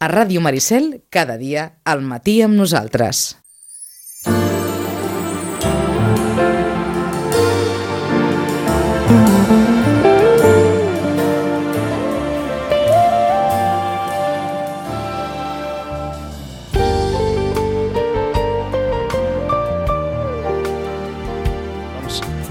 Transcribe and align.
A 0.00 0.08
Ràdio 0.08 0.40
Maricel, 0.40 1.02
cada 1.12 1.34
dia, 1.36 1.66
al 1.84 2.00
matí 2.00 2.38
amb 2.40 2.56
nosaltres. 2.56 3.18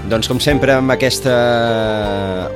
Doncs 0.06 0.30
com 0.30 0.38
sempre, 0.38 0.78
amb 0.78 0.94
aquesta 0.94 1.34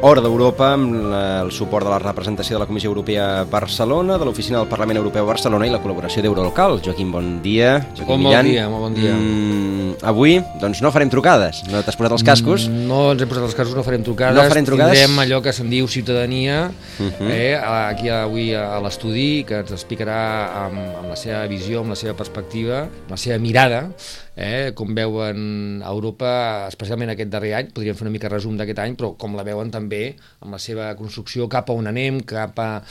hora 0.03 0.21
d'Europa, 0.21 0.73
amb 0.75 0.95
el 1.15 1.51
suport 1.55 1.87
de 1.87 1.91
la 1.93 1.99
representació 2.03 2.57
de 2.57 2.61
la 2.63 2.67
Comissió 2.69 2.91
Europea 2.91 3.41
a 3.41 3.45
Barcelona, 3.49 4.19
de 4.19 4.25
l'Oficina 4.29 4.59
del 4.61 4.69
Parlament 4.69 4.99
Europeu 5.01 5.25
a 5.25 5.31
Barcelona 5.33 5.67
i 5.67 5.73
la 5.73 5.81
col·laboració 5.83 6.23
d'Eurolocal. 6.25 6.81
Joaquim, 6.85 7.13
bon 7.13 7.31
dia. 7.43 7.79
Joaquim 7.97 8.07
Bon, 8.07 8.19
bon 8.23 8.29
Millan. 8.29 8.47
dia, 8.51 8.69
molt 8.69 8.83
bon 8.89 8.95
dia. 8.95 9.15
Mm, 9.15 9.84
avui, 10.03 10.43
doncs 10.61 10.81
no 10.83 10.91
farem 10.91 11.11
trucades. 11.13 11.63
No 11.71 11.83
t'has 11.83 11.97
posat 11.97 12.13
els 12.17 12.23
cascos? 12.27 12.67
Mm, 12.69 12.87
No 12.89 13.13
ens 13.13 13.23
hem 13.23 13.29
posat 13.29 13.45
els 13.45 13.55
cascos, 13.55 13.75
no 13.77 13.83
farem 13.87 14.03
trucades. 14.03 14.37
No 14.37 14.49
farem 14.49 14.65
trucades? 14.67 14.99
Tindrem 14.99 15.19
allò 15.25 15.43
que 15.43 15.53
se'n 15.53 15.71
diu 15.71 15.87
ciutadania, 15.89 16.71
Uh 16.99 17.11
-huh. 17.11 17.31
eh, 17.31 17.57
aquí 17.57 18.09
avui 18.09 18.55
a 18.55 18.81
l'estudi, 18.81 19.45
que 19.45 19.59
ens 19.61 19.71
explicarà 19.73 20.67
amb, 20.67 20.79
amb 20.99 21.09
la 21.09 21.17
seva 21.17 21.47
visió, 21.47 21.81
amb 21.81 21.91
la 21.91 21.97
seva 21.97 22.15
perspectiva, 22.15 22.83
amb 22.83 23.11
la 23.11 23.17
seva 23.17 23.39
mirada, 23.39 23.89
eh, 24.37 24.73
com 24.75 24.95
veuen 24.95 25.83
a 25.85 25.89
Europa, 25.91 26.67
especialment 26.69 27.11
aquest 27.11 27.31
darrer 27.31 27.55
any, 27.55 27.67
podríem 27.73 27.95
fer 27.95 28.03
una 28.03 28.11
mica 28.11 28.29
resum 28.29 28.57
d'aquest 28.57 28.79
any, 28.79 28.95
però 28.97 29.17
com 29.17 29.35
la 29.37 29.43
veuen 29.43 29.71
també 29.71 30.17
amb 30.41 30.53
la 30.53 30.59
seva 30.59 30.95
construcció, 30.97 31.49
cap 31.49 31.69
a 31.71 31.73
on 31.73 31.87
anem, 31.87 32.21
cap 32.21 32.59
a, 32.59 32.83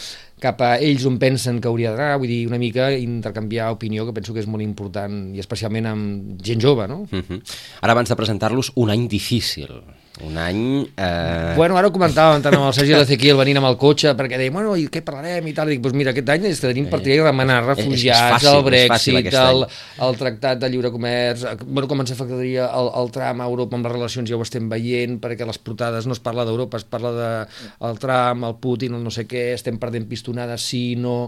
cap 0.43 0.61
a 0.65 0.75
ells 0.83 1.07
on 1.09 1.17
pensen 1.21 1.61
que 1.63 1.71
hauria 1.71 1.93
d'anar, 1.95 2.19
vull 2.21 2.31
dir, 2.31 2.43
una 2.49 2.59
mica 2.61 2.91
intercanviar 2.97 3.71
opinió, 3.73 4.05
que 4.07 4.15
penso 4.19 4.35
que 4.35 4.43
és 4.43 4.49
molt 4.51 4.65
important, 4.65 5.19
i 5.33 5.43
especialment 5.43 5.89
amb 5.89 6.39
gent 6.43 6.61
jove, 6.63 6.87
no? 6.91 7.03
Uh 7.09 7.21
-huh. 7.21 7.41
Ara, 7.81 7.93
abans 7.95 8.09
de 8.09 8.19
presentar-los, 8.19 8.71
un 8.75 8.89
any 8.89 9.07
difícil. 9.07 9.69
Un 10.23 10.37
any... 10.37 10.87
Eh... 10.95 11.53
Bueno, 11.57 11.75
ara 11.79 11.89
ho 11.89 11.93
comentàvem 11.93 12.43
tant 12.43 12.55
amb 12.55 12.67
el 12.69 12.75
Sergi 12.75 12.95
Ezequiel 12.95 13.37
venint 13.39 13.59
amb 13.59 13.67
el 13.69 13.77
cotxe, 13.81 14.13
perquè 14.17 14.39
deia, 14.39 14.53
bueno, 14.53 14.75
i 14.79 14.85
què 14.91 15.01
parlarem? 15.05 15.49
i 15.49 15.53
tal, 15.55 15.69
i 15.69 15.75
dic, 15.75 15.81
doncs 15.83 15.97
mira, 15.99 16.13
aquest 16.13 16.31
any 16.33 16.47
és 16.49 16.61
que 16.61 16.69
tenim 16.71 16.87
per 16.91 17.01
triar 17.03 17.27
remenar 17.27 17.59
és 17.63 17.69
refugiats, 17.71 18.37
fàcil, 18.37 18.49
el 18.53 18.77
és 18.79 18.93
fàcil 18.93 19.17
Brexit, 19.17 19.19
aquest 19.21 19.39
el, 19.41 19.65
el 20.07 20.19
tractat 20.21 20.61
de 20.63 20.69
lliure 20.71 20.93
comerç, 20.93 21.43
bueno, 21.65 21.89
com 21.91 22.05
ens 22.05 22.15
afectaria 22.15 22.69
el, 22.79 22.91
el 23.01 23.11
tram 23.15 23.43
a 23.43 23.49
Europa 23.51 23.79
amb 23.79 23.89
les 23.89 23.95
relacions, 23.97 24.31
ja 24.31 24.39
ho 24.39 24.47
estem 24.47 24.71
veient, 24.71 25.19
perquè 25.23 25.49
les 25.49 25.59
portades 25.59 26.07
no 26.07 26.15
es 26.15 26.23
parla 26.23 26.47
d'Europa, 26.47 26.79
es 26.79 26.87
parla 26.87 27.13
de 27.17 27.33
el 27.89 27.99
tram, 27.99 28.47
el 28.47 28.57
Putin, 28.63 28.95
el 28.97 29.03
no 29.03 29.11
sé 29.13 29.27
què, 29.27 29.51
estem 29.57 29.81
perdent 29.81 30.07
pistonades, 30.09 30.71
sí, 30.71 30.85
no 30.99 31.27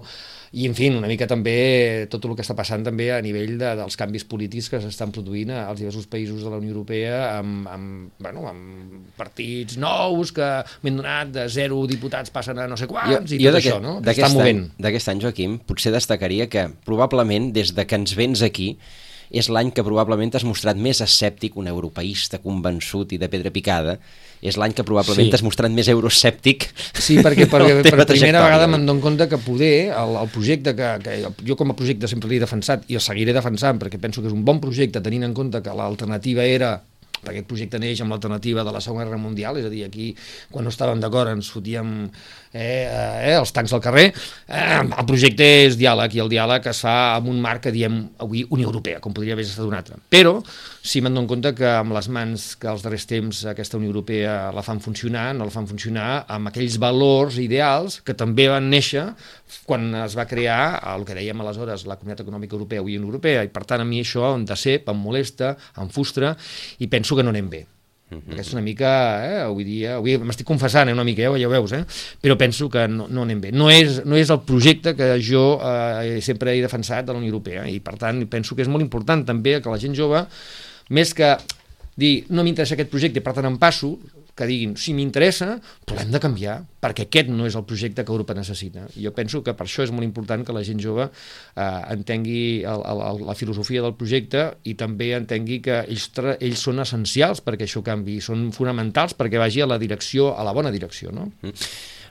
i 0.56 0.64
en 0.70 0.76
fi, 0.78 0.88
una 0.96 1.10
mica 1.12 1.26
també 1.28 2.08
tot 2.08 2.24
el 2.30 2.36
que 2.38 2.44
està 2.46 2.56
passant 2.56 2.84
també 2.86 3.10
a 3.12 3.18
nivell 3.22 3.58
de, 3.60 3.74
dels 3.76 3.98
canvis 4.00 4.24
polítics 4.24 4.70
que 4.72 4.80
s'estan 4.80 5.12
produint 5.12 5.50
als 5.52 5.82
diversos 5.82 6.06
països 6.08 6.46
de 6.46 6.50
la 6.54 6.62
Unió 6.62 6.72
Europea 6.72 7.18
amb, 7.42 7.68
amb, 7.68 8.14
bueno, 8.24 8.46
amb 8.48 9.10
partits 9.20 9.76
nous 9.82 10.32
que 10.32 10.48
m'han 10.86 11.02
donat 11.02 11.34
de 11.36 11.48
zero 11.52 11.82
diputats 11.92 12.32
passen 12.32 12.62
a 12.64 12.70
no 12.72 12.78
sé 12.80 12.88
quants 12.88 13.36
i 13.36 13.42
tot 13.44 13.60
això, 13.60 13.82
no? 13.84 13.98
d'aquest 14.00 14.30
Està 14.30 14.38
movent. 14.38 14.62
any- 14.70 14.86
D'aquest 14.88 15.12
any, 15.12 15.24
Joaquim, 15.26 15.58
potser 15.68 15.92
destacaria 15.92 16.48
que 16.48 16.70
probablement 16.88 17.52
des 17.52 17.76
de 17.76 17.84
que 17.86 18.00
ens 18.00 18.16
vens 18.16 18.42
aquí 18.48 18.78
és 19.36 19.50
l'any 19.50 19.72
que 19.76 19.84
probablement 19.84 20.32
t'has 20.32 20.46
mostrat 20.48 20.78
més 20.78 21.02
escèptic, 21.02 21.56
un 21.60 21.68
europeista 21.68 22.38
convençut 22.40 23.12
i 23.12 23.18
de 23.20 23.28
pedra 23.28 23.52
picada, 23.52 23.98
és 24.48 24.58
l'any 24.58 24.74
que 24.78 24.84
probablement 24.88 25.26
Sí. 25.26 25.32
t'has 25.34 25.44
mostrat 25.44 25.72
més 25.72 25.88
euroescèptic 25.92 26.70
Sí, 26.94 27.18
perquè 27.20 27.48
per, 27.52 27.62
de 27.66 27.74
la 27.74 27.82
per 27.82 27.90
primera 27.90 28.06
trajectòria. 28.06 28.44
vegada 28.46 28.68
me'n 28.68 28.86
dono 28.86 29.02
compte 29.02 29.28
que 29.30 29.38
poder, 29.38 29.92
el, 29.92 30.16
el 30.22 30.30
projecte 30.34 30.76
que, 30.76 30.90
que 31.04 31.20
jo 31.48 31.56
com 31.56 31.72
a 31.72 31.76
projecte 31.78 32.08
sempre 32.08 32.30
l'he 32.30 32.40
defensat 32.40 32.84
i 32.90 32.96
el 33.00 33.02
seguiré 33.02 33.34
defensant 33.34 33.80
perquè 33.82 34.00
penso 34.02 34.22
que 34.22 34.28
és 34.32 34.34
un 34.36 34.44
bon 34.46 34.60
projecte 34.64 35.02
tenint 35.02 35.24
en 35.28 35.34
compte 35.34 35.62
que 35.62 35.74
l'alternativa 35.74 36.44
era 36.46 36.76
perquè 37.26 37.40
aquest 37.40 37.48
projecte 37.50 37.80
neix 37.82 38.02
amb 38.04 38.12
l'alternativa 38.14 38.62
de 38.64 38.72
la 38.72 38.80
Segona 38.84 39.06
Guerra 39.08 39.18
Mundial, 39.18 39.58
és 39.58 39.66
a 39.66 39.70
dir, 39.72 39.82
aquí 39.88 40.12
quan 40.52 40.62
no 40.68 40.70
estàvem 40.70 41.00
d'acord 41.02 41.32
ens 41.32 41.48
fotíem 41.50 42.06
eh, 42.56 42.88
eh, 42.88 43.36
els 43.36 43.52
tancs 43.52 43.74
al 43.76 43.82
carrer, 43.84 44.06
eh, 44.48 44.80
el 44.86 45.08
projecte 45.08 45.46
és 45.66 45.76
diàleg 45.80 46.16
i 46.16 46.22
el 46.24 46.32
diàleg 46.32 46.70
es 46.72 46.80
fa 46.86 46.96
amb 47.18 47.28
un 47.32 47.42
marc 47.44 47.66
que 47.68 47.74
diem 47.76 47.98
avui 48.24 48.46
Unió 48.56 48.70
Europea, 48.70 49.02
com 49.04 49.14
podria 49.16 49.36
haver 49.36 49.46
estat 49.46 49.68
un 49.68 49.76
altre. 49.76 50.00
Però 50.12 50.38
sí 50.86 51.02
me'n 51.04 51.18
dono 51.18 51.28
compte 51.28 51.52
que 51.58 51.68
amb 51.68 51.96
les 51.98 52.08
mans 52.14 52.48
que 52.62 52.70
als 52.72 52.86
darrers 52.86 53.08
temps 53.10 53.44
aquesta 53.52 53.80
Unió 53.82 53.92
Europea 53.92 54.54
la 54.56 54.64
fan 54.66 54.80
funcionar, 54.80 55.28
no 55.36 55.50
la 55.50 55.54
fan 55.54 55.68
funcionar 55.68 56.26
amb 56.32 56.52
aquells 56.52 56.80
valors 56.82 57.40
ideals 57.44 58.00
que 58.06 58.16
també 58.18 58.48
van 58.52 58.70
néixer 58.72 59.10
quan 59.68 59.92
es 60.06 60.16
va 60.18 60.28
crear 60.30 60.80
el 60.96 61.06
que 61.06 61.18
dèiem 61.18 61.42
aleshores 61.42 61.86
la 61.90 62.00
Comunitat 62.00 62.26
Econòmica 62.26 62.56
Europea 62.56 62.82
o 62.82 62.88
Unió 62.88 63.04
Europea 63.04 63.44
i 63.44 63.52
per 63.52 63.66
tant 63.68 63.84
a 63.84 63.88
mi 63.88 64.02
això 64.06 64.34
em 64.34 64.48
decep, 64.48 64.88
em 64.90 65.08
molesta, 65.08 65.56
em 65.82 65.92
frustra 65.92 66.36
i 66.80 66.88
penso 66.88 67.18
que 67.18 67.26
no 67.26 67.36
anem 67.36 67.50
bé. 67.52 67.66
-huh. 68.12 68.22
Aquesta 68.34 68.50
és 68.50 68.54
una 68.54 68.62
mica, 68.62 68.92
eh, 69.26 69.42
avui 69.42 69.64
dia, 69.64 69.96
avui 69.98 70.18
m'estic 70.18 70.46
confessant 70.46 70.90
eh, 70.90 70.94
una 70.94 71.04
mica, 71.04 71.24
eh, 71.24 71.40
ja 71.42 71.48
ho 71.48 71.52
veus, 71.52 71.72
eh, 71.74 71.86
però 72.22 72.36
penso 72.38 72.70
que 72.70 72.88
no, 72.88 73.08
no 73.10 73.24
anem 73.24 73.42
bé. 73.42 73.52
No 73.52 73.70
és, 73.70 74.04
no 74.06 74.16
és 74.16 74.30
el 74.30 74.42
projecte 74.42 74.96
que 74.96 75.20
jo 75.20 75.60
eh, 75.62 76.22
sempre 76.22 76.56
he 76.56 76.62
defensat 76.62 77.06
de 77.06 77.14
la 77.14 77.20
Unió 77.20 77.30
Europea 77.34 77.68
i 77.68 77.80
per 77.80 77.98
tant 77.98 78.28
penso 78.28 78.56
que 78.56 78.62
és 78.62 78.70
molt 78.70 78.84
important 78.84 79.26
també 79.26 79.60
que 79.62 79.70
la 79.70 79.80
gent 79.82 79.96
jove, 79.96 80.26
més 80.90 81.14
que 81.14 81.38
dir 81.96 82.26
no 82.30 82.44
m'interessa 82.44 82.76
aquest 82.76 82.92
projecte 82.92 83.22
per 83.22 83.34
tant 83.34 83.46
em 83.46 83.58
passo, 83.58 83.96
que 84.36 84.48
diguin, 84.50 84.76
si 84.76 84.94
m'interessa, 84.96 85.56
però 85.88 85.98
l'hem 86.00 86.12
de 86.12 86.20
canviar, 86.20 86.58
perquè 86.84 87.06
aquest 87.08 87.32
no 87.32 87.48
és 87.48 87.56
el 87.56 87.64
projecte 87.68 88.04
que 88.04 88.12
Europa 88.12 88.36
necessita. 88.36 88.84
I 89.00 89.08
jo 89.08 89.14
penso 89.16 89.42
que 89.46 89.56
per 89.56 89.66
això 89.66 89.86
és 89.86 89.94
molt 89.96 90.06
important 90.06 90.44
que 90.46 90.56
la 90.56 90.64
gent 90.68 90.82
jove 90.84 91.08
eh, 91.08 91.82
entengui 91.96 92.44
el, 92.68 92.84
el, 92.92 93.24
la 93.30 93.38
filosofia 93.40 93.86
del 93.86 93.96
projecte 93.96 94.46
i 94.68 94.76
també 94.80 95.14
entengui 95.16 95.62
que 95.66 95.82
ells, 95.86 96.10
ells 96.36 96.68
són 96.68 96.84
essencials 96.84 97.44
perquè 97.46 97.70
això 97.70 97.84
canvi, 97.86 98.20
són 98.22 98.50
fonamentals 98.56 99.16
perquè 99.16 99.40
vagi 99.42 99.64
a 99.64 99.70
la 99.72 99.80
direcció, 99.82 100.34
a 100.36 100.44
la 100.44 100.56
bona 100.56 100.74
direcció, 100.76 101.16
no? 101.16 101.32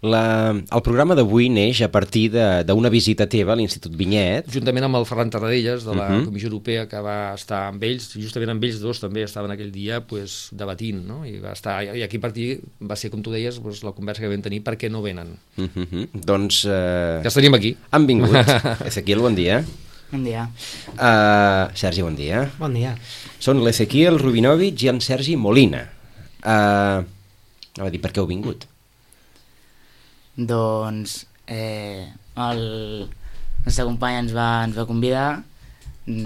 La, 0.05 0.51
el 0.53 0.83
programa 0.85 1.15
d'avui 1.17 1.47
neix 1.49 1.79
a 1.81 1.89
partir 1.89 2.27
de- 2.35 2.63
d'una 2.69 2.91
visita 2.93 3.25
teva 3.31 3.55
a 3.55 3.57
l'Institut 3.57 3.95
Vinyet. 3.97 4.51
juntament 4.53 4.85
amb 4.85 4.97
el 4.99 5.07
Ferran 5.09 5.31
Tarradellas 5.31 5.85
de 5.85 5.95
la 5.95 6.05
uh 6.09 6.11
Mhm. 6.11 6.21
-huh. 6.21 6.25
Comissió 6.27 6.49
Europea 6.49 6.87
que 6.89 7.01
va 7.01 7.33
estar 7.35 7.69
amb 7.69 7.83
ells, 7.83 8.13
justament 8.15 8.51
amb 8.51 8.63
ells 8.65 8.81
dos 8.81 9.01
també 9.01 9.23
estaven 9.23 9.51
aquell 9.51 9.73
dia 9.73 10.01
pues, 10.07 10.49
debatint, 10.53 11.07
no? 11.07 11.25
I, 11.25 11.39
va 11.41 11.53
estar, 11.53 11.83
i 11.97 12.03
aquí 12.03 12.19
a 12.19 12.21
partir 12.21 12.61
va 12.83 12.97
ser, 12.97 13.11
com 13.11 13.23
tu 13.23 13.31
deies, 13.31 13.59
pues, 13.61 13.83
la 13.83 13.93
conversa 13.93 14.21
que 14.23 14.29
vam 14.29 14.43
tenir 14.43 14.63
perquè 14.63 14.91
no 14.91 15.01
venen. 15.01 15.39
Uh 15.57 15.65
-huh. 15.75 16.09
Doncs 16.13 16.65
eh, 16.67 17.21
Ja 17.23 17.25
els 17.25 17.35
tenim 17.35 17.55
aquí. 17.55 17.77
han 17.91 18.07
vingut. 18.07 18.31
Ezequiel, 18.87 19.21
bon 19.21 19.35
dia. 19.35 19.65
Bon 20.13 20.23
dia. 20.23 20.51
Uh, 20.99 21.71
Sergi, 21.75 22.03
bon 22.03 22.15
dia. 22.15 22.51
Bon 22.59 22.73
dia. 22.75 22.97
Són 23.41 23.65
l'Ezequiel 23.65 24.19
Rubinovich 24.19 24.83
i 24.83 24.89
en 24.89 25.01
Sergi 25.01 25.35
Molina. 25.37 25.89
Uh, 26.45 27.03
anava 27.75 27.87
a 27.87 27.91
dir, 27.91 28.01
per 28.01 28.13
què 28.13 28.19
heu 28.21 28.27
vingut? 28.27 28.67
Doncs 30.37 31.27
eh, 31.47 32.09
el 32.37 32.63
nostre 33.65 33.85
company 33.85 34.21
ens 34.23 34.33
va, 34.37 34.49
ens 34.65 34.77
va 34.77 34.87
convidar 34.89 35.29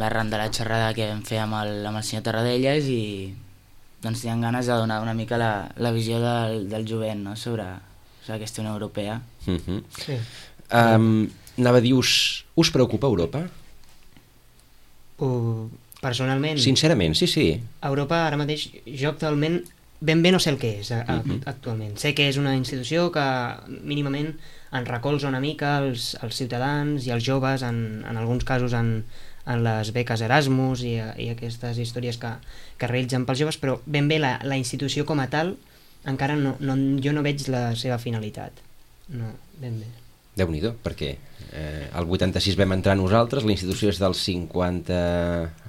arran 0.03 0.31
de 0.31 0.39
la 0.39 0.51
xerrada 0.51 0.95
que 0.95 1.07
vam 1.07 1.21
fer 1.23 1.39
amb 1.39 1.55
el, 1.61 1.85
amb 1.87 2.01
el 2.01 2.05
senyor 2.07 2.25
Tarradellas 2.27 2.89
i 2.91 3.35
doncs 4.03 4.25
tenen 4.25 4.43
ganes 4.43 4.67
de 4.67 4.75
donar 4.75 5.01
una 5.03 5.15
mica 5.15 5.39
la, 5.39 5.71
la 5.77 5.93
visió 5.95 6.19
del, 6.23 6.69
del 6.71 6.87
jovent 6.87 7.23
no? 7.23 7.37
sobre, 7.37 7.67
sobre 8.25 8.37
aquesta 8.39 8.63
Unió 8.63 8.73
Europea. 8.73 9.21
Uh 9.47 9.55
-huh. 9.55 9.83
Sí. 9.99 10.19
um, 10.73 11.29
anava 11.59 11.79
a 11.79 11.81
dir, 11.81 11.95
us, 11.95 12.45
us 12.55 12.71
preocupa 12.71 13.07
Europa? 13.07 13.47
Uh, 15.19 15.69
personalment, 16.01 16.59
Sincerament, 16.59 17.15
sí, 17.15 17.27
sí. 17.27 17.61
Europa 17.83 18.27
ara 18.27 18.37
mateix, 18.37 18.71
jo 18.87 19.11
actualment 19.11 19.63
ben 20.01 20.23
bé 20.23 20.31
no 20.33 20.39
sé 20.39 20.51
el 20.51 20.59
que 20.59 20.79
és 20.81 20.91
a, 20.93 21.01
a, 21.03 21.17
Mhm. 21.25 21.43
actualment. 21.47 21.97
Sé 21.99 22.15
que 22.15 22.29
és 22.29 22.37
una 22.39 22.55
institució 22.57 23.11
que 23.13 23.25
mínimament 23.83 24.37
en 24.73 24.87
recolza 24.87 25.29
una 25.29 25.41
mica 25.41 25.79
els, 25.79 26.17
els 26.23 26.37
ciutadans 26.37 27.07
i 27.07 27.11
els 27.11 27.25
joves, 27.25 27.63
en, 27.63 28.05
en 28.09 28.17
alguns 28.17 28.45
casos 28.45 28.73
en, 28.75 29.05
en 29.47 29.65
les 29.65 29.93
beques 29.93 30.21
Erasmus 30.21 30.83
i, 30.85 30.99
i 31.17 31.31
aquestes 31.33 31.79
històries 31.79 32.19
que, 32.19 32.35
que 32.77 32.87
realitzen 32.87 33.25
pels 33.27 33.39
joves, 33.41 33.59
però 33.59 33.79
ben 33.87 34.09
bé 34.09 34.19
la, 34.19 34.39
la 34.45 34.57
institució 34.61 35.07
com 35.07 35.21
a 35.21 35.29
tal 35.33 35.57
encara 36.05 36.37
no, 36.37 36.55
no, 36.61 36.77
jo 37.03 37.13
no 37.13 37.23
veig 37.27 37.49
la 37.49 37.75
seva 37.77 37.99
finalitat. 37.99 38.53
No, 39.09 39.33
ben 39.59 39.81
bé. 39.81 39.87
déu 40.39 40.47
nhi 40.53 40.61
perquè 40.85 41.17
eh, 41.53 41.89
el 41.97 42.05
86 42.09 42.57
vam 42.59 42.73
entrar 42.77 42.97
nosaltres, 42.99 43.45
la 43.45 43.53
institució 43.55 43.89
és 43.93 43.99
del 44.01 44.15
50, 44.15 44.99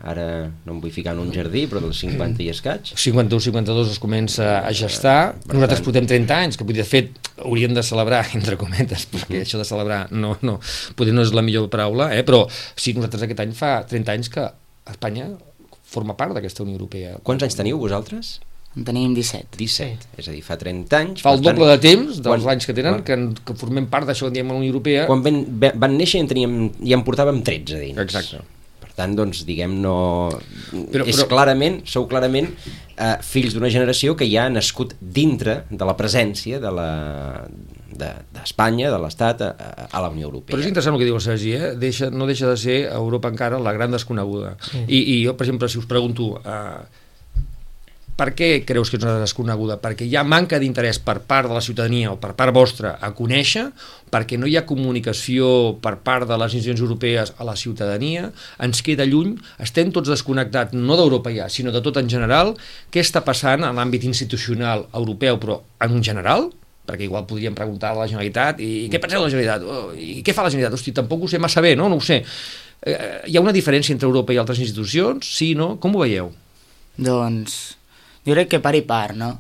ara 0.04 0.26
no 0.66 0.74
em 0.76 0.80
vull 0.84 0.92
ficar 0.94 1.14
en 1.16 1.22
un 1.24 1.32
jardí, 1.34 1.66
però 1.72 1.82
del 1.84 1.94
50 1.96 2.44
i 2.46 2.50
escaig. 2.54 2.94
51-52 2.96 3.92
es 3.94 4.00
comença 4.02 4.60
a 4.60 4.72
gestar, 4.76 5.36
Per 5.46 5.56
nosaltres 5.56 5.80
tant- 5.80 5.88
portem 5.90 6.08
30 6.10 6.38
anys, 6.46 6.58
que 6.60 6.68
de 6.68 6.84
fet 6.88 7.12
hauríem 7.44 7.74
de 7.74 7.84
celebrar, 7.84 8.26
entre 8.38 8.58
cometes, 8.58 9.08
perquè 9.12 9.44
això 9.46 9.58
de 9.62 9.68
celebrar 9.68 10.08
no, 10.12 10.36
no, 10.42 10.60
potser 10.96 11.14
no 11.16 11.24
és 11.26 11.34
la 11.36 11.42
millor 11.46 11.70
paraula, 11.70 12.12
eh? 12.16 12.24
però 12.28 12.46
sí, 12.76 12.94
nosaltres 12.94 13.24
aquest 13.28 13.40
any 13.46 13.54
fa 13.58 13.80
30 13.88 14.12
anys 14.18 14.30
que 14.34 14.48
Espanya 14.90 15.28
forma 15.90 16.16
part 16.18 16.34
d'aquesta 16.34 16.64
Unió 16.64 16.76
Europea. 16.80 17.18
Quants 17.26 17.44
anys 17.46 17.56
teniu 17.58 17.78
vosaltres? 17.82 18.40
En 18.78 18.84
tenim 18.86 19.16
17. 19.18 19.58
17, 19.58 20.12
és 20.22 20.28
a 20.30 20.32
dir, 20.32 20.44
fa 20.46 20.56
30 20.62 20.98
anys. 21.00 21.24
Fa 21.26 21.32
el 21.34 21.40
per 21.42 21.48
tant, 21.50 21.58
doble 21.58 21.72
de 21.72 21.80
temps 21.82 22.20
dels 22.22 22.44
quan- 22.44 22.54
anys 22.54 22.68
que 22.70 22.74
tenen, 22.78 23.00
quan- 23.00 23.04
que, 23.04 23.14
en- 23.18 23.34
que 23.46 23.56
formem 23.58 23.88
part 23.90 24.06
d'això 24.08 24.28
que 24.30 24.36
diem 24.38 24.50
a 24.52 24.54
la 24.54 24.60
Unió 24.60 24.70
Europea. 24.70 25.08
Quan 25.10 25.24
van, 25.26 25.40
van 25.76 25.98
néixer 25.98 26.22
en 26.22 26.28
teníem, 26.30 26.56
ja 26.86 26.96
en 26.96 27.04
portàvem 27.04 27.42
13 27.44 27.80
dins. 27.82 27.98
Exacte. 27.98 28.44
Per 28.80 28.92
tant, 28.96 29.16
doncs, 29.18 29.42
diguem, 29.48 29.74
no... 29.82 30.30
Però- 30.94 31.08
és 31.08 31.18
però- 31.18 31.28
clarament, 31.34 31.82
sou 31.90 32.06
clarament 32.08 32.52
eh, 32.96 33.18
fills 33.26 33.54
d'una 33.58 33.70
generació 33.74 34.16
que 34.16 34.30
ja 34.30 34.46
ha 34.46 34.50
nascut 34.54 34.94
dintre 35.02 35.64
de 35.72 35.86
la 35.86 35.98
presència 35.98 36.60
de 36.62 36.72
la 36.72 36.90
d'Espanya, 38.00 38.88
de, 38.88 38.96
de 38.96 39.02
l'Estat, 39.04 39.42
a, 39.42 39.50
a, 39.58 39.88
a 39.98 40.02
la 40.06 40.10
Unió 40.14 40.28
Europea. 40.30 40.54
Però 40.54 40.62
és 40.62 40.70
interessant 40.70 40.94
el 40.96 41.02
que 41.02 41.08
diu 41.10 41.18
el 41.18 41.24
Sergi, 41.26 41.52
eh? 41.58 41.74
Deixa, 41.80 42.10
no 42.14 42.28
deixa 42.30 42.48
de 42.48 42.56
ser 42.56 42.78
a 42.92 42.96
Europa 43.02 43.28
encara 43.34 43.60
la 43.60 43.74
gran 43.74 43.92
desconeguda. 43.92 44.56
Sí. 44.62 44.86
I, 44.88 45.00
I 45.18 45.26
jo, 45.26 45.34
per 45.36 45.48
exemple, 45.48 45.68
si 45.70 45.80
us 45.82 45.88
pregunto... 45.90 46.36
Eh, 46.46 47.08
per 48.20 48.34
què 48.36 48.50
creus 48.68 48.92
que 48.92 48.98
és 49.00 49.06
una 49.06 49.22
desconeguda? 49.22 49.78
Perquè 49.80 50.04
hi 50.04 50.18
ha 50.20 50.26
manca 50.28 50.60
d'interès 50.60 51.00
per 51.04 51.22
part 51.30 51.48
de 51.48 51.56
la 51.56 51.64
ciutadania 51.64 52.12
o 52.12 52.18
per 52.20 52.34
part 52.36 52.52
vostra 52.56 52.98
a 53.00 53.14
conèixer, 53.16 53.70
perquè 54.12 54.36
no 54.40 54.50
hi 54.50 54.58
ha 54.60 54.66
comunicació 54.68 55.78
per 55.80 55.96
part 56.04 56.28
de 56.28 56.38
les 56.42 56.58
institucions 56.58 56.84
europees 56.84 57.32
a 57.38 57.48
la 57.48 57.56
ciutadania, 57.56 58.30
ens 58.66 58.84
queda 58.84 59.08
lluny, 59.08 59.38
estem 59.64 59.94
tots 59.96 60.12
desconnectats, 60.12 60.76
no 60.76 61.00
d'Europa 61.00 61.32
ja, 61.32 61.48
sinó 61.54 61.72
de 61.72 61.84
tot 61.86 62.02
en 62.02 62.12
general, 62.12 62.56
què 62.92 63.04
està 63.06 63.24
passant 63.24 63.64
en 63.64 63.80
l'àmbit 63.80 64.04
institucional 64.10 64.88
europeu, 64.92 65.40
però 65.40 65.62
en 65.88 66.04
general, 66.04 66.50
perquè 66.90 67.08
igual 67.08 67.28
podríem 67.30 67.56
preguntar 67.56 67.94
a 67.94 68.02
la 68.02 68.10
Generalitat 68.10 68.60
i 68.66 68.90
què 68.92 69.00
penseu 69.00 69.22
de 69.22 69.28
la 69.28 69.32
Generalitat? 69.32 69.64
Oh, 69.64 69.94
I 69.94 70.24
què 70.26 70.34
fa 70.34 70.44
la 70.44 70.52
Generalitat? 70.52 70.80
Hosti, 70.80 70.96
tampoc 70.98 71.24
ho 71.24 71.32
sé 71.32 71.40
massa 71.40 71.62
bé, 71.62 71.76
no? 71.78 71.88
No 71.88 72.02
ho 72.02 72.04
sé. 72.04 72.24
Eh, 72.82 73.00
hi 73.30 73.38
ha 73.38 73.44
una 73.46 73.54
diferència 73.54 73.94
entre 73.94 74.10
Europa 74.10 74.34
i 74.34 74.42
altres 74.42 74.60
institucions? 74.64 75.30
Sí, 75.38 75.54
no? 75.56 75.76
Com 75.84 75.94
ho 75.94 76.02
veieu? 76.02 76.34
Doncs 76.98 77.60
jo 78.26 78.36
crec 78.36 78.50
que 78.54 78.62
par 78.64 78.76
i 78.78 78.84
part, 78.88 79.16
no? 79.18 79.36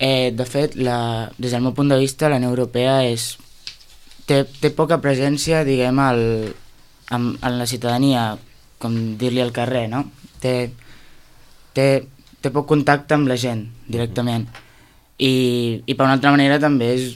Eh, 0.00 0.32
de 0.32 0.46
fet, 0.48 0.76
la, 0.80 1.30
des 1.36 1.52
del 1.52 1.64
meu 1.64 1.74
punt 1.76 1.90
de 1.92 1.98
vista, 2.00 2.28
la 2.28 2.38
Unió 2.40 2.48
Europea 2.52 3.02
és, 3.08 3.34
té, 4.28 4.44
té 4.62 4.70
poca 4.72 5.00
presència, 5.04 5.64
diguem, 5.68 5.98
al, 6.00 6.22
en, 7.12 7.26
en 7.36 7.58
la 7.58 7.66
ciutadania, 7.68 8.30
com 8.80 8.96
dir-li 9.20 9.42
al 9.44 9.52
carrer, 9.52 9.86
no? 9.92 10.06
Té, 10.40 10.54
té, 11.76 11.88
té 12.40 12.52
poc 12.54 12.68
contacte 12.70 13.16
amb 13.16 13.28
la 13.28 13.36
gent, 13.40 13.66
directament. 13.88 14.48
I, 15.20 15.34
I 15.84 15.92
per 15.92 16.06
una 16.06 16.16
altra 16.16 16.32
manera 16.32 16.56
també 16.62 16.94
és, 16.96 17.10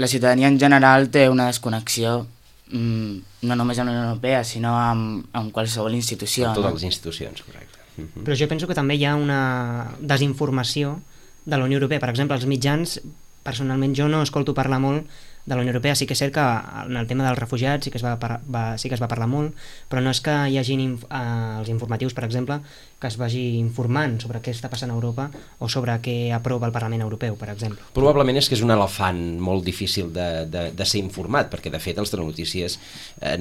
la 0.00 0.08
ciutadania 0.08 0.48
en 0.48 0.58
general 0.60 1.10
té 1.12 1.26
una 1.28 1.48
desconnexió 1.50 2.22
mm, 2.72 3.44
no 3.48 3.56
només 3.56 3.80
amb 3.80 3.90
la 3.90 3.96
Unió 3.96 4.06
Europea, 4.08 4.44
sinó 4.44 4.76
amb, 4.78 5.26
amb 5.36 5.52
qualsevol 5.52 5.96
institució. 5.96 6.48
Amb 6.48 6.60
totes 6.60 6.70
no? 6.70 6.78
les 6.78 6.88
institucions, 6.88 7.44
correcte. 7.44 7.79
Mhm. 8.00 8.24
Però 8.24 8.36
jo 8.36 8.48
penso 8.48 8.66
que 8.66 8.74
també 8.74 8.96
hi 8.96 9.04
ha 9.04 9.14
una 9.16 9.96
desinformació 10.00 11.00
de 11.44 11.56
la 11.56 11.64
Unió 11.64 11.78
Europea. 11.78 12.00
Per 12.00 12.10
exemple, 12.10 12.36
els 12.36 12.46
mitjans, 12.46 13.00
personalment 13.42 13.94
jo 13.96 14.08
no 14.08 14.22
escolto 14.22 14.54
parlar 14.54 14.80
molt 14.80 15.06
de 15.50 15.56
la 15.56 15.60
Unió 15.60 15.72
Europea. 15.74 15.96
Sí 15.98 16.06
que 16.06 16.14
és 16.14 16.22
cert 16.22 16.32
que 16.36 16.46
en 16.86 16.96
el 16.96 17.08
tema 17.10 17.26
dels 17.26 17.38
refugiats 17.38 17.84
sí 17.84 17.90
que 17.90 17.98
es 17.98 18.04
va, 18.06 18.14
par 18.22 18.38
va, 18.46 18.78
sí 18.78 18.88
que 18.88 18.96
es 18.96 19.02
va 19.02 19.10
parlar 19.10 19.26
molt, 19.28 19.56
però 19.90 20.00
no 20.00 20.14
és 20.14 20.22
que 20.22 20.36
hi 20.48 20.56
hagin 20.60 20.80
inf 20.84 21.04
eh, 21.10 21.58
els 21.58 21.68
informatius, 21.74 22.14
per 22.14 22.24
exemple, 22.24 22.60
que 23.00 23.08
es 23.10 23.16
vagi 23.18 23.42
informant 23.58 24.18
sobre 24.22 24.40
què 24.44 24.54
està 24.54 24.70
passant 24.70 24.92
a 24.92 24.96
Europa 24.96 25.26
o 25.58 25.68
sobre 25.72 25.96
què 26.04 26.16
aprova 26.36 26.68
el 26.68 26.74
Parlament 26.76 27.02
Europeu, 27.02 27.34
per 27.40 27.50
exemple. 27.50 27.82
Probablement 27.96 28.38
és 28.38 28.48
que 28.48 28.54
és 28.58 28.64
un 28.64 28.70
elefant 28.70 29.20
molt 29.42 29.66
difícil 29.66 30.12
de, 30.14 30.28
de, 30.52 30.66
de 30.76 30.88
ser 30.88 31.02
informat, 31.02 31.50
perquè 31.50 31.72
de 31.72 31.82
fet 31.82 31.98
els 31.98 32.14
telenotícies 32.14 32.78
eh, 33.20 33.36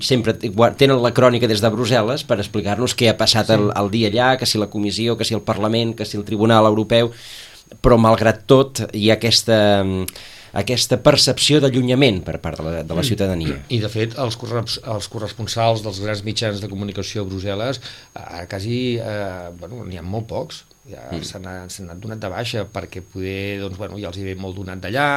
sempre 0.00 0.38
tenen 0.40 1.02
la 1.02 1.14
crònica 1.14 1.50
des 1.50 1.60
de 1.60 1.72
Brussel·les 1.74 2.24
per 2.24 2.40
explicar-nos 2.40 2.96
què 2.96 3.12
ha 3.12 3.18
passat 3.20 3.52
el, 3.52 3.68
el 3.76 3.92
dia 3.92 4.12
allà, 4.12 4.34
que 4.40 4.48
si 4.48 4.62
la 4.62 4.72
comissió, 4.72 5.18
que 5.18 5.28
si 5.28 5.36
el 5.36 5.44
Parlament, 5.44 5.92
que 5.98 6.08
si 6.08 6.16
el 6.16 6.24
Tribunal 6.24 6.70
Europeu, 6.70 7.12
però 7.82 7.98
malgrat 8.00 8.44
tot 8.50 8.84
hi 8.94 9.10
ha 9.10 9.18
aquesta, 9.18 9.58
aquesta 10.54 11.00
percepció 11.02 11.60
d'allunyament 11.62 12.22
per 12.26 12.38
part 12.42 12.60
de 12.60 12.66
la, 12.66 12.82
de 12.86 12.98
la 12.98 13.04
ciutadania. 13.06 13.58
I 13.74 13.80
de 13.82 13.90
fet, 13.90 14.14
els, 14.22 14.38
corres 14.40 14.78
els 14.82 15.08
corresponsals 15.12 15.82
dels 15.84 15.98
grans 16.04 16.22
mitjans 16.26 16.62
de 16.62 16.70
comunicació 16.70 17.24
a 17.24 17.28
Brussel·les, 17.28 17.82
eh, 18.14 18.44
quasi, 18.50 18.78
eh, 19.02 19.50
bueno, 19.58 19.82
n'hi 19.88 19.98
ha 19.98 20.06
molt 20.06 20.30
pocs, 20.30 20.64
ja 20.88 21.00
mm. 21.08 21.24
s'han 21.24 21.46
s'han 21.72 21.88
anat 21.88 22.00
donat 22.02 22.20
de 22.20 22.30
baixa 22.32 22.66
perquè 22.70 23.00
poder, 23.00 23.60
doncs, 23.62 23.78
bueno, 23.80 23.98
ja 24.00 24.10
els 24.10 24.18
hi 24.20 24.26
ve 24.26 24.34
molt 24.40 24.58
donat 24.58 24.82
d'allà, 24.84 25.08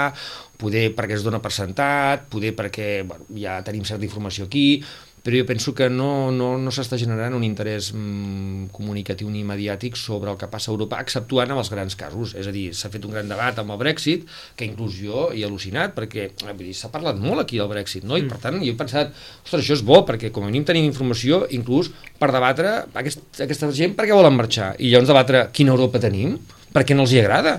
poder 0.59 0.87
perquè 0.95 1.17
es 1.17 1.25
dona 1.25 1.41
per 1.43 1.51
sentat, 1.53 2.27
poder 2.31 2.53
perquè 2.57 3.03
bueno, 3.07 3.27
ja 3.35 3.59
tenim 3.67 3.83
certa 3.87 4.07
informació 4.07 4.47
aquí, 4.47 4.81
però 5.27 5.41
jo 5.41 5.45
penso 5.45 5.74
que 5.75 5.89
no, 5.91 6.31
no, 6.31 6.53
no 6.56 6.71
s'està 6.71 6.95
generant 6.95 7.33
un 7.35 7.44
interès 7.44 7.89
mm, 7.91 8.69
comunicatiu 8.71 9.27
ni 9.27 9.41
mediàtic 9.44 9.97
sobre 10.00 10.31
el 10.31 10.38
que 10.39 10.47
passa 10.47 10.69
a 10.69 10.71
Europa, 10.71 11.01
exceptuant 11.03 11.51
amb 11.51 11.59
els 11.59 11.71
grans 11.74 11.97
casos. 12.00 12.31
És 12.39 12.47
a 12.47 12.53
dir, 12.56 12.69
s'ha 12.71 12.88
fet 12.94 13.03
un 13.03 13.12
gran 13.12 13.27
debat 13.27 13.59
amb 13.59 13.74
el 13.75 13.81
Brexit, 13.81 14.24
que 14.56 14.63
inclús 14.63 14.95
jo 14.95 15.25
he 15.35 15.41
al·lucinat, 15.44 15.91
perquè 15.97 16.29
eh, 16.31 16.69
s'ha 16.71 16.88
parlat 16.94 17.19
molt 17.19 17.44
aquí 17.44 17.59
del 17.59 17.68
Brexit, 17.68 18.06
no? 18.07 18.15
I 18.15 18.24
per 18.29 18.39
tant 18.45 18.56
jo 18.62 18.71
he 18.71 18.77
pensat, 18.79 19.12
ostres, 19.44 19.65
això 19.65 19.75
és 19.75 19.83
bo, 19.89 20.00
perquè 20.07 20.31
com 20.31 20.47
a 20.47 20.47
mínim 20.47 20.63
tenim 20.69 20.88
informació, 20.88 21.41
inclús 21.59 21.91
per 22.21 22.31
debatre 22.31 22.77
aquest, 23.03 23.27
aquesta 23.44 23.68
gent 23.75 24.00
per 24.00 24.07
què 24.07 24.15
volen 24.15 24.39
marxar. 24.39 24.77
I 24.80 24.94
llavors 24.94 25.12
debatre 25.12 25.44
quina 25.51 25.75
Europa 25.75 26.00
tenim, 26.07 26.38
per 26.71 26.88
què 26.88 26.95
no 26.95 27.03
els 27.03 27.12
hi 27.12 27.19
agrada 27.25 27.57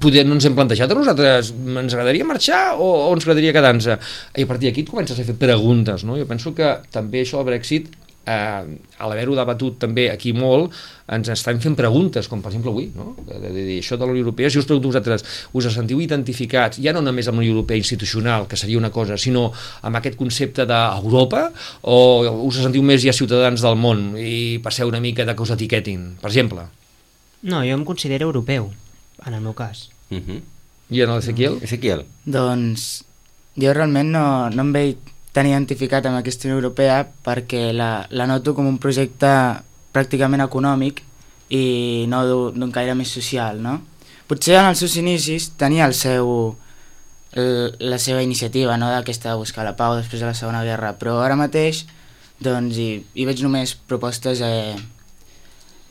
poder, 0.00 0.26
no 0.26 0.36
ens 0.38 0.46
hem 0.48 0.54
plantejat 0.58 0.90
a 0.90 0.98
nosaltres 0.98 1.52
ens 1.52 1.96
agradaria 1.96 2.28
marxar 2.28 2.62
o, 2.76 2.88
o 3.08 3.10
ens 3.14 3.26
agradaria 3.26 3.54
quedar-nos 3.56 3.90
i 3.92 3.96
a 4.44 4.48
partir 4.48 4.70
d'aquí 4.70 4.86
et 4.86 4.92
comences 4.92 5.18
a 5.18 5.26
fer 5.26 5.36
preguntes 5.38 6.06
no? 6.08 6.16
jo 6.20 6.28
penso 6.28 6.54
que 6.56 6.76
també 6.94 7.24
això 7.24 7.42
del 7.42 7.52
Brexit 7.52 7.90
eh, 8.26 8.78
a 8.98 9.08
l'haver-ho 9.08 9.34
debatut 9.36 9.78
també 9.82 10.08
aquí 10.12 10.32
molt, 10.36 10.72
ens 11.12 11.28
estan 11.34 11.58
fent 11.60 11.74
preguntes, 11.78 12.28
com 12.30 12.42
per 12.42 12.52
exemple 12.52 12.72
avui, 12.72 12.88
no? 12.94 13.12
de, 13.26 13.38
de, 13.42 13.52
de, 13.56 13.78
això 13.80 13.98
de 13.98 14.06
la 14.06 14.14
Unió 14.14 14.24
Europea, 14.24 14.50
si 14.50 14.60
us 14.60 14.68
pregunto 14.68 14.92
vosaltres, 14.92 15.24
us 15.52 15.68
sentiu 15.74 16.00
identificats, 16.04 16.80
ja 16.82 16.94
no 16.94 17.02
només 17.04 17.28
amb 17.28 17.40
la 17.40 17.44
Unió 17.44 17.56
Europea 17.56 17.80
institucional, 17.80 18.46
que 18.48 18.58
seria 18.60 18.78
una 18.80 18.92
cosa, 18.94 19.18
sinó 19.18 19.48
amb 19.82 19.98
aquest 19.98 20.18
concepte 20.20 20.66
d'Europa, 20.68 21.48
o 21.82 21.98
us 22.46 22.62
sentiu 22.62 22.84
més 22.86 23.02
ja 23.04 23.14
ciutadans 23.16 23.64
del 23.64 23.78
món 23.80 24.12
i 24.20 24.60
passeu 24.62 24.90
una 24.90 25.02
mica 25.02 25.26
de 25.26 25.34
que 25.36 25.44
us 25.44 25.54
etiquetin, 25.56 26.12
per 26.22 26.30
exemple? 26.30 26.68
No, 27.42 27.64
jo 27.66 27.74
em 27.74 27.84
considero 27.84 28.30
europeu, 28.30 28.70
en 29.26 29.34
el 29.34 29.40
meu 29.40 29.54
cas. 29.54 29.90
Uh 30.10 30.18
-huh. 30.18 30.40
I 30.90 31.00
en 31.00 31.14
l'Ezequiel? 31.14 31.58
Ezequiel, 31.62 32.04
Doncs 32.24 33.04
jo 33.56 33.72
realment 33.72 34.10
no, 34.10 34.50
no 34.50 34.62
em 34.62 34.72
veig 34.72 34.96
tan 35.32 35.46
identificat 35.46 36.06
amb 36.06 36.16
aquesta 36.18 36.48
Unió 36.48 36.56
Europea 36.56 37.06
perquè 37.24 37.72
la, 37.72 38.06
la 38.10 38.26
noto 38.26 38.54
com 38.54 38.66
un 38.66 38.78
projecte 38.78 39.62
pràcticament 39.92 40.44
econòmic 40.44 41.02
i 41.52 42.06
no 42.08 42.52
d'un 42.52 42.72
caire 42.72 42.94
més 42.94 43.12
social, 43.12 43.60
no? 43.60 43.80
Potser 44.28 44.56
en 44.56 44.70
els 44.70 44.78
seus 44.78 44.96
inicis 44.96 45.50
tenia 45.60 45.86
el 45.86 45.94
seu, 45.94 46.56
la 47.32 47.98
seva 47.98 48.22
iniciativa, 48.22 48.76
no?, 48.76 48.88
d'aquesta 48.88 49.30
de 49.30 49.40
buscar 49.40 49.64
la 49.64 49.76
pau 49.76 49.96
després 49.96 50.20
de 50.20 50.26
la 50.26 50.36
Segona 50.36 50.64
Guerra, 50.64 50.94
però 51.00 51.18
ara 51.20 51.36
mateix 51.36 51.84
doncs 52.42 52.76
hi, 52.80 52.88
hi 53.14 53.26
veig 53.28 53.42
només 53.44 53.74
propostes 53.88 54.40
eh, 54.44 54.76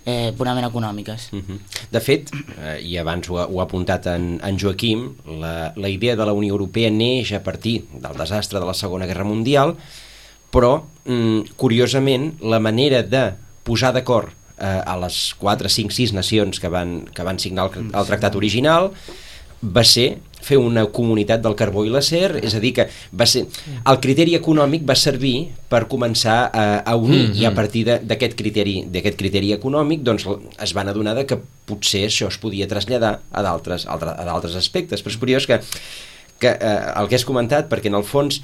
eh, 0.06 0.34
purament 0.38 0.66
econòmiques. 0.68 1.30
Uh 1.32 1.40
-huh. 1.40 1.60
De 1.92 2.00
fet, 2.00 2.32
eh, 2.58 2.80
i 2.82 2.98
abans 2.98 3.30
ho 3.30 3.38
ha, 3.38 3.46
ho 3.46 3.60
ha 3.60 3.64
apuntat 3.64 4.06
en, 4.08 4.40
en 4.44 4.60
Joaquim, 4.60 5.16
la, 5.26 5.74
la 5.76 5.90
idea 5.90 6.16
de 6.16 6.26
la 6.26 6.34
Unió 6.34 6.54
Europea 6.54 6.90
neix 6.90 7.34
a 7.34 7.44
partir 7.44 7.86
del 7.94 8.18
desastre 8.18 8.60
de 8.60 8.66
la 8.66 8.74
Segona 8.74 9.06
Guerra 9.06 9.24
Mundial, 9.24 9.76
però, 10.52 10.84
mm, 11.06 11.56
curiosament, 11.56 12.42
la 12.42 12.60
manera 12.60 13.04
de 13.04 13.34
posar 13.64 13.94
d'acord 13.94 14.30
eh, 14.60 14.82
a 14.86 14.98
les 14.98 15.36
4, 15.38 15.70
5, 15.70 15.92
6 15.92 16.14
nacions 16.14 16.60
que 16.60 16.70
van, 16.70 17.06
que 17.14 17.24
van 17.24 17.40
signar 17.40 17.70
el, 17.72 17.90
el 17.94 18.06
tractat 18.06 18.36
original 18.36 18.92
va 19.64 19.84
ser 19.84 20.18
fer 20.42 20.58
una 20.58 20.88
comunitat 20.90 21.42
del 21.44 21.54
carbó 21.54 21.84
i 21.86 21.90
l'acer, 21.94 22.40
és 22.42 22.56
a 22.58 22.60
dir 22.60 22.72
que 22.74 22.88
va 23.14 23.28
ser, 23.30 23.44
el 23.86 24.00
criteri 24.02 24.34
econòmic 24.34 24.82
va 24.90 24.96
servir 24.98 25.52
per 25.70 25.84
començar 25.88 26.50
a, 26.50 26.64
a 26.82 26.96
unir 26.98 27.28
Mm, 27.30 27.36
i 27.38 27.46
a 27.46 27.52
mm. 27.52 27.56
partir 27.56 27.84
d'aquest 27.86 28.34
criteri, 28.40 28.80
d'aquest 28.90 29.20
criteri 29.20 29.52
econòmic 29.54 30.02
doncs 30.02 30.26
es 30.58 30.74
van 30.74 30.90
adonar 30.90 31.14
de 31.16 31.28
que 31.30 31.38
potser 31.70 32.08
això 32.08 32.28
es 32.34 32.40
podia 32.42 32.68
traslladar 32.68 33.20
a 33.32 33.44
d'altres 33.46 33.86
altre- 33.86 34.16
a 34.18 34.26
d'altres 34.26 34.56
aspectes, 34.56 35.04
però 35.04 35.14
és 35.14 35.18
curiós 35.22 35.46
que, 35.46 35.60
que 36.42 36.50
eh, 36.58 36.80
el 36.98 37.08
que 37.08 37.16
has 37.22 37.26
comentat, 37.26 37.70
perquè 37.70 37.94
en 37.94 38.00
el 38.02 38.04
fons 38.04 38.42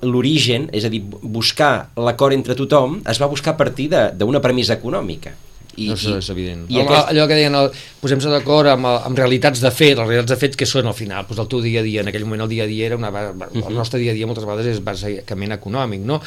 l'origen, 0.00 0.70
és 0.72 0.84
a 0.84 0.88
dir, 0.88 1.02
bu- 1.04 1.20
buscar 1.22 1.90
l'acord 1.96 2.32
entre 2.32 2.56
tothom, 2.56 3.02
es 3.04 3.20
va 3.20 3.28
buscar 3.28 3.52
a 3.52 3.56
partir 3.60 3.90
de- 3.92 4.12
d'una 4.16 4.40
premissa 4.40 4.78
econòmica. 4.80 5.34
I, 5.78 5.90
això 5.94 6.16
és 6.18 6.28
evident. 6.34 6.64
I 6.68 6.78
I 6.78 6.80
aquest, 6.82 7.08
Allò 7.12 7.26
que 7.30 7.34
deien, 7.38 7.54
el, 7.54 7.70
posem-se 8.02 8.28
d'acord 8.32 8.68
amb, 8.72 8.86
amb 8.86 9.18
realitats 9.18 9.60
de 9.62 9.70
fet, 9.70 9.94
les 9.96 10.06
realitats 10.08 10.32
de 10.34 10.36
fet 10.40 10.56
que 10.58 10.66
són 10.66 10.86
al 10.90 10.94
final, 10.98 11.24
doncs 11.28 11.40
el 11.44 11.48
teu 11.48 11.60
dia 11.62 11.80
a 11.80 11.86
dia, 11.86 12.00
en 12.02 12.08
aquell 12.12 12.24
moment 12.26 12.42
el 12.46 12.48
dia 12.52 12.64
a 12.64 12.66
dia 12.66 12.86
era 12.92 12.96
una, 12.96 13.10
ba- 13.10 13.32
Mhm. 13.32 13.66
el 13.68 13.74
nostre 13.74 14.00
dia 14.00 14.10
a 14.12 14.14
dia 14.14 14.26
moltes 14.26 14.44
vegades 14.44 14.66
és 14.74 14.82
bàsicament 14.84 15.52
econòmic, 15.58 16.00
no? 16.00 16.20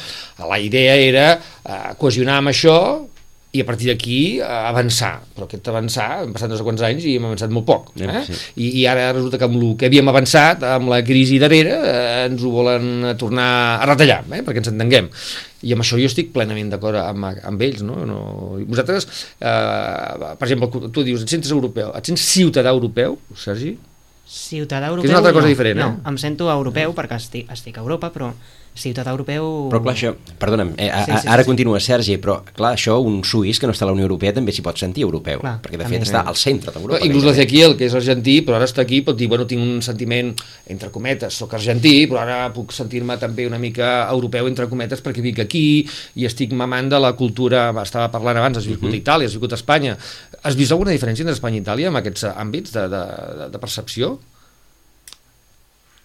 La 0.48 0.58
idea 0.58 0.94
era 0.96 1.26
eh, 1.36 1.94
cohesionar 1.98 2.38
amb 2.40 2.48
això 2.48 2.78
i 3.52 3.60
a 3.60 3.66
partir 3.68 3.90
d'aquí 3.90 4.18
eh, 4.40 4.46
avançar, 4.48 5.18
però 5.34 5.44
aquest 5.44 5.66
avançar, 5.68 6.08
hem 6.22 6.32
passat 6.32 6.48
no 6.48 6.56
sé 6.56 6.64
quants 6.64 6.84
anys 6.88 7.04
i 7.04 7.18
hem 7.18 7.26
avançat 7.28 7.52
molt 7.52 7.66
poc. 7.68 7.90
Eh? 8.00 8.22
Sí. 8.24 8.36
I, 8.56 8.68
I 8.80 8.84
ara 8.88 9.10
resulta 9.12 9.36
que 9.40 9.44
amb 9.44 9.58
el 9.58 9.74
que 9.76 9.90
havíem 9.90 10.08
avançat, 10.08 10.64
amb 10.64 10.88
la 10.88 11.02
crisi 11.04 11.36
darrere, 11.42 11.74
eh, 11.76 12.22
ens 12.30 12.40
ho 12.40 12.52
volen 12.54 13.12
tornar 13.20 13.50
a 13.76 13.88
retallar, 13.90 14.22
eh? 14.32 14.40
perquè 14.46 14.62
ens 14.62 14.72
entenguem. 14.72 15.10
I 15.68 15.76
amb 15.76 15.84
això 15.84 16.00
jo 16.00 16.08
estic 16.08 16.32
plenament 16.32 16.72
d'acord 16.72 16.96
amb, 17.02 17.28
amb 17.52 17.66
ells. 17.68 17.84
No? 17.84 18.00
No... 18.08 18.22
Vosaltres, 18.64 19.06
eh, 19.36 20.32
per 20.32 20.48
exemple, 20.48 20.88
tu 20.88 21.04
dius, 21.04 21.26
et 21.26 21.36
sents 21.36 21.52
europeu, 21.52 21.92
et 21.98 22.08
sents 22.08 22.24
ciutadà 22.32 22.72
europeu, 22.72 23.20
Sergi? 23.36 23.76
Ciutadà 24.32 24.88
Que 24.88 24.94
europeu... 24.94 25.10
és 25.10 25.12
una 25.12 25.20
altra 25.20 25.36
cosa 25.36 25.44
no, 25.44 25.52
diferent, 25.52 25.76
eh? 25.76 25.84
No, 25.84 26.00
em 26.08 26.16
sento 26.16 26.48
europeu 26.48 26.96
perquè 26.96 27.20
estic, 27.20 27.52
estic 27.52 27.76
a 27.76 27.84
Europa, 27.84 28.08
però 28.14 28.32
ciutadà 28.74 29.12
europeu... 29.12 29.68
Però 29.68 29.80
clar, 29.84 29.92
això, 29.92 30.14
perdona'm, 30.40 30.70
eh, 30.80 30.88
a, 30.88 31.02
Sí, 31.04 31.12
sí, 31.12 31.18
sí, 31.24 31.28
ara 31.28 31.42
sí. 31.44 31.48
continua 31.50 31.80
Sergi, 31.82 32.16
però 32.22 32.38
clar, 32.56 32.72
això 32.78 32.96
un 33.04 33.18
suís 33.24 33.58
que 33.60 33.68
no 33.68 33.74
està 33.74 33.84
a 33.84 33.90
la 33.90 33.94
Unió 33.96 34.06
Europea 34.06 34.32
també 34.32 34.54
s'hi 34.54 34.64
pot 34.64 34.78
sentir 34.80 35.04
europeu, 35.04 35.42
Clar, 35.42 35.58
perquè 35.60 35.76
de 35.76 35.84
també. 35.84 35.98
fet 35.98 36.06
està 36.08 36.22
al 36.26 36.38
centre 36.40 36.72
d'Europa. 36.72 37.02
Inclús 37.04 37.26
l'Ezequiel, 37.28 37.76
que 37.76 37.84
és 37.90 37.96
argentí, 37.98 38.38
però 38.46 38.56
ara 38.56 38.68
està 38.68 38.80
aquí, 38.86 39.02
pot 39.04 39.18
dir, 39.18 39.28
bueno, 39.28 39.44
tinc 39.50 39.60
un 39.60 39.82
sentiment, 39.84 40.32
entre 40.72 40.88
cometes, 40.94 41.36
sóc 41.36 41.52
argentí, 41.58 42.06
però 42.10 42.22
ara 42.22 42.38
puc 42.54 42.72
sentir-me 42.72 43.18
també 43.20 43.46
una 43.46 43.60
mica 43.60 44.08
europeu, 44.10 44.48
entre 44.48 44.68
cometes, 44.70 45.02
perquè 45.04 45.20
vic 45.24 45.42
aquí 45.44 45.64
i 46.16 46.24
estic 46.24 46.54
mamant 46.56 46.88
de 46.88 47.00
la 47.02 47.12
cultura, 47.18 47.68
estava 47.82 48.08
parlant 48.14 48.40
abans, 48.40 48.56
has 48.58 48.66
viscut 48.70 48.92
a 48.92 48.96
Itàlia, 48.96 49.28
has 49.28 49.36
viscut 49.36 49.52
a 49.52 49.60
Espanya. 49.60 49.98
Has 50.42 50.56
vist 50.56 50.72
alguna 50.72 50.94
diferència 50.96 51.22
entre 51.26 51.36
Espanya 51.36 51.60
i 51.60 51.62
Itàlia 51.66 51.92
en 51.92 52.00
aquests 52.00 52.24
àmbits 52.32 52.72
de, 52.72 52.88
de, 52.88 53.02
de, 53.42 53.50
de 53.52 53.60
percepció? 53.62 54.14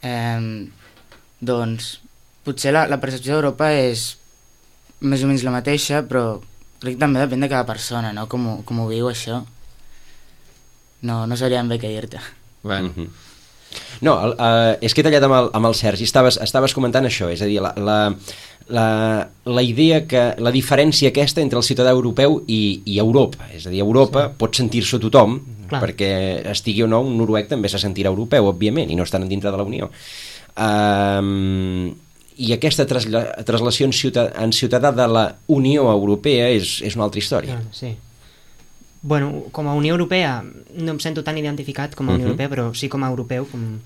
Eh, 0.04 0.68
doncs, 1.40 2.00
potser 2.48 2.72
la, 2.74 2.86
la 2.88 2.98
percepció 3.04 3.36
d'Europa 3.36 3.70
és 3.75 4.08
més 5.04 5.22
o 5.24 5.27
menys 5.30 5.44
la 5.46 5.51
mateixa, 5.54 6.01
però 6.08 6.39
crec 6.82 6.96
que 6.96 7.01
també 7.04 7.20
depèn 7.22 7.44
de 7.44 7.50
cada 7.51 7.68
persona, 7.70 8.13
no? 8.16 8.25
Com, 8.32 8.48
ho- 8.48 8.60
com 8.66 8.80
ho 8.82 8.88
viu 8.89 9.12
això. 9.12 9.44
No, 11.06 11.25
no 11.30 11.38
sabria 11.38 11.62
bé 11.68 11.77
què 11.82 11.92
dir-te. 11.94 12.20
Bueno, 12.63 12.89
Mhm. 12.96 13.08
No, 14.01 14.13
el, 14.24 14.32
uh, 14.39 14.77
és 14.82 14.94
que 14.94 15.01
he 15.01 15.04
tallat 15.06 15.24
amb 15.27 15.34
el, 15.36 15.48
amb 15.58 15.66
el 15.68 15.75
Sergi, 15.75 16.06
estaves, 16.08 16.38
estaves 16.42 16.74
comentant 16.74 17.06
això, 17.06 17.27
és 17.34 17.42
a 17.42 17.46
dir, 17.50 17.58
la, 17.62 17.74
la, 17.77 17.98
la, 18.74 18.86
la 19.46 19.62
idea 19.66 20.06
que, 20.08 20.22
la 20.39 20.51
diferència 20.56 21.10
aquesta 21.12 21.42
entre 21.44 21.60
el 21.60 21.66
ciutadà 21.68 21.92
europeu 21.92 22.39
i, 22.48 22.82
i 22.86 22.98
Europa, 23.01 23.50
és 23.54 23.68
a 23.68 23.74
dir, 23.74 23.82
Europa 23.84 24.30
sí. 24.30 24.36
pot 24.39 24.56
sentir-se 24.56 25.00
tothom, 25.04 25.39
Clar. 25.68 25.82
perquè 25.84 26.10
estigui 26.54 26.86
o 26.86 26.88
no, 26.88 27.01
un 27.06 27.18
noruec 27.20 27.50
també 27.51 27.70
se 27.70 27.77
sentirà 27.82 28.10
europeu, 28.13 28.48
òbviament, 28.54 28.89
i 28.89 28.96
no 28.96 29.04
estan 29.04 29.27
dintre 29.27 29.51
de 29.51 29.58
la 29.60 29.68
Unió. 29.68 29.92
Um, 30.58 31.92
I 32.38 32.51
aquesta 32.53 32.86
trasla, 32.86 33.24
traslació 33.48 33.88
en 33.89 33.94
ciutadà, 33.98 34.32
en 34.44 34.51
ciutadà 34.53 34.91
de 34.94 35.08
la 35.10 35.24
Unió 35.50 35.88
Europea 35.91 36.50
és, 36.53 36.82
és 36.86 36.96
una 36.96 37.08
altra 37.08 37.20
història. 37.24 37.58
Ah, 37.58 37.63
sí. 37.74 37.96
Bueno, 39.01 39.46
com 39.51 39.67
a 39.70 39.74
Unió 39.77 39.94
Europea 39.96 40.44
no 40.75 40.91
em 40.94 41.00
sento 41.00 41.24
tan 41.24 41.38
identificat 41.38 41.96
com 41.96 42.10
a 42.10 42.13
Unió 42.13 42.25
Mhm. 42.25 42.32
Europea, 42.34 42.50
però 42.50 42.74
sí 42.75 42.89
com 42.89 43.03
a 43.03 43.10
europeu, 43.10 43.46
com, 43.50 43.79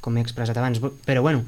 com 0.00 0.16
he 0.16 0.20
expressat 0.20 0.56
abans. 0.56 0.80
Però 0.80 1.22
bueno, 1.22 1.44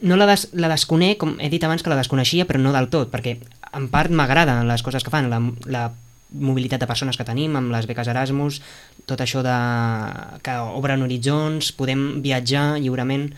no 0.00 0.16
la, 0.16 0.26
des, 0.26 0.48
la 0.52 0.68
desconec, 0.68 1.18
com 1.18 1.36
he 1.40 1.50
dit 1.50 1.64
abans 1.64 1.82
que 1.82 1.90
la 1.90 1.96
desconeixia, 1.96 2.46
però 2.46 2.60
no 2.60 2.72
del 2.72 2.88
tot, 2.88 3.10
perquè 3.10 3.38
en 3.74 3.88
part 3.90 4.10
m'agraden 4.10 4.68
les 4.68 4.82
coses 4.82 5.02
que 5.04 5.10
fan, 5.10 5.28
la, 5.30 5.40
la 5.66 5.92
mobilitat 6.30 6.80
de 6.80 6.86
persones 6.86 7.16
que 7.16 7.24
tenim, 7.26 7.56
amb 7.56 7.72
les 7.72 7.86
beques 7.86 8.08
Erasmus, 8.08 8.60
tot 9.06 9.20
això 9.20 9.42
de, 9.42 9.56
que 10.42 10.54
obren 10.78 11.02
horitzons, 11.02 11.72
podem 11.76 12.22
viatjar 12.22 12.78
lliurement 12.78 13.32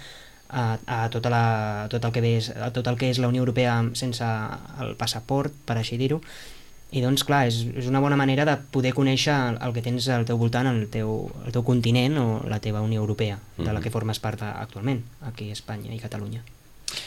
a, 0.48 0.78
a, 0.86 0.98
tota 1.10 1.30
la, 1.32 1.44
a 1.84 1.88
tot, 1.92 2.04
el 2.04 2.12
que 2.14 2.22
és, 2.36 2.50
a 2.50 2.70
tot 2.74 2.86
el 2.86 2.98
que 2.98 3.10
és 3.10 3.20
la 3.22 3.30
Unió 3.32 3.42
Europea 3.44 3.78
sense 3.98 4.26
el 4.82 4.94
passaport, 4.98 5.54
per 5.66 5.78
així 5.80 5.98
dir-ho, 6.00 6.20
i 6.94 7.02
doncs, 7.02 7.24
clar, 7.26 7.46
és, 7.50 7.64
és 7.74 7.88
una 7.90 8.00
bona 8.00 8.18
manera 8.18 8.44
de 8.46 8.54
poder 8.72 8.92
conèixer 8.94 9.34
el, 9.34 9.58
el 9.66 9.74
que 9.74 9.82
tens 9.82 10.06
al 10.14 10.26
teu 10.28 10.38
voltant, 10.38 10.68
el 10.70 10.86
teu, 10.92 11.16
el 11.44 11.54
teu 11.54 11.64
continent 11.66 12.14
o 12.22 12.26
la 12.46 12.60
teva 12.62 12.84
Unió 12.84 13.02
Europea, 13.02 13.40
de 13.58 13.72
la 13.72 13.82
que 13.82 13.90
formes 13.90 14.22
part 14.22 14.44
actualment, 14.46 15.02
aquí 15.26 15.50
a 15.50 15.56
Espanya 15.58 15.90
i 15.94 15.98
Catalunya. 16.02 16.44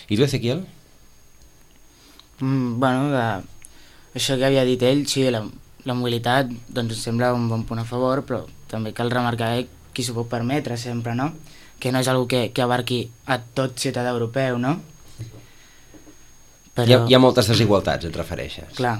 I 0.10 0.17
tu, 0.17 0.25
Ezequiel? 0.25 0.65
Mm, 2.39 2.79
bueno, 2.79 3.08
de, 3.13 3.25
això 4.19 4.36
que 4.39 4.48
havia 4.48 4.67
dit 4.67 4.84
ell, 4.84 5.05
sí, 5.08 5.24
la, 5.31 5.46
la 5.88 5.96
mobilitat 5.96 6.51
doncs 6.67 6.98
em 6.98 7.03
sembla 7.08 7.34
un 7.36 7.48
bon 7.51 7.63
punt 7.67 7.79
a 7.79 7.88
favor, 7.88 8.25
però 8.27 8.43
també 8.72 8.91
cal 8.96 9.12
remarcar 9.12 9.53
eh, 9.60 9.67
qui 9.96 10.03
s'ho 10.03 10.15
pot 10.17 10.27
permetre 10.31 10.77
sempre, 10.77 11.15
no? 11.15 11.31
Que 11.79 11.93
no 11.95 12.01
és 12.03 12.09
algo 12.12 12.27
que, 12.27 12.50
que 12.51 12.63
abarqui 12.65 13.05
a 13.27 13.39
tot 13.39 13.79
ciutadà 13.79 14.12
europeu, 14.12 14.57
no? 14.59 14.77
Però... 16.75 16.88
Hi, 16.88 16.95
ha, 16.95 17.05
hi 17.07 17.15
ha 17.15 17.21
moltes 17.24 17.48
desigualtats, 17.51 18.07
et 18.07 18.19
refereixes. 18.19 18.74
Clar, 18.77 18.98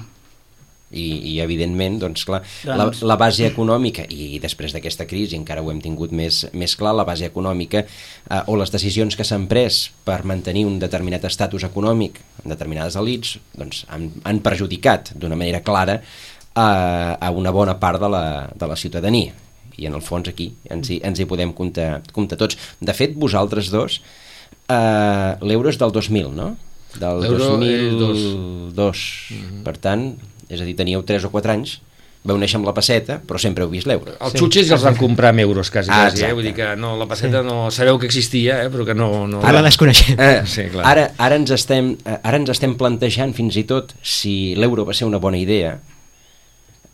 I, 0.90 1.04
i 1.30 1.34
evidentment, 1.38 2.00
doncs 2.02 2.24
clar, 2.26 2.40
Doncs- 2.66 3.04
la, 3.04 3.12
la 3.12 3.16
base 3.20 3.44
econòmica, 3.46 4.08
i 4.10 4.40
després 4.42 4.74
d'aquesta 4.74 5.06
crisi 5.06 5.36
encara 5.38 5.62
ho 5.62 5.70
hem 5.70 5.78
tingut 5.84 6.10
més, 6.10 6.42
més 6.50 6.74
clar, 6.74 6.96
la 6.98 7.06
base 7.06 7.28
econòmica 7.28 7.84
eh, 7.84 8.40
o 8.50 8.56
les 8.58 8.72
decisions 8.74 9.14
que 9.14 9.26
s'han 9.26 9.46
pres 9.50 9.84
per 10.04 10.24
mantenir 10.26 10.64
un 10.66 10.80
determinat 10.82 11.28
estatus 11.30 11.68
econòmic 11.68 12.18
en 12.42 12.50
determinades 12.50 12.98
elites, 12.98 13.36
doncs 13.54 13.84
han, 13.88 14.08
han 14.26 14.42
perjudicat 14.42 15.12
d'una 15.14 15.38
manera 15.38 15.62
clara 15.62 16.00
a, 16.58 16.66
a 17.14 17.30
una 17.30 17.54
bona 17.54 17.78
part 17.78 18.02
de 18.02 18.10
la, 18.10 18.24
de 18.50 18.72
la 18.72 18.76
ciutadania 18.76 19.36
i 19.80 19.88
en 19.88 19.96
el 19.96 20.04
fons 20.04 20.28
aquí 20.28 20.50
ens 20.70 20.90
hi, 20.92 21.00
ens 21.06 21.20
hi 21.20 21.26
podem 21.28 21.54
comptar, 21.56 22.02
comptar 22.12 22.38
tots. 22.40 22.58
De 22.80 22.94
fet, 22.96 23.16
vosaltres 23.16 23.70
dos, 23.72 24.00
eh, 24.68 25.30
l'euro 25.40 25.72
és 25.72 25.80
del 25.80 25.92
2000, 25.96 26.34
no? 26.36 26.52
Del 26.98 27.20
L'euro 27.22 27.60
és 27.62 27.92
2002. 27.94 29.04
Per 29.64 29.76
tant, 29.78 30.10
és 30.50 30.58
a 30.60 30.66
dir, 30.66 30.74
teníeu 30.78 31.04
3 31.06 31.28
o 31.28 31.30
4 31.30 31.52
anys, 31.54 31.76
vau 32.26 32.36
néixer 32.36 32.58
amb 32.58 32.66
la 32.68 32.74
passeta, 32.76 33.20
però 33.24 33.38
sempre 33.40 33.64
heu 33.64 33.70
vist 33.72 33.86
l'euro. 33.88 34.12
Els 34.18 34.34
sí. 34.34 34.40
xutxes 34.42 34.66
ja 34.68 34.74
els 34.76 34.84
van 34.84 34.98
comprar 34.98 35.30
amb 35.32 35.40
euros, 35.40 35.70
quasi, 35.72 35.88
Ah, 35.88 36.08
quasi 36.10 36.26
eh? 36.26 36.32
Vull 36.36 36.44
dir 36.50 36.52
que 36.56 36.74
no, 36.76 36.96
la 37.00 37.06
passeta 37.08 37.40
no... 37.46 37.70
Sabeu 37.72 37.96
que 37.98 38.10
existia, 38.10 38.58
eh? 38.64 38.72
però 38.72 38.84
que 38.84 38.96
no... 38.98 39.26
no 39.30 39.40
Ara 39.40 39.62
la 39.62 39.70
desconeixem. 39.70 40.18
Eh, 40.18 40.42
Sí, 40.50 40.66
clar. 40.74 40.84
ara, 40.90 41.06
ara, 41.16 41.38
ens 41.40 41.54
estem, 41.56 41.94
eh, 42.04 42.18
ara 42.20 42.36
ens 42.42 42.50
estem 42.52 42.74
plantejant 42.76 43.32
fins 43.38 43.56
i 43.56 43.64
tot 43.70 43.94
si 44.02 44.56
l'euro 44.58 44.84
va 44.84 44.92
ser 44.98 45.08
una 45.08 45.22
bona 45.22 45.38
idea 45.40 45.78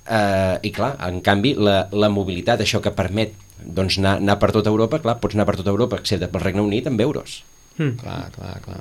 eh, 0.09 0.57
i 0.63 0.73
clar, 0.75 0.95
en 1.09 1.21
canvi 1.25 1.55
la, 1.59 1.83
la 1.93 2.13
mobilitat, 2.13 2.63
això 2.63 2.81
que 2.85 2.95
permet 2.97 3.35
doncs, 3.61 3.99
anar, 3.99 4.17
anar 4.23 4.39
per 4.41 4.53
tota 4.55 4.73
Europa, 4.73 5.03
clar, 5.03 5.19
pots 5.21 5.37
anar 5.37 5.49
per 5.49 5.59
tota 5.61 5.75
Europa 5.75 6.01
excepte 6.01 6.31
pel 6.33 6.45
Regne 6.45 6.65
Unit 6.65 6.89
amb 6.91 7.03
euros 7.05 7.43
Mm. 7.79 7.97
Clar, 8.01 8.31
clar, 8.33 8.61
clar. 8.65 8.79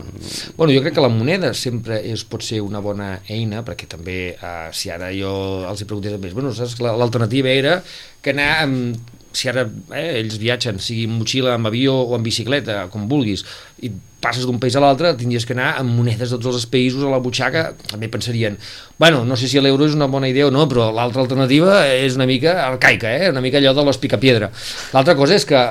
Bueno, 0.55 0.71
jo 0.71 0.79
crec 0.79 0.93
que 0.95 1.03
la 1.03 1.11
moneda 1.11 1.51
sempre 1.53 1.97
és, 2.07 2.23
pot 2.23 2.43
ser 2.45 2.61
una 2.63 2.79
bona 2.83 3.09
eina, 3.27 3.59
perquè 3.67 3.89
també, 3.91 4.19
eh, 4.35 4.69
si 4.71 4.91
ara 4.93 5.09
jo 5.11 5.31
els 5.67 5.81
hi 5.81 5.87
preguntés 5.89 6.15
a 6.15 6.19
ells, 6.21 6.35
bueno, 6.37 6.53
l'alternativa 7.01 7.51
era 7.51 7.81
que 8.23 8.31
anar 8.31 8.63
amb, 8.63 9.11
si 9.35 9.49
ara 9.51 9.65
eh, 9.93 10.21
ells 10.21 10.39
viatgen, 10.41 10.79
sigui 10.81 11.05
amb 11.09 11.19
motxilla, 11.21 11.55
amb 11.55 11.69
avió 11.69 11.95
o 12.05 12.15
amb 12.17 12.25
bicicleta, 12.25 12.85
com 12.93 13.07
vulguis, 13.11 13.45
i 13.85 13.91
passes 14.25 14.47
d'un 14.47 14.57
país 14.61 14.75
a 14.75 14.81
l'altre, 14.81 15.13
tindries 15.19 15.45
que 15.45 15.53
anar 15.53 15.75
amb 15.81 15.93
monedes 15.93 16.33
de 16.33 16.39
tots 16.39 16.57
els 16.57 16.67
països 16.71 17.03
a 17.05 17.11
la 17.11 17.21
butxaca, 17.21 17.67
també 17.91 18.09
pensarien, 18.09 18.57
bueno, 19.01 19.23
no 19.27 19.37
sé 19.37 19.49
si 19.51 19.61
l'euro 19.61 19.85
és 19.85 19.97
una 19.97 20.09
bona 20.09 20.31
idea 20.31 20.47
o 20.49 20.53
no, 20.53 20.65
però 20.71 20.89
l'altra 20.95 21.21
alternativa 21.25 21.83
és 21.93 22.17
una 22.17 22.25
mica 22.29 22.57
arcaica, 22.65 23.11
eh? 23.11 23.29
una 23.33 23.43
mica 23.45 23.61
allò 23.61 23.75
de 23.77 23.85
los 23.85 24.01
picapiedra. 24.01 24.49
L'altra 24.95 25.17
cosa 25.19 25.37
és 25.37 25.45
que 25.45 25.61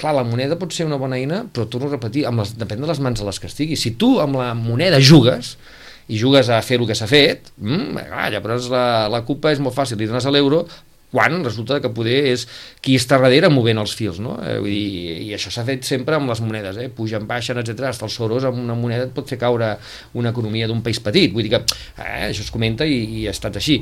clar, 0.00 0.14
la 0.16 0.24
moneda 0.24 0.56
pot 0.60 0.72
ser 0.72 0.86
una 0.88 0.98
bona 1.00 1.18
eina, 1.18 1.42
però 1.52 1.66
torno 1.68 1.90
a 1.90 1.94
repetir, 1.96 2.24
amb 2.28 2.42
les, 2.42 2.54
depèn 2.58 2.80
de 2.80 2.88
les 2.88 3.02
mans 3.02 3.20
a 3.20 3.26
les 3.26 3.40
que 3.40 3.50
estigui. 3.50 3.76
Si 3.76 3.96
tu 4.00 4.14
amb 4.22 4.38
la 4.40 4.52
moneda 4.56 5.00
jugues, 5.02 5.56
i 6.10 6.18
jugues 6.18 6.48
a 6.50 6.58
fer 6.66 6.80
el 6.80 6.88
que 6.88 6.96
s'ha 6.98 7.06
fet, 7.10 7.52
mm, 7.60 8.06
ah, 8.10 8.28
llavors 8.32 8.70
la, 8.72 8.84
la 9.12 9.22
culpa 9.26 9.52
és 9.54 9.60
molt 9.62 9.76
fàcil, 9.76 10.00
i 10.00 10.08
dones 10.10 10.26
a 10.26 10.32
l'euro, 10.34 10.64
quan 11.10 11.40
resulta 11.44 11.80
que 11.82 11.90
poder 11.94 12.20
és 12.30 12.46
qui 12.82 12.94
està 12.98 13.18
darrere 13.18 13.50
movent 13.50 13.80
els 13.82 13.94
fils, 13.98 14.20
no? 14.22 14.36
Eh, 14.44 14.58
vull 14.62 14.70
dir, 14.70 15.16
I 15.26 15.32
això 15.36 15.50
s'ha 15.52 15.66
fet 15.66 15.86
sempre 15.88 16.16
amb 16.16 16.30
les 16.30 16.42
monedes, 16.44 16.78
eh? 16.78 16.88
pugen, 16.94 17.26
baixen, 17.30 17.58
etc. 17.62 17.88
Hasta 17.90 18.06
el 18.06 18.14
Soros 18.14 18.46
amb 18.48 18.62
una 18.62 18.78
moneda 18.78 19.08
et 19.08 19.14
pot 19.14 19.28
fer 19.28 19.40
caure 19.40 19.74
una 20.14 20.30
economia 20.34 20.70
d'un 20.70 20.84
país 20.86 21.02
petit, 21.02 21.34
vull 21.34 21.46
dir 21.46 21.56
que 21.56 21.64
eh, 21.98 22.30
això 22.30 22.46
es 22.46 22.54
comenta 22.54 22.86
i, 22.86 23.02
i 23.22 23.26
ha 23.26 23.34
estat 23.34 23.58
així. 23.58 23.80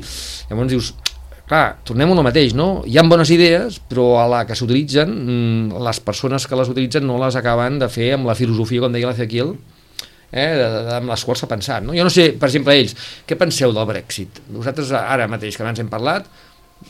Llavors 0.49 0.73
dius, 0.73 0.93
clar, 1.49 1.79
tornem 1.85 2.13
al 2.13 2.23
mateix, 2.25 2.53
no? 2.57 2.69
Hi 2.85 2.97
ha 2.97 3.05
bones 3.09 3.33
idees, 3.33 3.79
però 3.89 4.11
a 4.21 4.27
la 4.29 4.43
que 4.49 4.57
s'utilitzen, 4.57 5.13
mm, 5.19 5.83
les 5.85 6.01
persones 6.05 6.45
que 6.49 6.57
les 6.57 6.69
utilitzen 6.71 7.05
no 7.05 7.21
les 7.21 7.37
acaben 7.39 7.79
de 7.81 7.89
fer 7.93 8.13
amb 8.17 8.29
la 8.29 8.37
filosofia, 8.37 8.85
com 8.85 8.93
deia 8.93 9.09
l'Ezequiel, 9.09 9.55
eh, 10.31 10.51
de, 10.57 10.67
de, 10.85 10.93
amb 10.99 11.09
les 11.09 11.25
quals 11.25 11.41
s'ha 11.43 11.49
pensat. 11.49 11.85
No? 11.85 11.95
Jo 11.97 12.05
no 12.05 12.13
sé, 12.13 12.31
per 12.37 12.49
exemple, 12.49 12.75
ells, 12.77 12.93
què 13.27 13.37
penseu 13.39 13.73
del 13.75 13.89
Brexit? 13.89 14.41
Vosaltres 14.53 14.93
ara 14.97 15.29
mateix, 15.31 15.57
que 15.57 15.65
abans 15.65 15.81
hem 15.81 15.89
parlat, 15.91 16.29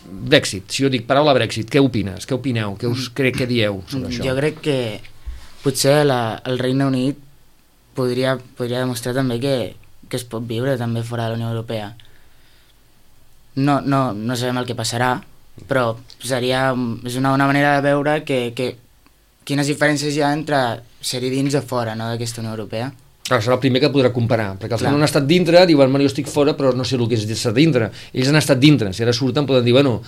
Brexit, 0.06 0.70
si 0.70 0.84
jo 0.84 0.90
dic 0.94 1.08
paraula 1.10 1.34
Brexit, 1.34 1.70
què 1.72 1.82
opines? 1.82 2.28
Què 2.30 2.36
opineu? 2.38 2.76
Què 2.80 2.90
us 2.90 3.08
crec 3.16 3.40
que 3.42 3.48
dieu 3.50 3.82
sobre 3.90 4.12
això? 4.12 4.26
jo 4.28 4.36
crec 4.38 4.62
que 4.66 4.78
potser 5.64 6.04
la, 6.06 6.40
el 6.46 6.62
Regne 6.62 6.86
Unit 6.86 7.18
podria, 7.98 8.36
podria 8.58 8.84
demostrar 8.84 9.16
també 9.18 9.40
que, 9.42 9.56
que 10.08 10.20
es 10.20 10.28
pot 10.30 10.46
viure 10.46 10.78
també 10.78 11.04
fora 11.04 11.26
de 11.26 11.34
la 11.34 11.40
Unió 11.40 11.50
Europea. 11.50 11.90
No, 13.60 13.80
no, 13.82 14.14
no 14.14 14.38
sabem 14.38 14.62
el 14.62 14.70
que 14.70 14.78
passarà, 14.78 15.16
però 15.68 15.98
seria, 16.22 16.70
és 17.04 17.18
una 17.20 17.34
bona 17.34 17.50
manera 17.50 17.76
de 17.76 17.84
veure 17.90 18.22
que, 18.28 18.54
que 18.56 18.76
quines 19.44 19.68
diferències 19.68 20.16
hi 20.16 20.24
ha 20.24 20.32
entre 20.38 20.62
ser-hi 21.02 21.34
dins 21.34 21.58
o 21.58 21.64
fora 21.66 21.98
no, 21.98 22.12
d'aquesta 22.12 22.44
Unió 22.44 22.54
Europea. 22.54 22.92
Clar, 23.30 23.44
serà 23.46 23.60
el 23.60 23.62
primer 23.62 23.78
que 23.84 23.92
podrà 23.94 24.10
comparar, 24.10 24.56
perquè 24.58 24.74
els 24.74 24.82
Clar. 24.82 24.90
que 24.90 24.96
no 24.96 24.98
han 24.98 25.06
estat 25.06 25.28
dintre 25.30 25.62
diuen, 25.70 25.92
bueno, 25.92 26.02
jo 26.02 26.10
estic 26.10 26.30
fora 26.32 26.56
però 26.58 26.72
no 26.74 26.86
sé 26.88 26.98
el 26.98 27.06
que 27.12 27.14
és 27.14 27.28
estar 27.30 27.52
dintre. 27.54 27.92
Ells 28.10 28.32
han 28.32 28.40
estat 28.40 28.58
dintre, 28.58 28.90
si 28.90 29.06
ara 29.06 29.14
surten 29.14 29.46
poden 29.46 29.68
dir, 29.68 29.76
bueno, 29.76 30.00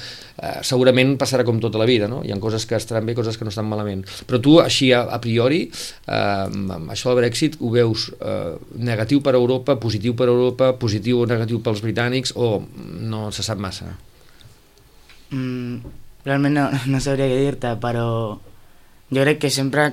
eh, 0.42 0.56
segurament 0.66 1.13
passarà 1.22 1.46
com 1.46 1.60
tota 1.62 1.78
la 1.78 1.86
vida, 1.86 2.10
no? 2.10 2.24
Hi 2.25 2.34
ha 2.34 2.40
coses 2.42 2.66
que 2.66 2.80
estaran 2.80 3.06
bé, 3.06 3.13
coses 3.13 3.38
que 3.38 3.46
no 3.46 3.54
estan 3.54 3.70
malament. 3.70 4.01
Però 4.25 4.42
tu, 4.42 4.58
així 4.63 4.90
a, 4.98 5.04
a 5.06 5.22
priori, 5.22 5.62
eh, 5.70 6.18
amb 6.18 6.90
això 6.90 7.12
del 7.12 7.22
Brexit 7.22 7.60
ho 7.62 7.70
veus 7.75 8.08
eh, 8.18 8.58
negatiu 8.82 9.22
per 9.22 9.36
a 9.36 9.42
Europa, 9.44 9.78
positiu 9.78 10.18
per 10.18 10.25
a 10.25 10.34
Europa, 10.34 10.74
positiu 10.82 11.22
o 11.22 11.30
negatiu 11.30 11.62
pels 11.62 11.86
britànics, 11.86 12.34
o 12.34 12.56
no 13.06 13.30
se 13.30 13.46
sap 13.46 13.62
massa? 13.62 13.94
Mm, 15.30 15.94
realment 16.25 16.58
no, 16.58 16.70
no 16.90 17.06
sabria 17.06 17.30
què 17.30 17.38
dir-te, 17.46 17.78
però 17.86 18.08
jo 19.13 19.24
crec 19.30 19.46
que 19.46 19.54
sempre 19.54 19.92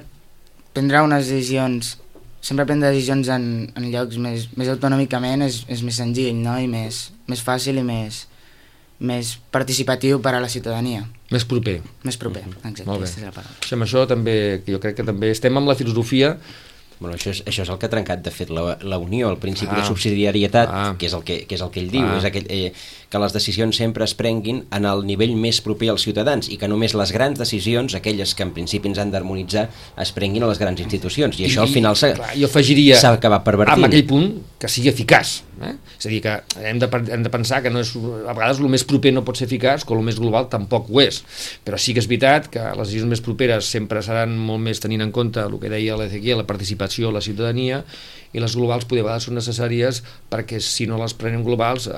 prendrà 0.72 1.04
unes 1.04 1.28
decisions 1.28 1.98
sempre 2.40 2.66
prendre 2.66 2.90
decisions 2.92 3.28
en, 3.34 3.44
en 3.76 3.90
llocs 3.92 4.18
més, 4.22 4.48
més 4.56 4.68
autonòmicament 4.70 5.42
és, 5.48 5.64
és 5.68 5.82
més 5.82 5.96
senzill 5.98 6.36
no? 6.38 6.56
i 6.62 6.68
més, 6.70 7.08
més 7.26 7.42
fàcil 7.44 7.80
i 7.80 7.84
més, 7.86 8.26
més 8.98 9.36
participatiu 9.54 10.20
per 10.22 10.34
a 10.36 10.40
la 10.42 10.48
ciutadania 10.50 11.04
Més 11.30 11.44
proper. 11.44 11.80
més 12.08 12.16
proper, 12.16 12.44
exacte, 12.62 12.86
Molt 12.88 13.02
bé. 13.02 13.08
aquesta 13.08 13.20
és 13.20 13.26
la 13.26 13.34
paraula 13.34 13.58
Això, 13.60 13.74
amb 13.76 13.84
això 13.84 14.06
també, 14.08 14.36
que 14.64 14.72
jo 14.72 14.80
crec 14.80 14.96
que 15.00 15.04
també 15.04 15.30
estem 15.34 15.56
amb 15.60 15.68
la 15.68 15.76
filosofia 15.78 16.36
Bueno, 17.00 17.14
això, 17.16 17.30
és, 17.30 17.44
això 17.46 17.62
és 17.62 17.68
el 17.70 17.78
que 17.78 17.86
ha 17.86 17.90
trencat, 17.92 18.22
de 18.24 18.30
fet, 18.30 18.50
la, 18.50 18.76
la 18.82 18.98
Unió, 18.98 19.30
el 19.30 19.36
principi 19.38 19.72
Ah. 19.74 19.80
de 19.80 19.86
subsidiarietat, 19.86 20.68
Ah. 20.72 20.94
que, 20.98 21.06
és 21.06 21.12
el 21.14 21.22
que, 21.22 21.46
que 21.46 21.54
és 21.54 21.60
el 21.60 21.70
que 21.70 21.80
ell 21.80 21.90
diu, 21.90 22.02
Ah. 22.04 22.18
és 22.18 22.24
aquell, 22.24 22.46
eh, 22.48 22.72
que 23.08 23.18
les 23.18 23.32
decisions 23.32 23.76
sempre 23.76 24.04
es 24.04 24.14
prenguin 24.14 24.64
en 24.70 24.84
el 24.84 25.06
nivell 25.06 25.34
més 25.36 25.60
proper 25.60 25.90
als 25.90 26.02
ciutadans 26.02 26.48
i 26.50 26.56
que 26.58 26.68
només 26.68 26.94
les 26.94 27.12
grans 27.12 27.38
decisions, 27.38 27.94
aquelles 27.94 28.34
que 28.34 28.42
en 28.42 28.50
principi 28.52 28.88
ens 28.88 28.98
han 28.98 29.10
d'harmonitzar, 29.10 29.68
es 29.96 30.12
prenguin 30.12 30.42
a 30.42 30.48
les 30.48 30.58
grans 30.58 30.80
institucions. 30.80 31.38
I, 31.40 31.44
això 31.46 31.62
al 31.62 31.68
final 31.68 31.96
s'ha 31.96 32.14
acabat 33.12 33.44
pervertint. 33.44 33.76
amb 33.76 33.84
aquell 33.86 34.04
punt 34.04 34.42
que 34.58 34.68
sigui 34.68 34.88
eficaç 34.88 35.42
eh? 35.64 35.74
és 35.98 36.06
a 36.06 36.12
dir, 36.12 36.20
que 36.24 36.34
hem 36.68 36.80
de, 36.82 36.88
hem 37.14 37.24
de 37.24 37.32
pensar 37.32 37.62
que 37.64 37.72
no 37.72 37.82
és, 37.84 37.94
a 37.96 38.34
vegades 38.34 38.62
el 38.62 38.70
més 38.72 38.84
proper 38.88 39.12
no 39.14 39.24
pot 39.26 39.40
ser 39.40 39.48
eficaç 39.48 39.86
que 39.86 39.96
el 39.96 40.04
més 40.06 40.20
global 40.20 40.48
tampoc 40.52 40.90
ho 40.92 41.02
és 41.04 41.22
però 41.66 41.80
sí 41.80 41.94
que 41.96 42.02
és 42.04 42.10
veritat 42.10 42.50
que 42.52 42.62
les 42.68 42.88
decisions 42.88 43.14
més 43.16 43.24
properes 43.24 43.68
sempre 43.68 44.02
seran 44.04 44.36
molt 44.38 44.62
més 44.64 44.82
tenint 44.82 45.04
en 45.04 45.12
compte 45.14 45.42
el 45.42 45.58
que 45.62 45.72
deia 45.72 45.98
l'Ezequiel, 45.98 46.42
la 46.42 46.48
participació, 46.48 47.12
la 47.14 47.24
ciutadania 47.24 47.82
i 48.36 48.42
les 48.42 48.54
globals 48.56 48.84
poder 48.88 49.02
a 49.02 49.06
vegades 49.06 49.28
són 49.28 49.38
necessàries 49.38 50.02
perquè 50.28 50.60
si 50.64 50.86
no 50.88 50.98
les 51.00 51.14
prenem 51.16 51.44
globals 51.46 51.88
eh, 51.88 51.94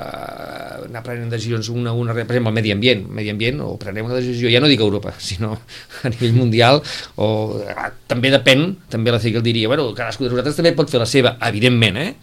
anar 0.86 1.02
prenent 1.06 1.32
decisions 1.32 1.70
una 1.72 1.90
a 1.90 1.96
una, 1.98 2.14
per 2.14 2.36
exemple 2.36 2.52
el 2.52 2.58
medi 2.60 2.74
ambient, 2.74 3.02
medi 3.18 3.32
ambient 3.32 3.62
o 3.64 3.72
prenem 3.80 4.06
una 4.06 4.20
decisió, 4.20 4.50
ja 4.52 4.62
no 4.62 4.70
dic 4.70 4.82
a 4.82 4.86
Europa, 4.86 5.14
sinó 5.30 5.56
a 5.56 6.12
nivell 6.12 6.36
mundial 6.38 6.82
o 7.16 7.30
eh, 7.64 7.90
també 8.10 8.30
depèn, 8.34 8.68
també 8.92 9.14
la 9.14 9.22
CIC 9.22 9.40
diria 9.42 9.70
bueno, 9.72 9.90
cadascú 9.96 10.26
de 10.28 10.34
nosaltres 10.34 10.60
també 10.60 10.74
pot 10.78 10.92
fer 10.92 11.02
la 11.02 11.10
seva 11.10 11.36
evidentment, 11.50 11.98
eh? 11.98 12.14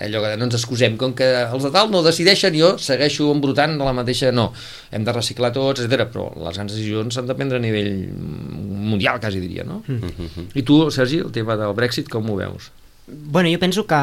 Allò 0.00 0.22
que 0.22 0.36
no 0.38 0.46
ens 0.46 0.56
excusem, 0.58 0.96
com 1.00 1.14
que 1.18 1.26
els 1.42 1.64
de 1.66 1.70
tal 1.74 1.90
no 1.92 2.02
decideixen, 2.06 2.54
jo 2.58 2.74
segueixo 2.82 3.28
embrutant 3.34 3.76
de 3.78 3.86
la 3.86 3.94
mateixa, 3.96 4.30
no, 4.34 4.50
hem 4.94 5.06
de 5.06 5.14
reciclar 5.14 5.52
tots, 5.54 5.82
etc. 5.84 6.06
però 6.12 6.28
les 6.46 6.60
grans 6.60 6.72
decisions 6.72 7.18
s'han 7.18 7.28
de 7.28 7.36
prendre 7.38 7.58
a 7.58 7.64
nivell 7.64 7.92
mundial, 8.12 9.20
quasi 9.22 9.42
diria, 9.42 9.66
no? 9.66 9.82
Mm. 9.86 10.48
I 10.58 10.64
tu, 10.66 10.80
Sergi, 10.94 11.22
el 11.24 11.34
tema 11.34 11.58
del 11.58 11.74
Brexit, 11.78 12.10
com 12.12 12.30
ho 12.30 12.38
veus? 12.38 12.70
Bueno, 13.08 13.50
jo 13.50 13.60
penso 13.60 13.86
que, 13.88 14.00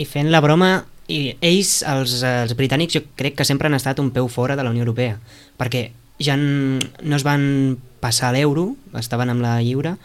i 0.00 0.06
fent 0.08 0.32
la 0.32 0.42
broma, 0.44 0.70
i 1.12 1.36
ells, 1.44 1.78
els, 1.86 2.18
els 2.26 2.56
britànics, 2.58 2.98
jo 2.98 3.04
crec 3.18 3.36
que 3.38 3.46
sempre 3.46 3.70
han 3.70 3.78
estat 3.78 4.00
un 4.02 4.10
peu 4.14 4.28
fora 4.32 4.56
de 4.58 4.64
la 4.66 4.72
Unió 4.74 4.86
Europea, 4.86 5.20
perquè 5.60 5.90
ja 6.22 6.36
no 6.36 7.16
es 7.16 7.24
van 7.26 7.76
passar 8.00 8.32
l'euro, 8.34 8.72
estaven 8.96 9.30
amb 9.32 9.44
la 9.44 9.58
lliure, 9.60 9.96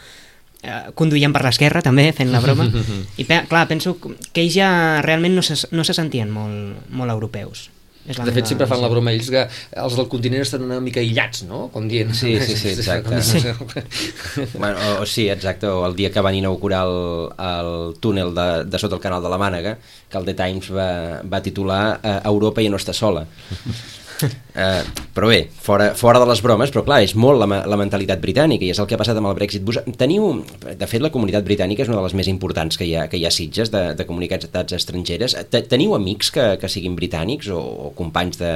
eh, 0.64 0.80
conduïen 0.96 1.34
per 1.34 1.44
l'esquerra 1.46 1.84
també, 1.86 2.12
fent 2.16 2.32
la 2.34 2.42
broma, 2.44 2.70
i 3.22 3.28
pe 3.28 3.44
clar, 3.50 3.68
penso 3.70 3.98
que 4.00 4.42
ells 4.44 4.56
ja 4.56 4.72
realment 5.06 5.38
no 5.38 5.46
se, 5.46 5.60
no 5.72 5.86
se 5.88 5.98
sentien 5.98 6.32
molt, 6.34 6.90
molt 6.90 7.14
europeus. 7.14 7.70
És 8.02 8.18
la 8.18 8.26
De 8.26 8.32
fet, 8.34 8.48
sempre 8.50 8.66
fan 8.66 8.80
la 8.82 8.90
broma 8.90 9.12
ells 9.14 9.28
que 9.30 9.44
els 9.78 9.96
del 9.98 10.08
continent 10.10 10.42
estan 10.42 10.64
una 10.66 10.80
mica 10.82 10.98
aïllats, 11.04 11.44
no? 11.46 11.68
Com 11.74 11.86
dient... 11.90 12.16
Sí, 12.18 12.34
sí, 12.42 12.56
sí, 12.58 12.72
exacte. 12.74 13.20
Bueno, 14.58 14.74
o, 14.74 15.04
o 15.04 15.06
sí, 15.06 15.28
exacte, 15.30 15.70
o 15.70 15.86
el 15.86 15.96
dia 15.96 16.10
que 16.10 16.24
van 16.26 16.34
inaugurar 16.40 16.82
el, 16.90 17.30
el 17.46 17.72
túnel 18.02 18.34
de, 18.34 18.50
de 18.66 18.82
sota 18.82 18.98
el 18.98 19.06
canal 19.06 19.22
de 19.22 19.30
la 19.30 19.38
Mànega, 19.38 19.78
que 20.10 20.18
el 20.18 20.26
The 20.26 20.34
Times 20.40 20.72
va, 20.74 20.90
va 21.22 21.44
titular 21.46 21.84
eh, 22.02 22.18
Europa 22.26 22.66
ja 22.66 22.74
no 22.74 22.82
està 22.82 22.98
sola. 22.98 23.28
Eh, 24.22 24.82
però 25.16 25.28
bé, 25.32 25.40
fora, 25.64 25.92
fora 25.96 26.20
de 26.22 26.26
les 26.30 26.42
bromes, 26.44 26.70
però 26.74 26.84
clar, 26.86 27.00
és 27.06 27.14
molt 27.16 27.40
la, 27.42 27.62
la 27.66 27.78
mentalitat 27.80 28.20
britànica 28.22 28.66
i 28.68 28.72
és 28.74 28.80
el 28.82 28.88
que 28.90 28.96
ha 28.98 29.00
passat 29.02 29.18
amb 29.18 29.30
el 29.32 29.36
Brexit. 29.38 29.64
Vos, 29.66 29.80
teniu, 29.98 30.28
de 30.66 30.88
fet, 30.92 31.02
la 31.02 31.10
comunitat 31.14 31.46
britànica 31.48 31.86
és 31.86 31.90
una 31.92 31.98
de 32.02 32.06
les 32.06 32.16
més 32.20 32.30
importants 32.32 32.78
que 32.78 32.86
hi 32.88 32.96
ha, 33.00 33.08
que 33.12 33.18
hi 33.18 33.26
ha 33.26 33.32
Sitges 33.34 33.72
de, 33.74 33.84
de 33.98 34.06
comunitats 34.10 34.76
estrangeres. 34.78 35.38
Te- 35.50 35.64
Teniu 35.72 35.96
amics 35.98 36.30
que, 36.36 36.46
que 36.62 36.70
siguin 36.70 36.96
britànics 37.00 37.50
o, 37.56 37.60
o 37.60 37.92
companys 37.98 38.38
de, 38.42 38.54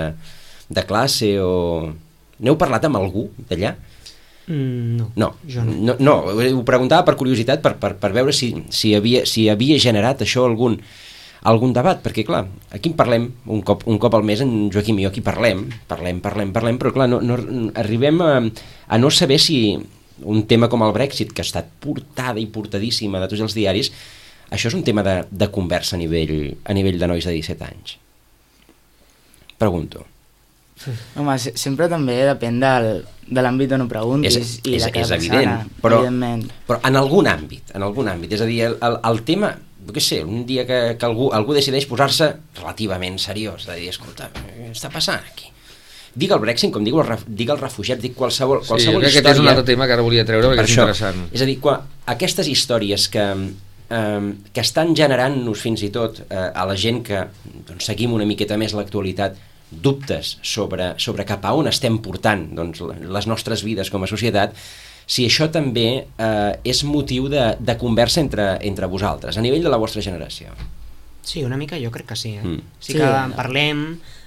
de 0.70 0.86
classe 0.90 1.34
o... 1.42 1.92
N'heu 2.44 2.58
parlat 2.60 2.84
amb 2.90 2.98
algú 3.00 3.30
d'allà? 3.50 3.74
Mm, 4.52 4.98
no, 5.00 5.06
No, 5.16 5.30
jo 5.50 5.64
no. 5.66 5.74
no, 5.88 5.94
no 5.98 6.16
ho 6.60 6.64
preguntava 6.68 7.06
per 7.08 7.16
curiositat, 7.18 7.64
per, 7.64 7.78
per, 7.82 7.94
per 7.98 8.12
veure 8.14 8.34
si, 8.36 8.52
si, 8.70 8.92
havia, 8.94 9.24
si 9.26 9.48
havia 9.50 9.80
generat 9.82 10.22
això 10.22 10.44
algun, 10.46 10.76
algun 11.46 11.74
debat, 11.76 12.00
perquè 12.02 12.26
clar, 12.26 12.44
aquí 12.74 12.90
en 12.92 12.96
parlem 12.98 13.28
un 13.54 13.62
cop, 13.66 13.84
un 13.90 14.00
cop 14.02 14.16
al 14.18 14.26
mes, 14.26 14.42
en 14.42 14.70
Joaquim 14.74 15.00
i 15.00 15.06
jo 15.06 15.12
aquí 15.12 15.22
parlem, 15.26 15.66
parlem, 15.90 16.22
parlem, 16.24 16.54
parlem, 16.56 16.80
però 16.82 16.94
clar, 16.96 17.08
no, 17.12 17.20
no, 17.22 17.38
arribem 17.78 18.22
a, 18.26 18.32
a 18.42 19.00
no 19.02 19.12
saber 19.14 19.38
si 19.42 19.60
un 20.26 20.46
tema 20.50 20.70
com 20.72 20.84
el 20.86 20.96
Brexit, 20.96 21.34
que 21.36 21.44
ha 21.44 21.48
estat 21.48 21.70
portada 21.84 22.42
i 22.42 22.48
portadíssima 22.50 23.22
de 23.22 23.30
tots 23.32 23.44
els 23.46 23.58
diaris, 23.58 23.92
això 24.50 24.72
és 24.72 24.78
un 24.78 24.84
tema 24.88 25.04
de, 25.06 25.20
de 25.30 25.50
conversa 25.54 25.98
a 25.98 26.02
nivell, 26.02 26.56
a 26.64 26.76
nivell 26.78 27.00
de 27.02 27.10
nois 27.12 27.26
de 27.26 27.34
17 27.36 27.66
anys. 27.68 27.98
Pregunto. 29.62 30.06
Home, 31.16 31.38
se 31.40 31.54
sempre 31.56 31.88
també 31.92 32.18
depèn 32.28 32.58
del, 32.60 32.90
de 33.26 33.44
l'àmbit 33.44 33.72
on 33.78 33.86
ho 33.86 33.88
preguntis 33.90 34.36
És, 34.36 34.50
i 34.68 34.76
és, 34.76 34.84
de 34.84 34.92
cada 34.92 35.06
és 35.06 35.14
persona, 35.14 35.38
evident, 35.40 35.70
però, 35.82 36.02
però 36.68 36.80
en 36.90 37.00
algun 37.00 37.30
àmbit, 37.32 37.72
en 37.78 37.86
algun 37.86 38.10
àmbit, 38.12 38.36
és 38.36 38.44
a 38.44 38.50
dir, 38.50 38.60
el, 38.68 38.76
el, 38.84 38.98
el 39.10 39.22
tema, 39.28 39.54
què 39.94 40.02
sé, 40.02 40.22
un 40.26 40.46
dia 40.48 40.66
que, 40.66 40.80
que 41.00 41.06
algú, 41.06 41.30
algú 41.36 41.54
decideix 41.54 41.86
posar-se 41.90 42.32
relativament 42.58 43.20
seriós, 43.22 43.68
de 43.70 43.76
dir, 43.78 43.90
escolta, 43.92 44.32
què 44.34 44.72
està 44.72 44.90
passant 44.94 45.22
aquí? 45.22 45.52
Digue 46.16 46.34
el 46.34 46.40
Brexit, 46.40 46.72
com 46.72 46.84
digue 46.86 47.02
el, 47.04 47.24
digue 47.28 47.52
el 47.52 47.60
refugiat, 47.60 48.00
dic 48.00 48.16
qualsevol, 48.16 48.62
Sí, 48.62 48.70
jo 48.70 48.74
qualsevol 48.74 49.02
crec 49.04 49.12
que 49.12 49.20
història... 49.20 49.32
aquest 49.32 49.42
és 49.42 49.44
un 49.44 49.52
altre 49.52 49.66
tema 49.68 49.86
que 49.86 49.96
ara 49.98 50.06
volia 50.06 50.24
treure 50.26 50.48
perquè 50.48 50.62
per 50.62 50.64
és 50.64 50.72
això. 50.72 50.86
interessant. 50.88 51.26
És 51.36 51.44
a 51.44 51.48
dir, 51.50 51.58
quan 51.60 51.90
aquestes 52.16 52.48
històries 52.48 53.10
que, 53.12 53.26
eh, 53.90 54.30
que 54.56 54.64
estan 54.64 54.96
generant-nos 54.96 55.66
fins 55.66 55.84
i 55.84 55.92
tot 55.92 56.24
eh, 56.30 56.48
a 56.48 56.64
la 56.70 56.78
gent 56.80 57.04
que 57.04 57.26
doncs, 57.68 57.84
seguim 57.92 58.16
una 58.16 58.26
miqueta 58.30 58.56
més 58.58 58.74
l'actualitat 58.78 59.36
dubtes 59.70 60.38
sobre, 60.46 60.94
sobre 61.02 61.26
cap 61.28 61.44
a 61.44 61.52
on 61.58 61.68
estem 61.68 61.98
portant 62.00 62.48
doncs, 62.56 62.80
les 62.86 63.28
nostres 63.28 63.66
vides 63.66 63.92
com 63.92 64.06
a 64.06 64.08
societat, 64.08 64.56
si 65.08 65.26
això 65.30 65.48
també 65.54 65.88
eh, 66.18 66.60
és 66.66 66.84
motiu 66.84 67.28
de, 67.30 67.56
de 67.60 67.76
conversa 67.78 68.22
entre, 68.22 68.56
entre 68.66 68.88
vosaltres, 68.90 69.38
a 69.38 69.42
nivell 69.46 69.64
de 69.64 69.70
la 69.70 69.78
vostra 69.82 70.02
generació. 70.02 70.54
Sí, 71.26 71.44
una 71.44 71.58
mica 71.58 71.78
jo 71.82 71.90
crec 71.92 72.08
que 72.12 72.16
sí. 72.16 72.36
Eh? 72.38 72.44
Mm. 72.44 72.62
Sí 72.80 72.94
Sí, 72.94 73.00
que 73.00 73.06
no. 73.06 73.36
parlem 73.36 73.86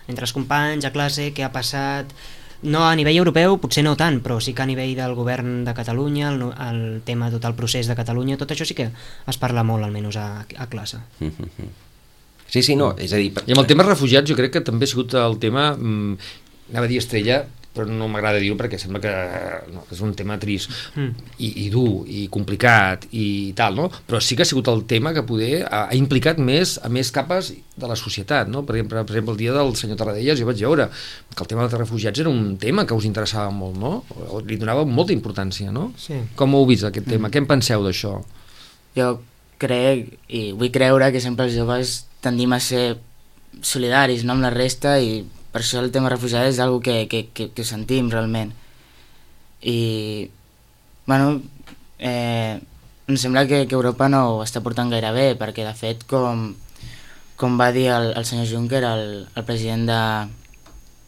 entre 0.09 0.25
els 0.25 0.33
companys, 0.33 0.85
a 0.85 0.93
classe, 0.95 1.33
què 1.35 1.45
ha 1.47 1.53
passat... 1.53 2.11
No 2.59 2.81
a 2.89 2.95
nivell 2.99 3.15
europeu, 3.21 3.53
potser 3.63 3.85
no 3.87 3.93
tant, 3.95 4.17
però 4.19 4.41
sí 4.43 4.51
que 4.51 4.65
a 4.65 4.67
nivell 4.67 4.97
del 4.99 5.13
govern 5.15 5.61
de 5.63 5.71
Catalunya, 5.79 6.33
el, 6.33 6.41
el 6.65 6.81
tema, 7.07 7.29
tot 7.31 7.45
el 7.47 7.55
procés 7.55 7.87
de 7.87 7.95
Catalunya, 7.95 8.35
tot 8.41 8.51
això 8.51 8.67
sí 8.67 8.75
que 8.75 8.89
es 9.31 9.39
parla 9.39 9.63
molt, 9.63 9.87
almenys 9.87 10.17
a, 10.19 10.27
a 10.59 10.67
classe. 10.67 10.99
Sí, 12.49 12.63
sí, 12.65 12.75
no, 12.81 12.95
és 12.97 13.13
a 13.13 13.19
dir... 13.21 13.29
per- 13.37 13.43
I 13.47 13.53
amb 13.53 13.61
el 13.61 13.67
tema 13.69 13.85
refugiats 13.85 14.31
jo 14.31 14.35
crec 14.39 14.55
que 14.55 14.63
també 14.65 14.87
ha 14.87 14.91
sigut 14.91 15.13
el 15.21 15.35
tema, 15.39 15.67
mm, 15.77 16.15
anava 16.73 16.87
a 16.87 16.89
dir 16.89 16.97
estrella, 17.03 17.43
però 17.79 17.87
no 17.89 18.09
m'agrada 18.11 18.43
dir-ho 18.43 18.59
perquè 18.59 18.79
sembla 18.83 19.01
que, 19.03 19.15
no, 19.73 19.85
que 19.87 19.95
és 19.95 20.03
un 20.05 20.15
tema 20.19 20.39
trist 20.43 20.75
Mm. 20.99 21.13
i, 21.39 21.49
i 21.65 21.69
dur 21.71 22.05
i 22.11 22.27
complicat 22.33 23.07
i 23.15 23.53
tal, 23.57 23.77
no? 23.79 23.87
però 24.09 24.19
sí 24.25 24.37
que 24.37 24.43
ha 24.43 24.49
sigut 24.49 24.69
el 24.73 24.83
tema 24.91 25.13
que 25.15 25.23
poder 25.27 25.63
ha, 25.65 25.85
ha 25.89 25.97
implicat 25.97 26.41
més 26.43 26.77
a 26.83 26.91
més 26.93 27.13
capes 27.15 27.53
de 27.79 27.89
la 27.91 27.97
societat 27.99 28.49
no? 28.51 28.65
per, 28.67 28.77
exemple, 28.79 29.05
per 29.07 29.15
exemple 29.15 29.35
el 29.37 29.41
dia 29.41 29.55
del 29.55 29.75
senyor 29.79 30.01
Tarradellas 30.01 30.41
jo 30.41 30.49
vaig 30.49 30.63
veure 30.65 30.89
que 31.35 31.43
el 31.45 31.51
tema 31.51 31.65
dels 31.65 31.79
refugiats 31.79 32.21
era 32.25 32.33
un 32.33 32.57
tema 32.59 32.87
que 32.87 32.97
us 32.99 33.07
interessava 33.09 33.53
molt 33.55 33.79
no? 33.79 33.93
O 34.33 34.43
li 34.43 34.59
donava 34.59 34.85
molta 34.89 35.15
importància 35.15 35.73
no? 35.75 35.93
Sí. 36.01 36.19
com 36.35 36.55
ho 36.55 36.63
heu 36.63 36.71
vist 36.73 36.89
aquest 36.89 37.09
tema? 37.09 37.31
Què 37.31 37.43
en 37.43 37.49
penseu 37.51 37.85
d'això? 37.87 38.17
Jo 38.97 39.13
crec 39.63 40.15
i 40.35 40.49
vull 40.57 40.73
creure 40.75 41.13
que 41.15 41.23
sempre 41.23 41.47
els 41.49 41.57
joves 41.59 41.99
tendim 42.25 42.53
a 42.55 42.61
ser 42.63 42.99
solidaris 43.63 44.25
no, 44.25 44.35
amb 44.37 44.47
la 44.47 44.53
resta 44.55 44.99
i 45.03 45.23
per 45.53 45.63
això 45.63 45.81
el 45.83 45.91
tema 45.91 46.11
refugiat 46.13 46.47
és 46.51 46.59
algo 46.61 46.81
que, 46.81 47.07
que, 47.09 47.29
que, 47.35 47.51
que 47.57 47.65
sentim 47.65 48.11
realment. 48.13 48.53
I, 49.63 50.31
bueno, 51.07 51.41
eh, 51.99 52.61
em 53.09 53.17
sembla 53.17 53.47
que, 53.49 53.67
que 53.67 53.75
Europa 53.75 54.09
no 54.13 54.21
ho 54.37 54.43
està 54.45 54.61
portant 54.63 54.91
gaire 54.93 55.11
bé, 55.17 55.29
perquè 55.41 55.65
de 55.67 55.75
fet, 55.75 56.05
com, 56.07 56.53
com 57.41 57.57
va 57.59 57.71
dir 57.73 57.89
el, 57.95 58.13
el 58.19 58.27
senyor 58.29 58.47
Juncker, 58.51 58.85
el, 58.85 59.27
el 59.35 59.45
president 59.49 59.89
de, 59.89 60.01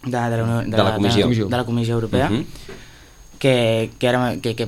de, 0.09 0.11
de, 0.16 0.37
la, 0.38 0.44
Unió- 0.44 0.64
De 0.66 0.83
la 0.83 0.94
Comissió. 0.96 1.29
de, 1.29 1.44
de 1.44 1.57
la 1.57 1.64
Comissió 1.68 1.94
Europea, 1.94 2.29
Mhm. 2.31 2.46
que, 3.38 3.90
que, 3.98 4.09
ara, 4.09 4.37
que, 4.42 4.55
que 4.57 4.66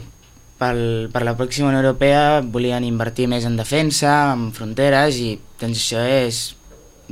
pel, 0.59 1.11
per 1.13 1.25
la 1.27 1.35
pròxima 1.37 1.69
Unió 1.73 1.81
Europea 1.83 2.41
volien 2.45 2.85
invertir 2.85 3.27
més 3.29 3.45
en 3.45 3.57
defensa, 3.57 4.33
en 4.33 4.53
fronteres, 4.53 5.17
i 5.19 5.39
doncs 5.61 5.81
això 5.81 6.01
és, 6.07 6.55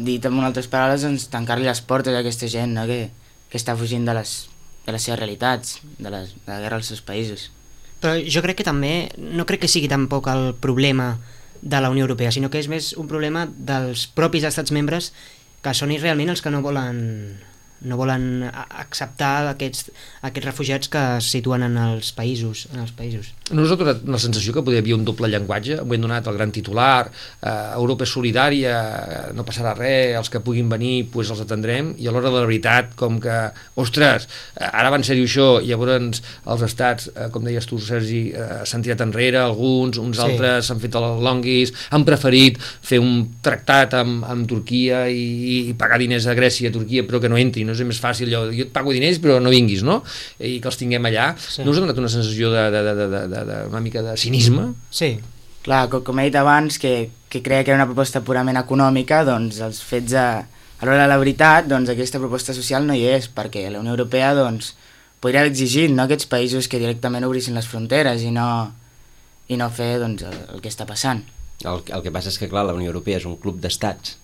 dit 0.06 0.24
amb 0.26 0.42
altres 0.44 0.68
paraules, 0.70 1.04
doncs, 1.06 1.28
tancar-li 1.32 1.68
les 1.68 1.82
portes 1.84 2.14
a 2.14 2.22
aquesta 2.22 2.48
gent 2.50 2.74
no? 2.76 2.86
que, 2.88 3.10
que 3.50 3.60
està 3.60 3.76
fugint 3.78 4.06
de 4.08 4.14
les, 4.16 4.34
de 4.86 4.94
les 4.94 5.08
seves 5.08 5.20
realitats, 5.20 5.80
de, 5.98 6.10
les, 6.12 6.32
de 6.34 6.52
la 6.52 6.60
guerra 6.62 6.80
als 6.80 6.92
seus 6.92 7.02
països. 7.04 7.50
Però 8.00 8.14
jo 8.24 8.40
crec 8.44 8.60
que 8.60 8.66
també, 8.66 9.10
no 9.20 9.44
crec 9.48 9.66
que 9.66 9.70
sigui 9.72 9.90
tampoc 9.92 10.30
el 10.32 10.54
problema 10.56 11.12
de 11.60 11.80
la 11.80 11.90
Unió 11.92 12.06
Europea, 12.06 12.32
sinó 12.32 12.48
que 12.48 12.62
és 12.62 12.70
més 12.72 12.94
un 12.96 13.08
problema 13.10 13.44
dels 13.50 14.06
propis 14.16 14.46
estats 14.48 14.72
membres 14.72 15.12
que 15.60 15.74
són 15.76 15.92
realment 15.92 16.32
els 16.32 16.40
que 16.40 16.52
no 16.52 16.62
volen 16.64 17.00
no 17.82 17.96
volen 17.96 18.44
acceptar 18.50 19.50
aquests, 19.50 19.90
aquests 20.26 20.46
refugiats 20.46 20.90
que 20.92 21.02
es 21.18 21.30
situen 21.32 21.62
en 21.66 21.76
els 21.80 22.12
països. 22.16 22.66
En 22.74 22.80
els 22.84 22.92
països. 22.96 23.32
Nosaltres 23.50 24.04
la 24.06 24.18
sensació 24.22 24.52
que 24.54 24.62
podia 24.62 24.78
haver 24.82 24.94
un 24.94 25.04
doble 25.04 25.28
llenguatge, 25.32 25.80
ho 25.80 25.94
hem 25.94 26.04
donat 26.04 26.26
el 26.30 26.36
gran 26.38 26.52
titular, 26.54 27.10
eh, 27.42 27.54
Europa 27.74 28.04
és 28.06 28.12
solidària, 28.14 28.76
no 29.34 29.44
passarà 29.46 29.74
res, 29.76 30.16
els 30.18 30.30
que 30.30 30.40
puguin 30.44 30.68
venir 30.70 31.08
pues 31.10 31.30
els 31.30 31.40
atendrem, 31.42 31.94
i 31.98 32.06
a 32.06 32.12
l'hora 32.14 32.30
de 32.30 32.36
la 32.38 32.46
veritat, 32.46 32.94
com 33.00 33.18
que, 33.22 33.38
ostres, 33.80 34.28
ara 34.56 34.90
va 34.90 35.00
en 35.00 35.06
sèrio 35.06 35.26
això, 35.26 35.48
i 35.62 35.72
llavors 35.72 36.22
els 36.46 36.62
estats, 36.62 37.10
eh, 37.14 37.28
com 37.32 37.44
deies 37.44 37.66
tu, 37.66 37.78
Sergi, 37.80 38.30
eh, 38.34 38.62
s'han 38.64 38.82
tirat 38.86 39.00
enrere, 39.06 39.38
alguns, 39.38 39.98
uns 39.98 40.16
Sí. 40.16 40.22
altres 40.22 40.66
s'han 40.66 40.80
fet 40.80 40.94
els 40.94 41.20
longuis, 41.22 41.72
han 41.90 42.04
preferit 42.04 42.58
fer 42.82 42.98
un 43.00 43.28
tractat 43.42 43.94
amb, 43.94 44.24
amb 44.24 44.46
Turquia 44.48 45.08
i, 45.08 45.70
i 45.70 45.74
pagar 45.74 45.98
diners 45.98 46.26
a 46.26 46.34
Grècia 46.34 46.68
i 46.68 46.70
a 46.70 46.72
Turquia, 46.72 47.02
però 47.06 47.20
que 47.20 47.28
no 47.28 47.38
entri, 47.40 47.64
no 47.70 47.78
és 47.78 47.86
més 47.86 48.02
fàcil 48.02 48.28
allò, 48.28 48.44
jo 48.52 48.66
et 48.66 48.72
pago 48.74 48.92
diners 48.94 49.22
però 49.22 49.38
no 49.40 49.54
vinguis, 49.54 49.86
no? 49.86 50.00
I 50.38 50.58
que 50.60 50.70
els 50.70 50.80
tinguem 50.80 51.06
allà. 51.10 51.32
Sí. 51.40 51.62
No 51.64 51.72
us 51.72 51.78
ha 51.78 51.86
donat 51.86 52.02
una 52.02 52.12
sensació 52.12 52.50
de, 52.52 52.70
de, 52.74 52.86
de, 52.90 52.96
de, 53.00 53.26
de, 53.34 53.44
de, 53.52 53.60
una 53.70 53.84
mica 53.84 54.02
de 54.04 54.16
cinisme? 54.20 54.72
Sí, 54.90 55.14
Clar, 55.60 55.88
com, 55.92 56.00
com 56.04 56.20
he 56.20 56.28
dit 56.30 56.36
abans, 56.40 56.78
que, 56.80 57.10
que 57.28 57.42
creia 57.44 57.64
que 57.64 57.72
era 57.72 57.82
una 57.82 57.88
proposta 57.90 58.22
purament 58.24 58.56
econòmica, 58.56 59.20
doncs 59.28 59.60
els 59.64 59.82
fets 59.84 60.14
a, 60.16 60.28
a 60.40 60.86
l'hora 60.86 61.02
de 61.02 61.10
la 61.10 61.18
veritat, 61.20 61.68
doncs 61.68 61.92
aquesta 61.92 62.20
proposta 62.22 62.56
social 62.56 62.86
no 62.88 62.96
hi 62.96 63.04
és, 63.10 63.28
perquè 63.28 63.66
la 63.68 63.82
Unió 63.82 63.92
Europea 63.92 64.32
doncs, 64.38 64.72
podria 65.20 65.42
haver 65.44 65.52
exigit 65.52 65.92
no, 65.92 66.06
aquests 66.06 66.30
països 66.32 66.68
que 66.70 66.80
directament 66.80 67.28
obrissin 67.28 67.58
les 67.58 67.68
fronteres 67.68 68.24
i 68.24 68.32
no, 68.32 68.46
i 69.52 69.60
no 69.60 69.68
fer 69.68 69.98
doncs, 70.00 70.24
el, 70.24 70.40
el 70.56 70.64
que 70.64 70.72
està 70.72 70.88
passant. 70.88 71.20
El, 71.60 71.84
el 71.84 72.06
que 72.06 72.14
passa 72.14 72.32
és 72.32 72.40
que, 72.40 72.48
clar, 72.48 72.64
la 72.64 72.76
Unió 72.78 72.88
Europea 72.88 73.20
és 73.20 73.28
un 73.28 73.36
club 73.36 73.60
d'estats 73.60 74.16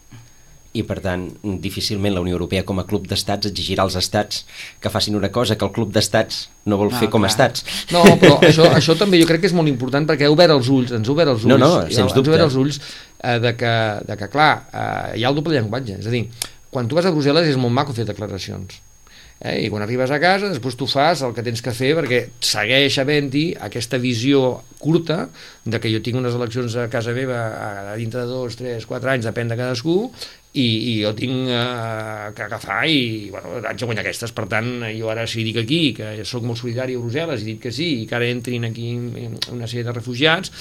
i, 0.76 0.82
per 0.86 0.98
tant, 1.04 1.24
difícilment 1.62 2.14
la 2.14 2.20
Unió 2.24 2.36
Europea 2.36 2.64
com 2.68 2.78
a 2.82 2.84
club 2.88 3.06
d'estats 3.10 3.48
exigirà 3.50 3.82
als 3.86 3.96
estats 4.00 4.44
que 4.80 4.90
facin 4.92 5.16
una 5.18 5.30
cosa 5.32 5.56
que 5.56 5.64
el 5.66 5.72
club 5.72 5.92
d'estats 5.94 6.46
no 6.66 6.76
vol 6.80 6.90
No, 6.92 6.98
fer 7.00 7.08
com 7.10 7.24
a 7.24 7.28
clar. 7.28 7.32
estats. 7.32 7.64
No, 7.94 8.02
però 8.20 8.38
això, 8.44 8.66
això 8.76 8.96
també 8.98 9.20
jo 9.20 9.26
crec 9.28 9.40
que 9.44 9.50
és 9.50 9.56
molt 9.56 9.68
important 9.72 10.06
perquè 10.08 10.26
ha 10.28 10.32
obert 10.34 10.52
els 10.54 10.68
ulls, 10.68 10.92
ens 10.96 11.08
ha 11.08 11.12
obert 11.16 11.32
els 11.34 11.44
ulls, 11.46 11.52
No, 11.54 11.58
no, 11.62 11.72
i 11.86 11.94
sens 11.94 12.06
ens 12.10 12.14
dubte. 12.16 12.30
obert 12.34 12.46
els 12.48 12.56
ulls 12.60 12.80
eh, 13.22 13.38
de, 13.40 13.54
que, 13.56 13.74
de 14.08 14.16
que, 14.20 14.28
clar, 14.32 14.50
eh, 14.72 15.18
hi 15.20 15.24
ha 15.24 15.30
el 15.32 15.38
doble 15.40 15.54
llenguatge, 15.56 15.98
és 16.02 16.06
a 16.06 16.14
dir, 16.14 16.24
quan 16.70 16.88
tu 16.90 16.98
vas 16.98 17.06
a 17.08 17.12
Brussel·les 17.14 17.48
és 17.48 17.56
molt 17.56 17.72
maco 17.72 17.94
fer 17.96 18.04
declaracions, 18.04 18.80
eh? 19.40 19.56
i 19.64 19.68
quan 19.72 19.84
arribes 19.84 20.12
a 20.12 20.20
casa 20.22 20.50
després 20.52 20.76
tu 20.78 20.88
fas 20.90 21.22
el 21.26 21.34
que 21.36 21.44
tens 21.46 21.62
que 21.64 21.74
fer 21.76 21.92
perquè 21.98 22.22
segueix 22.40 22.98
havent-hi 23.02 23.44
aquesta 23.68 24.00
visió 24.02 24.62
curta 24.80 25.26
de 25.64 25.80
que 25.82 25.92
jo 25.92 26.00
tinc 26.04 26.20
unes 26.20 26.36
eleccions 26.38 26.76
a 26.80 26.88
casa 26.92 27.14
meva 27.16 27.38
a, 27.48 27.70
dintre 28.00 28.24
de 28.24 28.30
dos, 28.30 28.56
tres, 28.58 28.86
quatre 28.88 29.14
anys, 29.14 29.28
depèn 29.28 29.52
de 29.52 29.58
cadascú 29.58 29.96
i, 30.56 30.66
i 30.66 30.92
jo 31.02 31.12
tinc 31.16 31.50
eh, 31.52 32.32
que 32.36 32.46
agafar 32.46 32.82
i 32.88 33.30
bueno, 33.32 33.60
haig 33.60 33.80
de 33.80 33.88
guanyar 33.88 34.06
aquestes 34.06 34.34
per 34.36 34.46
tant 34.52 34.70
jo 34.96 35.12
ara 35.12 35.26
si 35.28 35.44
dic 35.46 35.60
aquí 35.64 35.80
que 35.96 36.12
sóc 36.24 36.46
molt 36.46 36.60
solidari 36.62 36.96
a 36.96 37.02
Brussel·les 37.02 37.44
i 37.44 37.52
dic 37.52 37.64
que 37.66 37.74
sí 37.74 37.92
i 38.02 38.06
que 38.08 38.16
ara 38.18 38.28
entrin 38.32 38.68
aquí 38.68 38.94
una 38.96 39.68
sèrie 39.68 39.86
de 39.86 39.96
refugiats 39.96 40.52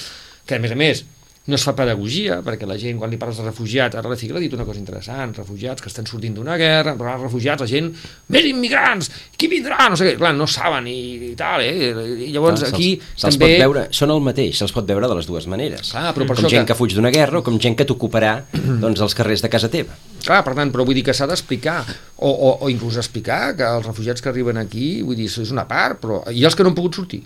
que 0.45 0.57
a 0.57 0.61
més 0.61 0.75
a 0.75 0.79
més 0.79 1.05
no 1.45 1.53
es 1.59 1.63
fa 1.67 1.75
pedagogia, 1.77 2.39
perquè 2.41 2.65
la 2.65 2.73
gent, 2.81 2.97
quan 2.97 3.11
li 3.11 3.19
parles 3.21 3.37
de 3.37 3.43
refugiats, 3.45 3.93
ara 3.99 4.09
la 4.09 4.15
Figra 4.17 4.39
ha 4.39 4.41
dit 4.41 4.53
una 4.57 4.65
cosa 4.65 4.79
interessant, 4.81 5.35
refugiats 5.37 5.83
que 5.83 5.91
estan 5.91 6.07
sortint 6.09 6.33
d'una 6.33 6.55
guerra, 6.57 6.95
però 6.97 7.11
els 7.13 7.21
refugiats, 7.27 7.61
la 7.61 7.67
gent, 7.69 7.91
més 8.33 8.47
immigrants, 8.49 9.11
qui 9.37 9.49
vindrà? 9.51 9.85
No 9.91 9.99
sé 9.99 10.07
què, 10.07 10.15
clar, 10.17 10.31
no 10.33 10.47
saben 10.49 10.87
i, 10.89 10.95
i 11.29 11.35
tal, 11.37 11.61
eh? 11.61 11.91
I 12.25 12.31
llavors 12.33 12.63
Clar, 12.63 12.71
aquí 12.73 12.89
se'ls 13.13 13.37
també... 13.37 13.51
pot 13.59 13.61
veure, 13.67 13.83
són 13.93 14.15
el 14.15 14.23
mateix, 14.25 14.57
se'ls 14.57 14.73
pot 14.73 14.89
veure 14.89 15.11
de 15.11 15.19
les 15.19 15.29
dues 15.29 15.45
maneres. 15.51 15.91
Clar, 15.93 16.15
però 16.17 16.25
per 16.25 16.39
com 16.39 16.47
això 16.47 16.53
gent 16.55 16.65
que- 16.65 16.73
que... 16.73 16.79
fuig 16.81 16.97
d'una 16.97 17.13
guerra 17.13 17.43
o 17.43 17.45
com 17.45 17.59
gent 17.61 17.77
que 17.77 17.85
t'ocuparà 17.85 18.33
doncs, 18.83 19.05
els 19.05 19.13
carrers 19.13 19.45
de 19.45 19.53
casa 19.53 19.69
teva. 19.69 19.93
Clar, 20.25 20.41
per 20.41 20.55
tant, 20.57 20.73
però 20.73 20.81
vull 20.87 20.97
dir 20.97 21.05
que 21.05 21.13
s'ha 21.13 21.27
d'explicar, 21.29 21.83
o, 22.17 22.31
o, 22.31 22.51
o 22.65 22.69
inclús 22.73 22.97
explicar 22.97 23.53
que 23.53 23.69
els 23.69 23.85
refugiats 23.85 24.25
que 24.25 24.33
arriben 24.33 24.57
aquí, 24.57 25.03
vull 25.05 25.13
dir, 25.21 25.29
és 25.29 25.53
una 25.53 25.67
part, 25.69 26.01
però 26.01 26.23
i 26.33 26.41
els 26.43 26.57
que 26.57 26.65
no 26.65 26.73
han 26.73 26.79
pogut 26.81 26.97
sortir. 26.97 27.21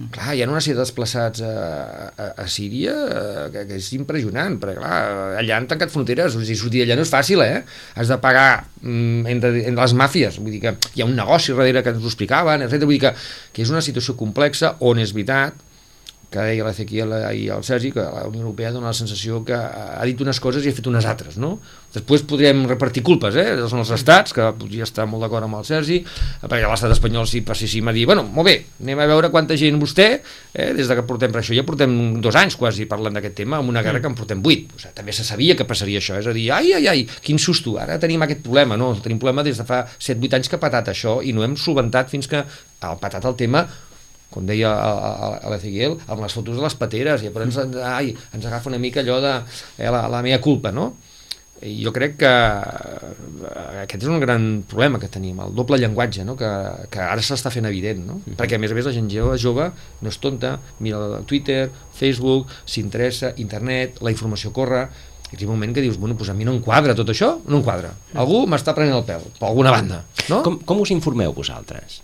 Clar, 0.00 0.32
hi 0.32 0.40
ha 0.40 0.46
una 0.48 0.62
sèrie 0.64 0.78
de 0.78 0.80
desplaçats 0.80 1.42
a, 1.44 1.50
a, 2.08 2.28
a 2.40 2.46
Síria 2.48 2.94
eh, 3.04 3.42
que, 3.52 3.64
que 3.68 3.76
és 3.76 3.88
impressionant, 3.98 4.56
perquè 4.62 4.78
clar, 4.78 5.00
allà 5.42 5.58
han 5.60 5.66
tancat 5.68 5.92
fronteres, 5.92 6.38
o 6.38 6.40
sigui, 6.40 6.56
sortir 6.56 6.80
d'allà 6.84 6.96
no 6.96 7.04
és 7.04 7.12
fàcil, 7.12 7.42
eh? 7.44 7.60
Has 8.00 8.08
de 8.08 8.16
pagar 8.22 8.62
mm, 8.80 9.28
entre, 9.34 9.50
entre 9.60 9.82
les 9.82 9.96
màfies, 10.00 10.38
vull 10.40 10.56
dir 10.56 10.62
que 10.62 10.72
hi 10.96 11.04
ha 11.04 11.08
un 11.08 11.12
negoci 11.18 11.52
darrere 11.52 11.84
que 11.84 11.92
ens 11.92 12.00
ho 12.00 12.08
explicaven, 12.08 12.64
etc. 12.64 12.86
Vull 12.86 12.96
dir 12.96 13.02
que, 13.04 13.12
que 13.52 13.66
és 13.66 13.74
una 13.74 13.84
situació 13.84 14.16
complexa 14.16 14.78
on 14.88 15.02
és 15.04 15.12
veritat 15.12 15.60
que 16.30 16.38
deia 16.46 16.64
l'Ezequiel 16.66 17.12
i 17.34 17.48
el 17.50 17.64
Sergi, 17.66 17.90
que 17.94 18.04
la 18.04 18.22
Unió 18.28 18.44
Europea 18.44 18.70
dona 18.70 18.92
la 18.92 18.96
sensació 18.96 19.40
que 19.46 19.56
ha 19.56 20.04
dit 20.06 20.20
unes 20.22 20.38
coses 20.40 20.64
i 20.64 20.70
ha 20.70 20.76
fet 20.76 20.86
unes 20.86 21.06
altres, 21.10 21.36
no? 21.42 21.56
Després 21.90 22.22
podríem 22.30 22.62
repartir 22.70 23.02
culpes, 23.02 23.34
eh? 23.34 23.56
Són 23.66 23.82
els 23.82 23.90
estats, 23.96 24.34
que 24.36 24.46
podria 24.60 24.86
estar 24.86 25.08
molt 25.10 25.24
d'acord 25.26 25.48
amb 25.48 25.58
el 25.58 25.66
Sergi, 25.66 25.98
perquè 26.44 26.62
l'estat 26.70 26.94
espanyol 26.94 27.26
sí 27.26 27.42
passéssim 27.46 27.90
a 27.90 27.94
dir, 27.96 28.06
bueno, 28.06 28.22
molt 28.22 28.46
bé, 28.46 28.54
anem 28.84 29.02
a 29.02 29.08
veure 29.10 29.32
quanta 29.34 29.58
gent 29.58 29.80
vostè, 29.82 30.08
eh? 30.54 30.70
des 30.78 30.86
de 30.86 30.98
que 31.00 31.06
portem 31.08 31.34
per 31.34 31.42
això, 31.42 31.56
ja 31.56 31.66
portem 31.66 31.98
dos 32.22 32.38
anys 32.38 32.54
quasi 32.60 32.86
parlant 32.86 33.18
d'aquest 33.18 33.40
tema, 33.42 33.58
amb 33.58 33.74
una 33.74 33.82
guerra 33.82 33.98
que 33.98 34.10
en 34.12 34.14
portem 34.14 34.38
vuit. 34.46 34.70
O 34.70 34.78
sigui, 34.78 34.94
també 35.02 35.16
se 35.16 35.26
sabia 35.26 35.58
que 35.58 35.66
passaria 35.66 35.98
això, 35.98 36.22
és 36.22 36.30
a 36.30 36.36
dir, 36.36 36.46
ai, 36.54 36.76
ai, 36.78 36.86
ai, 36.94 37.06
quin 37.26 37.42
susto, 37.42 37.74
ara 37.82 37.98
tenim 37.98 38.22
aquest 38.22 38.46
problema, 38.46 38.78
no? 38.78 38.94
Tenim 39.02 39.18
problema 39.18 39.42
des 39.42 39.58
de 39.58 39.66
fa 39.66 39.82
7-8 39.98 40.38
anys 40.38 40.50
que 40.50 40.60
ha 40.60 40.62
patat 40.62 40.94
això 40.94 41.18
i 41.26 41.34
no 41.34 41.42
hem 41.42 41.58
solventat 41.58 42.14
fins 42.14 42.30
que 42.30 42.44
ha 42.46 42.96
patat 43.02 43.26
el 43.26 43.34
tema 43.40 43.66
com 44.30 44.46
deia 44.46 44.72
l'Ezequiel, 45.50 45.98
amb 46.06 46.24
les 46.24 46.34
fotos 46.34 46.58
de 46.58 46.64
les 46.64 46.76
pateres, 46.78 47.22
i 47.22 47.28
llavors 47.28 47.60
ens, 47.60 47.78
ai, 47.84 48.14
ens 48.36 48.46
agafa 48.46 48.70
una 48.70 48.80
mica 48.82 49.02
allò 49.02 49.20
de 49.22 49.36
eh, 49.78 49.90
la, 49.90 50.06
la 50.10 50.22
meva 50.26 50.40
culpa, 50.42 50.72
no? 50.74 50.92
I 51.60 51.82
jo 51.84 51.90
crec 51.92 52.14
que 52.22 52.30
eh, 52.30 53.82
aquest 53.82 54.06
és 54.06 54.08
un 54.08 54.22
gran 54.22 54.46
problema 54.70 55.00
que 55.02 55.10
tenim, 55.12 55.42
el 55.44 55.52
doble 55.56 55.76
llenguatge, 55.82 56.24
no? 56.24 56.36
que, 56.40 56.48
que 56.92 57.02
ara 57.04 57.20
s'està 57.24 57.52
fent 57.52 57.68
evident, 57.68 58.00
no? 58.06 58.20
perquè 58.38 58.56
a 58.56 58.62
més 58.62 58.72
a 58.72 58.78
més 58.78 58.88
la 58.88 58.94
gent 58.96 59.10
jove, 59.12 59.36
jove 59.40 59.68
no 60.00 60.12
és 60.12 60.20
tonta, 60.22 60.54
mira 60.80 61.02
el 61.20 61.28
Twitter, 61.28 61.66
Facebook, 61.98 62.54
s'interessa, 62.64 63.34
internet, 63.44 64.00
la 64.00 64.14
informació 64.14 64.54
corre, 64.56 64.86
i 65.30 65.36
arriba 65.36 65.52
un 65.52 65.60
moment 65.60 65.74
que 65.76 65.84
dius, 65.84 65.98
bueno, 66.00 66.16
doncs 66.18 66.32
a 66.32 66.34
mi 66.34 66.46
no 66.48 66.56
em 66.56 66.62
quadra 66.64 66.96
tot 66.98 67.12
això, 67.12 67.36
no 67.46 67.60
em 67.60 67.66
quadra. 67.66 67.92
Algú 68.18 68.46
m'està 68.50 68.74
prenent 68.74 68.96
el 68.96 69.04
pèl, 69.06 69.28
per 69.36 69.50
alguna 69.50 69.74
banda. 69.74 70.00
No? 70.32 70.40
Com, 70.46 70.56
com 70.66 70.80
us 70.82 70.90
informeu 70.96 71.36
vosaltres? 71.36 72.00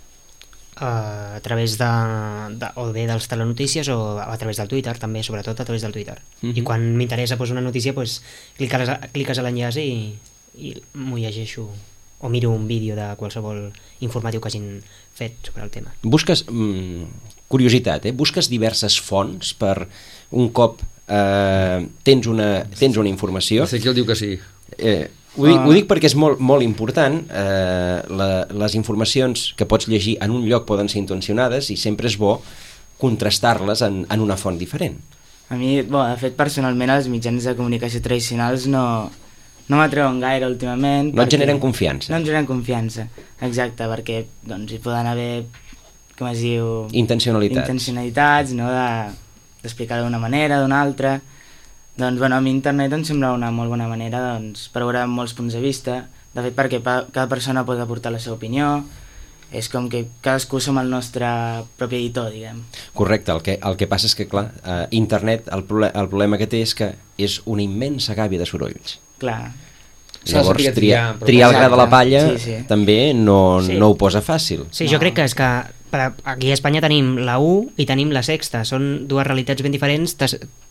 A 0.77 1.41
través 1.43 1.79
de, 1.79 1.89
de, 2.61 2.69
o 2.77 2.91
bé 2.93 3.07
dels 3.09 3.27
telenotícies 3.29 3.89
o 3.89 4.19
a 4.21 4.37
través 4.37 4.59
del 4.61 4.69
Twitter 4.69 4.93
també, 5.01 5.23
sobretot 5.25 5.59
a 5.61 5.65
través 5.65 5.83
del 5.83 5.93
Twitter 5.93 6.19
Mhm. 6.43 6.53
i 6.59 6.63
quan 6.63 6.85
m'interessa 6.97 7.37
pues, 7.37 7.51
una 7.51 7.61
notícia 7.65 7.95
pues, 7.95 8.23
cliques, 8.59 8.89
a- 8.89 9.01
cliques 9.13 9.39
a 9.39 9.43
l'enllaç 9.43 9.79
i, 9.81 10.15
i 10.59 10.75
m'ho 10.95 11.17
llegeixo 11.19 11.69
o 12.21 12.29
miro 12.29 12.51
un 12.51 12.67
vídeo 12.69 12.97
de 12.97 13.09
qualsevol 13.17 13.73
informatiu 14.01 14.41
que 14.41 14.49
hagin 14.49 14.83
fet 15.17 15.35
sobre 15.45 15.65
el 15.65 15.71
tema 15.71 15.93
Busques, 16.03 16.45
mm, 16.49 17.05
curiositat, 17.49 18.07
eh? 18.07 18.13
busques 18.13 18.49
diverses 18.49 19.01
fonts 19.01 19.55
per 19.55 19.89
un 20.33 20.49
cop 20.53 20.81
eh, 21.09 21.87
tens, 22.03 22.27
una, 22.27 22.65
tens 22.69 22.97
una 22.97 23.09
informació 23.09 23.65
Ezequiel 23.65 23.95
diu 23.95 24.05
que 24.07 24.17
sí. 24.17 24.35
Eh, 24.79 25.09
ho, 25.37 25.47
dic, 25.47 25.59
ho 25.61 25.73
dic 25.75 25.87
perquè 25.91 26.09
és 26.11 26.15
molt, 26.19 26.41
molt 26.41 26.63
important, 26.65 27.19
eh, 27.31 27.99
la, 28.09 28.29
les 28.65 28.75
informacions 28.79 29.53
que 29.57 29.67
pots 29.69 29.89
llegir 29.89 30.17
en 30.25 30.31
un 30.35 30.47
lloc 30.49 30.65
poden 30.69 30.89
ser 30.89 30.99
intencionades 31.03 31.71
i 31.71 31.77
sempre 31.77 32.09
és 32.09 32.17
bo 32.21 32.39
contrastar-les 33.01 33.83
en, 33.85 34.05
en 34.11 34.21
una 34.25 34.37
font 34.41 34.57
diferent. 34.59 34.97
A 35.51 35.55
mi, 35.61 35.83
bo, 35.87 36.01
de 36.03 36.17
fet, 36.19 36.35
personalment, 36.39 36.91
els 36.91 37.07
mitjans 37.13 37.45
de 37.47 37.55
comunicació 37.55 38.01
tradicionals 38.03 38.65
no, 38.73 38.83
no 39.69 39.79
m'atreuen 39.79 40.19
gaire 40.23 40.49
últimament. 40.49 41.13
No 41.15 41.23
et 41.23 41.31
generen 41.37 41.61
confiança. 41.63 42.11
No 42.11 42.19
em 42.19 42.25
generen 42.27 42.49
confiança, 42.49 43.07
exacte, 43.47 43.87
perquè 43.93 44.25
doncs, 44.49 44.73
hi 44.75 44.81
poden 44.83 45.07
haver, 45.13 45.45
com 46.19 46.27
es 46.33 46.41
diu... 46.43 46.87
Intencionalitats. 46.97 47.63
Intencionalitats, 47.69 48.57
no?, 48.59 48.73
de- 48.73 49.25
d'explicar 49.63 50.01
d'una 50.03 50.19
manera, 50.23 50.61
d'una 50.63 50.81
altra. 50.83 51.17
Doncs, 51.97 52.19
bueno, 52.19 52.37
a 52.37 52.41
mi 52.45 52.51
internet 52.51 52.93
em 52.93 53.05
sembla 53.09 53.33
una 53.33 53.51
molt 53.51 53.73
bona 53.73 53.87
manera 53.89 54.21
doncs, 54.35 54.69
per 54.73 54.83
veure 54.85 55.07
molts 55.09 55.33
punts 55.37 55.55
de 55.57 55.63
vista. 55.65 56.03
De 56.37 56.43
fet, 56.45 56.53
perquè 56.57 56.83
pa 56.85 57.07
cada 57.09 57.29
persona 57.31 57.65
pot 57.65 57.81
aportar 57.81 58.13
la 58.13 58.21
seva 58.21 58.37
opinió. 58.37 58.83
És 59.57 59.69
com 59.71 59.87
que 59.89 60.03
cadascú 60.21 60.59
som 60.61 60.77
el 60.83 60.91
nostre 60.91 61.29
propi 61.79 61.97
editor, 62.01 62.33
diguem. 62.35 62.59
Correcte, 62.99 63.31
el 63.33 63.41
que, 63.47 63.55
el 63.63 63.77
que 63.79 63.87
passa 63.87 64.09
és 64.11 64.17
que, 64.19 64.27
clar, 64.29 64.49
eh, 64.67 64.89
internet, 64.99 65.47
el, 65.55 65.63
proble 65.65 65.93
el 65.95 66.09
problema 66.11 66.37
que 66.37 66.49
té 66.51 66.61
és 66.67 66.75
que 66.75 66.91
és 67.17 67.39
una 67.47 67.63
immensa 67.63 68.17
gàbia 68.19 68.43
de 68.43 68.49
sorolls. 68.51 68.99
Clar, 69.23 69.53
Llavors, 70.27 70.59
triar, 70.75 71.15
triar, 71.23 71.53
el 71.53 71.55
gra 71.55 71.69
de 71.71 71.77
la 71.79 71.87
palla 71.89 72.21
sí, 72.33 72.39
sí. 72.43 72.55
també 72.67 73.15
no, 73.15 73.61
Sí. 73.63 73.77
no 73.79 73.93
ho 73.93 73.97
posa 73.97 74.21
fàcil. 74.21 74.65
Sí, 74.73 74.89
jo 74.89 74.95
No. 74.99 74.99
crec 74.99 75.15
que 75.15 75.25
és 75.25 75.35
que 75.39 75.51
per, 75.91 76.13
aquí 76.25 76.51
a 76.51 76.55
Espanya 76.59 76.81
tenim 76.85 77.17
la 77.27 77.39
U 77.43 77.71
i 77.77 77.87
tenim 77.89 78.11
la 78.15 78.23
Sexta, 78.27 78.65
són 78.69 79.07
dues 79.09 79.27
realitats 79.27 79.63
ben 79.63 79.73
diferents. 79.75 80.17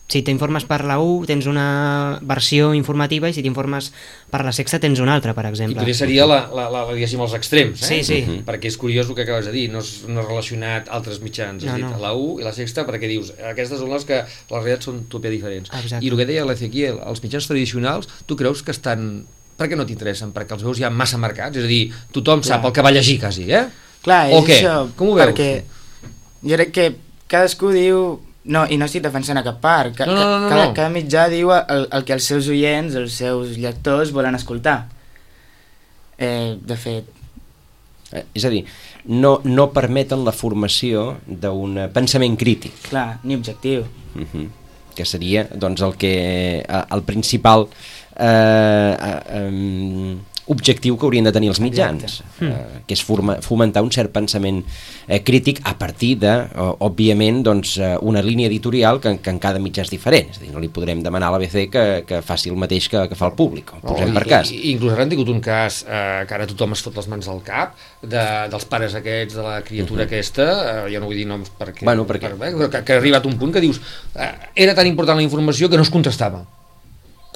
Si 0.06 0.20
t'informes 0.22 0.62
per 0.70 0.84
la 0.86 1.00
U 1.02 1.24
tens 1.26 1.48
una 1.50 2.20
versió 2.22 2.68
informativa 2.78 3.26
i 3.26 3.34
si 3.34 3.42
t'informes 3.42 3.88
per 4.30 4.44
la 4.46 4.52
Sexta 4.54 4.78
tens 4.78 5.00
una 5.02 5.16
altra, 5.18 5.32
per 5.34 5.42
I 5.44 5.48
exemple. 5.50 5.80
potser 5.80 5.96
seria 5.98 6.26
la, 6.30 6.44
la, 6.54 6.68
la, 6.70 6.84
diguéssim, 6.92 7.18
els 7.24 7.34
extrems, 7.34 7.82
eh? 7.82 7.88
Sí, 7.88 7.98
sí. 8.06 8.18
Mhm. 8.22 8.44
Perquè 8.46 8.70
és 8.70 8.76
curiós 8.78 9.08
el 9.10 9.16
que 9.18 9.24
acabes 9.26 9.48
de 9.50 9.54
dir, 9.56 9.64
no 9.72 9.80
és, 9.82 10.04
no 10.06 10.20
és 10.22 10.28
relacionat 10.28 10.86
altres 10.94 11.18
mitjans, 11.24 11.64
has 11.64 11.72
No, 11.72 11.76
dit 11.80 11.88
no. 11.88 11.98
la 11.98 12.12
U 12.14 12.36
i 12.38 12.44
la 12.46 12.52
Sexta, 12.54 12.84
perquè 12.86 13.08
dius, 13.10 13.32
aquestes 13.50 13.80
són 13.82 13.90
les 13.90 14.04
que 14.06 14.20
les 14.22 14.62
realitats 14.62 14.86
són 14.86 15.00
topia 15.10 15.32
diferents. 15.34 15.72
Exacte. 15.74 16.04
I 16.06 16.12
el 16.12 16.16
que 16.22 16.26
deia 16.30 16.44
l'Ezequiel, 16.46 17.00
els 17.02 17.22
mitjans 17.26 17.46
tradicionals, 17.50 18.06
tu 18.26 18.36
creus 18.38 18.62
que 18.62 18.70
estan... 18.70 19.24
Per 19.56 19.66
què 19.72 19.74
no 19.74 19.86
t'interessen? 19.88 20.30
Perquè 20.36 20.52
els 20.54 20.62
veus 20.62 20.78
ja 20.78 20.90
massa 20.92 21.16
marcats? 21.18 21.56
És 21.56 21.64
a 21.64 21.66
dir, 21.66 21.90
tothom 22.12 22.42
Clar. 22.44 22.58
sap 22.60 22.64
el 22.68 22.72
que 22.76 22.82
va 22.84 22.92
llegir, 22.94 23.18
quasi, 23.18 23.50
eh? 23.50 23.64
Clar, 24.06 24.22
O 24.32 24.38
és 24.40 24.46
què? 24.46 24.60
això, 24.60 24.76
Com 24.96 25.10
ho 25.10 25.18
veus? 25.18 25.26
perquè 25.34 25.64
jo 26.46 26.54
crec 26.60 26.72
que 26.72 26.86
cadascú 27.28 27.72
diu... 27.74 28.04
No, 28.46 28.60
i 28.70 28.76
no 28.78 28.86
estic 28.86 29.02
defensant 29.02 29.40
a 29.40 29.42
cap 29.42 29.56
part. 29.58 29.96
Ca 29.98 30.06
No, 30.06 30.14
no, 30.14 30.36
no, 30.44 30.48
cada, 30.48 30.66
no. 30.68 30.74
cada 30.76 30.90
mitjà 30.94 31.24
diu 31.32 31.50
el, 31.50 31.88
el 31.90 32.04
que 32.06 32.14
els 32.14 32.22
seus 32.30 32.46
oients, 32.46 32.94
els 32.94 33.16
seus 33.18 33.56
lectors 33.58 34.12
volen 34.14 34.38
escoltar. 34.38 34.84
Eh, 36.18 36.54
de 36.62 36.76
fet, 36.78 37.04
Eh, 38.14 38.22
És 38.38 38.44
a 38.46 38.50
dir, 38.52 38.60
no, 39.10 39.40
no 39.42 39.64
permeten 39.74 40.20
la 40.24 40.30
formació 40.30 41.16
d'un 41.26 41.72
eh, 41.76 41.88
pensament 41.90 42.36
crític, 42.38 42.72
clar, 42.88 43.18
ni 43.26 43.34
objectiu. 43.34 43.80
uh 44.14 44.22
-huh. 44.22 44.46
que 44.94 45.04
seria 45.04 45.42
doncs, 45.52 45.82
el, 45.82 45.96
que, 45.96 46.62
eh, 46.62 46.84
el 46.94 47.02
principal 47.02 47.66
eh, 48.16 48.96
eh, 48.96 49.22
em, 49.42 50.20
objectiu 50.48 50.96
que 50.96 51.04
haurien 51.06 51.24
de 51.26 51.32
tenir 51.32 51.48
els 51.50 51.58
mitjans, 51.60 52.22
eh, 52.40 52.82
que 52.86 52.94
és 52.94 53.02
forma, 53.02 53.36
fomentar 53.42 53.82
un 53.82 53.90
cert 53.90 54.12
pensament 54.14 54.62
eh, 55.08 55.22
crític 55.26 55.60
a 55.64 55.76
partir 55.78 56.16
de, 56.22 56.30
o, 56.56 56.76
òbviament, 56.86 57.42
doncs, 57.42 57.76
eh, 57.78 57.96
una 58.00 58.22
línia 58.22 58.46
editorial 58.46 59.00
que, 59.00 59.18
que 59.18 59.30
en 59.30 59.38
cada 59.42 59.58
mitjà 59.58 59.82
és 59.82 59.90
diferent. 59.90 60.30
És 60.30 60.38
a 60.38 60.44
dir, 60.44 60.52
no 60.52 60.60
li 60.62 60.68
podrem 60.68 61.02
demanar 61.02 61.28
a 61.28 61.36
l'ABC 61.36 61.68
que, 61.70 61.84
que 62.06 62.22
faci 62.22 62.48
el 62.50 62.56
mateix 62.56 62.88
que, 62.88 63.08
que 63.08 63.14
fa 63.18 63.26
el 63.26 63.34
públic, 63.38 63.72
ho 63.74 63.80
posem 63.82 64.10
i- 64.10 64.14
per 64.14 64.24
cas. 64.26 64.50
I, 64.52 64.60
inclús 64.72 64.92
ara 64.92 65.02
han 65.02 65.10
tingut 65.10 65.28
un 65.28 65.40
cas 65.40 65.84
eh, 65.88 66.24
que 66.28 66.34
ara 66.34 66.46
tothom 66.46 66.72
es 66.72 66.82
fot 66.82 66.94
les 66.96 67.08
mans 67.08 67.26
al 67.28 67.42
cap 67.42 67.74
de, 68.02 68.22
dels 68.52 68.64
pares 68.70 68.94
aquests, 68.94 69.34
de 69.34 69.42
la 69.42 69.60
criatura 69.62 70.02
uh 70.02 70.06
-huh. 70.06 70.12
aquesta, 70.12 70.86
eh, 70.86 70.92
ja 70.92 71.00
no 71.00 71.06
vull 71.06 71.16
dir 71.16 71.26
noms 71.26 71.50
perquè, 71.58 71.82
Bueno, 71.84 72.06
perquè- 72.06 72.30
per, 72.36 72.48
eh, 72.48 72.68
que, 72.70 72.84
que 72.84 72.92
ha 72.92 72.96
arribat 72.98 73.26
un 73.26 73.36
punt 73.38 73.52
que 73.52 73.60
dius 73.60 73.80
eh, 74.14 74.32
era 74.54 74.74
tan 74.74 74.86
important 74.86 75.16
la 75.16 75.22
informació 75.22 75.68
que 75.68 75.76
no 75.76 75.82
es 75.82 75.90
contestava 75.90 76.44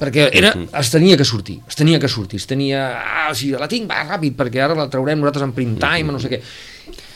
perquè 0.01 0.27
era, 0.33 0.51
es 0.79 0.89
tenia 0.89 1.17
que 1.17 1.25
sortir, 1.27 1.59
es 1.69 1.77
tenia 1.77 1.99
que 2.01 2.09
sortir, 2.09 2.39
es 2.41 2.47
tenia, 2.49 2.81
ah, 2.97 3.29
o 3.29 3.37
sigui, 3.37 3.53
la 3.61 3.69
tinc, 3.69 3.85
va, 3.89 4.01
ràpid, 4.07 4.33
perquè 4.39 4.63
ara 4.65 4.77
la 4.77 4.89
traurem 4.89 5.21
nosaltres 5.21 5.45
en 5.45 5.53
prime 5.57 5.77
time, 5.81 6.09
no 6.09 6.21
sé 6.21 6.31
què. 6.31 6.41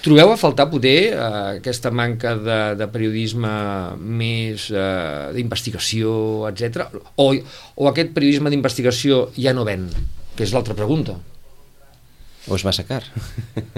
Trobeu 0.05 0.29
a 0.29 0.37
faltar 0.37 0.67
poder 0.69 0.99
eh, 1.15 1.29
aquesta 1.57 1.89
manca 1.89 2.35
de, 2.37 2.59
de 2.77 2.87
periodisme 2.93 3.53
més 3.97 4.67
eh, 4.69 5.31
d'investigació, 5.33 6.11
etc. 6.51 6.85
O, 7.17 7.31
o 7.33 7.89
aquest 7.89 8.13
periodisme 8.13 8.53
d'investigació 8.53 9.31
ja 9.33 9.55
no 9.57 9.65
ven? 9.65 9.87
Que 10.37 10.45
és 10.45 10.53
l'altra 10.53 10.77
pregunta. 10.77 11.17
O 12.45 12.53
és 12.53 12.67
massa 12.67 12.85
car. 12.85 13.01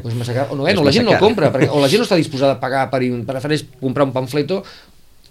O, 0.03 0.09
és 0.09 0.19
massa 0.19 0.35
car, 0.35 0.49
o 0.51 0.59
no 0.59 0.67
ven, 0.67 0.75
És 0.75 0.83
o 0.83 0.83
la 0.83 0.91
gent 0.91 1.07
no 1.07 1.15
el 1.15 1.23
compra, 1.23 1.53
perquè, 1.55 1.71
o 1.71 1.79
la 1.79 1.87
gent 1.87 2.03
no 2.03 2.09
està 2.09 2.19
disposada 2.19 2.57
a 2.57 2.59
pagar 2.59 2.89
per, 2.91 2.99
prefereix 3.31 3.63
comprar 3.79 4.09
un 4.09 4.11
pamfleto 4.19 4.65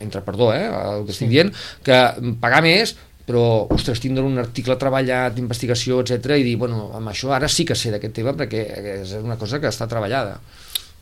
entre 0.00 0.20
perdó, 0.20 0.50
eh, 0.52 0.64
el 0.68 1.04
que 1.06 1.14
estic 1.14 1.30
dient, 1.32 1.52
que 1.84 1.96
pagar 2.40 2.62
més 2.64 2.96
però, 3.26 3.66
ostres, 3.74 4.00
tindre 4.02 4.24
un 4.24 4.38
article 4.38 4.76
treballat 4.78 5.34
d'investigació, 5.34 5.98
etc 6.04 6.38
i 6.38 6.46
dir, 6.46 6.56
bueno, 6.60 6.92
amb 6.94 7.10
això 7.10 7.32
ara 7.34 7.50
sí 7.50 7.66
que 7.66 7.74
sé 7.74 7.90
d'aquest 7.90 8.14
tema 8.20 8.36
perquè 8.38 8.62
és 9.00 9.16
una 9.18 9.38
cosa 9.40 9.58
que 9.60 9.70
està 9.70 9.88
treballada. 9.90 10.38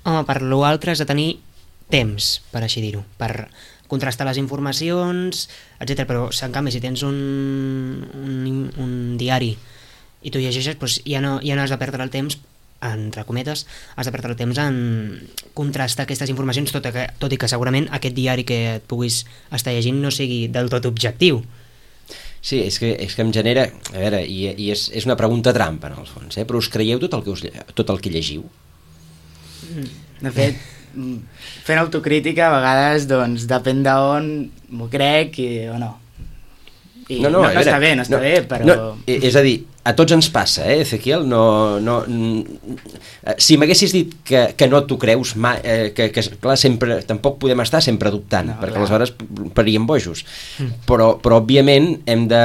Home, 0.04 0.24
per 0.28 0.40
l'altre 0.42 0.92
has 0.92 1.02
de 1.04 1.08
tenir 1.08 1.28
temps, 1.92 2.38
per 2.52 2.64
així 2.64 2.80
dir-ho, 2.80 3.04
per 3.20 3.48
contrastar 3.88 4.26
les 4.26 4.40
informacions, 4.40 5.46
etc. 5.80 6.06
Però, 6.08 6.26
en 6.32 6.54
canvi, 6.54 6.72
si 6.72 6.80
tens 6.82 7.04
un, 7.06 7.18
un, 8.16 8.64
un 8.80 8.96
diari 9.20 9.52
i 10.24 10.32
tu 10.32 10.40
llegeixes, 10.40 10.78
doncs 10.80 11.02
ja, 11.04 11.20
no, 11.20 11.37
ja 11.44 11.56
no 11.56 11.64
has 11.64 11.72
de 11.72 11.80
perdre 11.80 12.04
el 12.04 12.12
temps 12.12 12.38
entre 12.84 13.24
cometes, 13.24 13.64
has 13.96 14.08
de 14.08 14.12
perdre 14.12 14.32
el 14.32 14.38
temps 14.40 14.58
en 14.60 14.74
contrastar 15.56 16.04
aquestes 16.04 16.32
informacions, 16.32 16.72
tot, 16.72 16.88
que, 16.92 17.06
tot 17.20 17.32
i 17.32 17.38
que 17.40 17.48
segurament 17.48 17.88
aquest 17.96 18.16
diari 18.16 18.44
que 18.48 18.58
et 18.78 18.88
puguis 18.88 19.22
estar 19.52 19.72
llegint 19.72 20.02
no 20.02 20.12
sigui 20.12 20.46
del 20.52 20.72
tot 20.72 20.88
objectiu. 20.88 21.42
Sí, 22.44 22.61
és 22.61 22.76
que, 22.76 22.90
és 23.00 23.14
que 23.16 23.24
em 23.24 23.33
genera... 23.33 23.64
A 23.94 23.96
veure, 23.96 24.20
i, 24.28 24.50
i 24.61 24.68
és, 24.74 24.88
és 24.92 25.07
una 25.09 25.16
pregunta 25.16 25.54
trampa, 25.57 25.88
en 25.88 26.02
el 26.02 26.09
fons, 26.09 26.37
eh? 26.37 26.44
però 26.44 26.61
us 26.61 26.68
creieu 26.72 27.00
tot 27.00 27.16
el 27.16 27.24
que, 27.24 27.33
us, 27.33 27.44
tot 27.72 27.92
el 27.94 28.02
que 28.04 28.12
llegiu? 28.12 28.44
De 30.20 30.33
fet, 30.35 30.61
fent 31.64 31.80
autocrítica 31.80 32.50
a 32.50 32.54
vegades, 32.59 33.09
doncs, 33.09 33.46
depèn 33.48 33.80
d'on 33.87 34.28
m'ho 34.76 34.88
crec 34.92 35.40
i, 35.40 35.48
o 35.72 35.78
no. 35.80 35.94
I 37.09 37.22
no, 37.22 37.30
no, 37.30 37.38
no, 37.38 37.46
veure, 37.48 37.64
està 37.64 37.80
bé, 37.80 37.94
no 37.96 38.04
està 38.04 38.20
bé, 38.20 38.35
però... 38.48 38.68
No, 38.68 38.76
eh, 39.09 39.18
és 39.24 39.40
a 39.40 39.44
dir, 39.44 39.62
a 39.84 39.92
tots 39.92 40.14
ens 40.16 40.30
passa, 40.32 40.64
eh, 40.64 40.80
Ezequiel? 40.80 41.26
No, 41.28 41.78
no, 41.80 41.98
mm, 42.08 42.40
eh, 43.28 43.34
si 43.38 43.58
m'haguessis 43.60 43.92
dit 43.92 44.14
que, 44.24 44.46
que 44.56 44.68
no 44.70 44.80
t'ho 44.88 44.96
creus, 45.00 45.34
mai, 45.36 45.60
eh, 45.62 45.92
que, 45.96 46.08
que, 46.14 46.24
clar, 46.40 46.56
sempre, 46.60 47.02
tampoc 47.04 47.36
podem 47.42 47.60
estar 47.60 47.82
sempre 47.84 48.12
dubtant, 48.14 48.48
No, 48.54 48.56
perquè 48.62 48.78
clar. 48.78 48.86
aleshores 48.86 49.12
paríem 49.54 49.84
bojos. 49.86 50.24
Però, 50.88 51.14
però, 51.20 51.42
òbviament, 51.42 52.00
hem 52.08 52.26
de, 52.30 52.42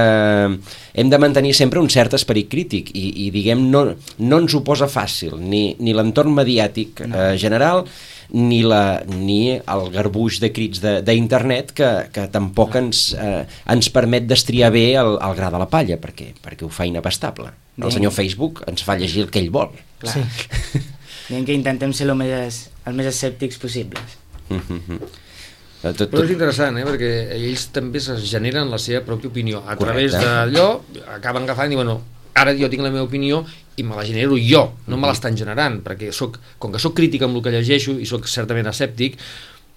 hem 0.94 1.10
de 1.10 1.22
mantenir 1.22 1.56
sempre 1.56 1.80
un 1.80 1.90
cert 1.90 2.18
esperit 2.20 2.52
crític 2.52 2.92
i, 2.94 3.08
i 3.26 3.32
diguem, 3.32 3.70
no, 3.72 3.86
no 4.20 4.44
ens 4.44 4.56
ho 4.56 4.64
posa 4.68 4.92
fàcil, 4.92 5.38
ni, 5.40 5.78
ni 5.80 5.96
l'entorn 5.96 6.36
mediàtic 6.36 7.06
eh, 7.08 7.34
general, 7.40 7.86
ni, 8.32 8.62
la, 8.64 9.02
ni 9.08 9.56
el 9.58 9.90
garbuix 9.94 10.40
de 10.40 10.52
crits 10.54 10.82
de- 10.84 11.02
d'internet 11.02 11.72
que, 11.74 11.90
que 12.14 12.28
tampoc 12.30 12.76
ens, 12.76 13.14
eh, 13.18 13.46
ens 13.74 13.90
permet 13.90 14.28
destriar 14.30 14.72
bé 14.72 14.94
el, 15.00 15.16
el 15.18 15.36
gra 15.36 15.50
de 15.50 15.58
la 15.62 15.70
palla, 15.70 15.98
perquè, 16.02 16.34
perquè 16.44 16.66
ho 16.66 16.70
fa 16.70 16.86
inabastable. 16.86 17.50
El 17.80 17.86
Bé. 17.88 17.92
senyor 17.96 18.12
Facebook 18.12 18.64
ens 18.68 18.84
fa 18.84 18.98
llegir 19.00 19.24
el 19.24 19.32
que 19.32 19.40
ell 19.40 19.50
vol. 19.50 19.72
Clar. 20.04 20.14
Sí. 20.14 20.80
Diguem 21.30 21.46
que 21.46 21.54
intentem 21.54 21.92
ser 21.94 22.08
el 22.10 22.16
més, 22.18 22.70
el 22.90 22.94
més 22.98 23.08
escèptics 23.12 23.58
possibles. 23.62 24.18
Mhm. 24.50 25.00
Eh, 25.00 25.94
Tot, 25.96 26.10
Però 26.12 26.26
és 26.26 26.28
tot, 26.28 26.32
interessant, 26.34 26.76
eh? 26.76 26.84
perquè 26.84 27.10
ells 27.38 27.70
també 27.72 28.02
es 28.02 28.10
generen 28.28 28.68
la 28.70 28.78
seva 28.84 29.00
pròpia 29.06 29.30
opinió. 29.30 29.62
A 29.66 29.78
Correcte. 29.80 30.10
través 30.12 30.18
d'allò 30.20 30.82
acaben 31.16 31.44
agafant 31.48 31.72
i 31.72 31.76
diuen, 31.78 31.88
bueno, 31.88 32.02
ara 32.36 32.52
jo 32.58 32.68
tinc 32.70 32.84
la 32.84 32.90
meva 32.92 33.06
opinió 33.08 33.46
i 33.80 33.84
me 33.88 33.96
la 33.98 34.04
genero 34.08 34.36
jo, 34.40 34.66
no 34.88 34.98
me 35.00 35.08
l'estan 35.10 35.38
generant, 35.40 35.80
perquè 35.86 36.12
soc, 36.16 36.38
com 36.60 36.74
que 36.74 36.82
sóc 36.84 36.98
crític 36.98 37.24
amb 37.26 37.40
el 37.40 37.46
que 37.46 37.54
llegeixo 37.56 37.96
i 38.00 38.08
sóc 38.10 38.28
certament 38.28 38.68
escèptic, 38.72 39.16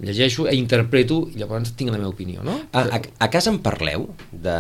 llegeixo 0.03 0.49
e 0.51 0.57
interpreto 0.57 1.29
i 1.31 1.39
llavors 1.39 1.75
tinc 1.79 1.93
la 1.93 1.99
meva 2.01 2.11
opinió, 2.11 2.43
no? 2.43 2.57
a, 2.73 2.83
a, 2.97 3.01
a 3.23 3.29
casa 3.31 3.53
en 3.53 3.61
parleu? 3.63 4.09
De... 4.33 4.57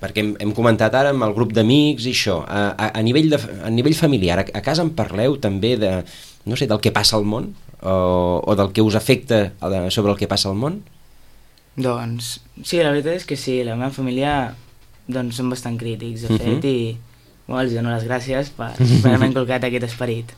Perquè 0.00 0.24
hem, 0.24 0.32
hem 0.42 0.52
comentat 0.56 0.94
ara 0.98 1.12
amb 1.14 1.22
el 1.26 1.34
grup 1.36 1.52
d'amics 1.54 2.08
i 2.08 2.14
això. 2.16 2.40
A, 2.48 2.64
a, 2.72 2.90
a, 2.98 3.02
nivell 3.06 3.30
de, 3.34 3.38
a 3.38 3.70
nivell 3.70 3.94
familiar, 3.98 4.40
a, 4.42 4.46
a 4.58 4.62
casa 4.64 4.82
en 4.86 4.90
parleu 4.98 5.36
també 5.42 5.76
de, 5.78 5.92
no 6.48 6.58
sé, 6.58 6.66
del 6.70 6.80
que 6.82 6.94
passa 6.94 7.18
al 7.18 7.26
món? 7.28 7.52
O, 7.78 7.92
o 8.42 8.54
del 8.58 8.72
que 8.74 8.82
us 8.82 8.96
afecta 8.98 9.52
sobre 9.94 10.10
el 10.10 10.18
que 10.18 10.26
passa 10.26 10.48
al 10.50 10.56
món? 10.58 10.80
Doncs, 11.78 12.40
sí, 12.66 12.80
la 12.82 12.90
veritat 12.90 13.20
és 13.20 13.26
que 13.28 13.36
sí, 13.38 13.60
la 13.62 13.76
meva 13.78 13.92
família 13.94 14.32
doncs, 15.06 15.38
són 15.38 15.52
bastant 15.52 15.78
crítics, 15.78 16.24
de 16.26 16.34
fet, 16.34 16.58
Mhm. 16.58 16.66
i 16.66 16.96
bueno, 17.48 17.62
els 17.64 17.74
dono 17.74 17.94
les 17.94 18.04
gràcies 18.06 18.52
per, 18.54 18.74
per 19.02 19.14
haver 19.16 19.32
inculcat 19.32 19.64
aquest 19.64 19.88
esperit. 19.88 20.36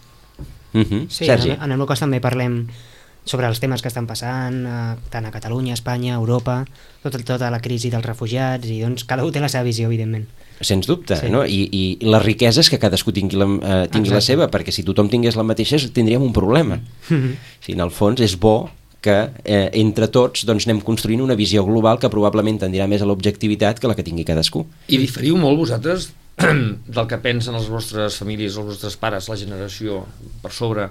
Uh 0.72 0.80
-huh. 0.86 1.06
Sí, 1.10 1.26
Sergi? 1.26 1.50
en, 1.50 1.62
en 1.62 1.72
el 1.72 1.78
meu 1.78 1.86
cas 1.86 2.00
també 2.00 2.20
parlem 2.20 2.68
sobre 3.24 3.46
els 3.46 3.60
temes 3.60 3.82
que 3.82 3.88
estan 3.88 4.06
passant, 4.06 4.64
eh, 4.66 4.96
tant 5.10 5.26
a 5.26 5.30
Catalunya, 5.30 5.74
Espanya, 5.74 6.14
Europa, 6.14 6.64
tot, 7.02 7.16
tota 7.24 7.50
la 7.50 7.60
crisi 7.60 7.90
dels 7.90 8.04
refugiats, 8.04 8.66
i 8.66 8.80
doncs 8.80 9.04
cada 9.04 9.24
un 9.24 9.32
té 9.32 9.40
la 9.40 9.48
seva 9.48 9.64
visió, 9.64 9.86
evidentment. 9.86 10.26
Sens 10.60 10.86
dubte, 10.86 11.16
Sí. 11.16 11.28
no? 11.30 11.44
I, 11.44 11.68
I 11.72 11.98
la 12.02 12.18
riquesa 12.18 12.60
és 12.60 12.68
que 12.70 12.78
cadascú 12.78 13.12
tingui, 13.12 13.36
la, 13.36 13.46
eh, 13.46 13.88
tingui 13.88 14.10
la 14.10 14.20
seva, 14.20 14.50
perquè 14.50 14.70
si 14.70 14.82
tothom 14.82 15.08
tingués 15.08 15.36
la 15.36 15.42
mateixa 15.42 15.76
tindríem 15.92 16.22
un 16.22 16.32
problema. 16.32 16.80
Mhm. 17.08 17.36
Si 17.60 17.72
en 17.72 17.80
el 17.80 17.90
fons 17.90 18.20
és 18.20 18.38
bo 18.38 18.70
que 19.00 19.30
eh, 19.44 19.70
entre 19.72 20.08
tots 20.08 20.44
doncs, 20.44 20.66
anem 20.66 20.82
construint 20.84 21.22
una 21.22 21.34
visió 21.34 21.64
global 21.64 21.98
que 21.98 22.10
probablement 22.10 22.60
tendirà 22.60 22.86
més 22.86 23.00
a 23.00 23.06
l'objectivitat 23.06 23.80
que 23.80 23.88
la 23.88 23.94
que 23.94 24.02
tingui 24.02 24.24
cadascú. 24.24 24.66
I 24.88 24.98
diferiu 24.98 25.38
molt 25.40 25.56
vosaltres 25.56 26.12
del 26.96 27.06
que 27.10 27.20
pensen 27.22 27.56
les 27.56 27.70
vostres 27.70 28.18
famílies, 28.20 28.56
els 28.56 28.74
vostres 28.74 28.96
pares, 29.00 29.28
la 29.28 29.38
generació 29.40 30.04
per 30.42 30.52
sobre 30.54 30.90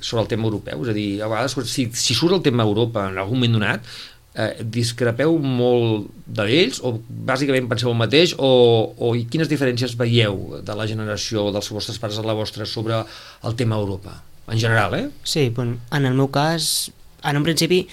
sobre 0.00 0.22
el 0.22 0.28
tema 0.30 0.48
europeu, 0.48 0.80
és 0.84 0.88
a 0.88 0.94
dir, 0.96 1.08
a 1.20 1.28
vegades 1.28 1.54
si, 1.68 1.84
si 1.92 2.16
surt 2.16 2.32
el 2.38 2.40
tema 2.40 2.64
Europa 2.64 3.04
en 3.10 3.18
algun 3.20 3.36
moment 3.36 3.58
donat 3.58 3.88
eh, 4.34 4.62
discrepeu 4.64 5.36
molt 5.42 6.08
d'ells 6.26 6.80
o 6.86 6.94
bàsicament 7.28 7.68
penseu 7.70 7.90
el 7.92 7.98
mateix 7.98 8.34
o, 8.38 8.50
o 8.96 9.12
i 9.18 9.26
quines 9.30 9.50
diferències 9.50 9.96
veieu 10.00 10.62
de 10.64 10.76
la 10.78 10.86
generació 10.90 11.48
dels 11.54 11.70
vostres 11.74 12.00
pares 12.02 12.20
a 12.20 12.26
la 12.26 12.36
vostra 12.38 12.66
sobre 12.66 13.02
el 13.02 13.58
tema 13.58 13.80
Europa? 13.80 14.22
En 14.50 14.58
general, 14.58 14.96
eh? 14.96 15.08
Sí, 15.22 15.48
bueno, 15.54 15.78
en 15.92 16.06
el 16.06 16.16
meu 16.18 16.30
cas, 16.32 16.90
en 17.22 17.38
un 17.38 17.44
principi, 17.46 17.84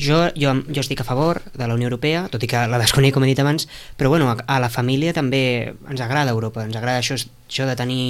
Jo, 0.00 0.30
jo, 0.32 0.54
jo 0.72 0.80
estic 0.80 1.02
a 1.02 1.04
favor 1.04 1.42
de 1.52 1.66
la 1.66 1.74
Unió 1.76 1.90
Europea, 1.90 2.24
tot 2.32 2.40
i 2.40 2.48
que 2.48 2.60
la 2.72 2.78
desconec, 2.80 3.12
com 3.12 3.24
he 3.26 3.28
dit 3.28 3.40
abans, 3.42 3.66
però 4.00 4.08
bueno, 4.08 4.30
a, 4.32 4.38
a 4.48 4.60
la 4.62 4.70
família 4.72 5.12
també 5.12 5.42
ens 5.90 6.00
agrada 6.00 6.32
Europa, 6.32 6.64
ens 6.64 6.78
agrada 6.78 7.02
això, 7.02 7.18
això 7.20 7.66
de 7.68 7.76
tenir 7.76 8.04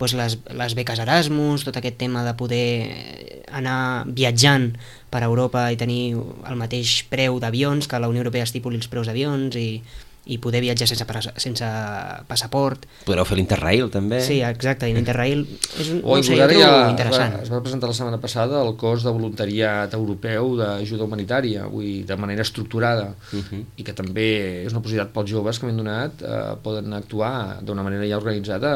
doncs, 0.00 0.14
les, 0.16 0.36
les 0.56 0.76
beques 0.76 1.00
Erasmus, 1.00 1.64
tot 1.64 1.76
aquest 1.80 1.96
tema 2.00 2.26
de 2.26 2.34
poder 2.36 2.68
anar 3.56 4.04
viatjant 4.06 4.70
per 5.10 5.22
Europa 5.24 5.66
i 5.72 5.80
tenir 5.80 6.14
el 6.18 6.60
mateix 6.60 7.00
preu 7.08 7.40
d'avions, 7.40 7.88
que 7.88 8.00
la 8.00 8.12
Unió 8.12 8.24
Europea 8.24 8.44
estipuli 8.44 8.80
els 8.80 8.92
preus 8.92 9.08
d'avions 9.08 9.56
i, 9.56 9.80
i 10.26 10.36
poder 10.38 10.60
viatjar 10.60 10.86
sense, 10.86 11.04
sense 11.40 11.64
passaport. 12.28 12.84
Podreu 13.06 13.24
fer 13.26 13.38
l'Interrail, 13.38 13.88
també. 13.90 14.20
Sí, 14.24 14.40
exacte, 14.44 14.88
i 14.90 14.94
l'Interrail 14.94 15.42
és 15.80 15.88
un, 15.94 16.02
o, 16.04 16.16
no 16.18 16.22
sé, 16.22 16.36
ara 16.42 16.52
ja 16.54 16.70
interessant. 16.90 17.32
Es 17.34 17.38
va, 17.40 17.42
es 17.48 17.52
va 17.54 17.62
presentar 17.64 17.88
la 17.90 17.96
setmana 17.96 18.20
passada 18.22 18.60
el 18.62 18.74
cos 18.80 19.02
de 19.06 19.10
voluntariat 19.16 19.94
europeu 19.96 20.52
d'ajuda 20.60 21.06
humanitària, 21.08 21.64
vull 21.72 21.84
dir, 21.88 22.04
de 22.06 22.16
manera 22.20 22.42
estructurada, 22.46 23.14
uh 23.32 23.36
Mhm. 23.36 23.46
-huh. 23.50 23.64
i 23.76 23.82
que 23.82 23.92
també 23.94 24.64
és 24.66 24.72
una 24.72 24.82
possibilitat 24.82 25.12
pels 25.14 25.30
joves 25.30 25.58
que 25.58 25.66
m'han 25.66 25.76
donat, 25.76 26.22
eh, 26.22 26.56
poden 26.62 26.92
actuar 26.92 27.58
d'una 27.62 27.82
manera 27.82 28.06
ja 28.06 28.16
organitzada 28.18 28.70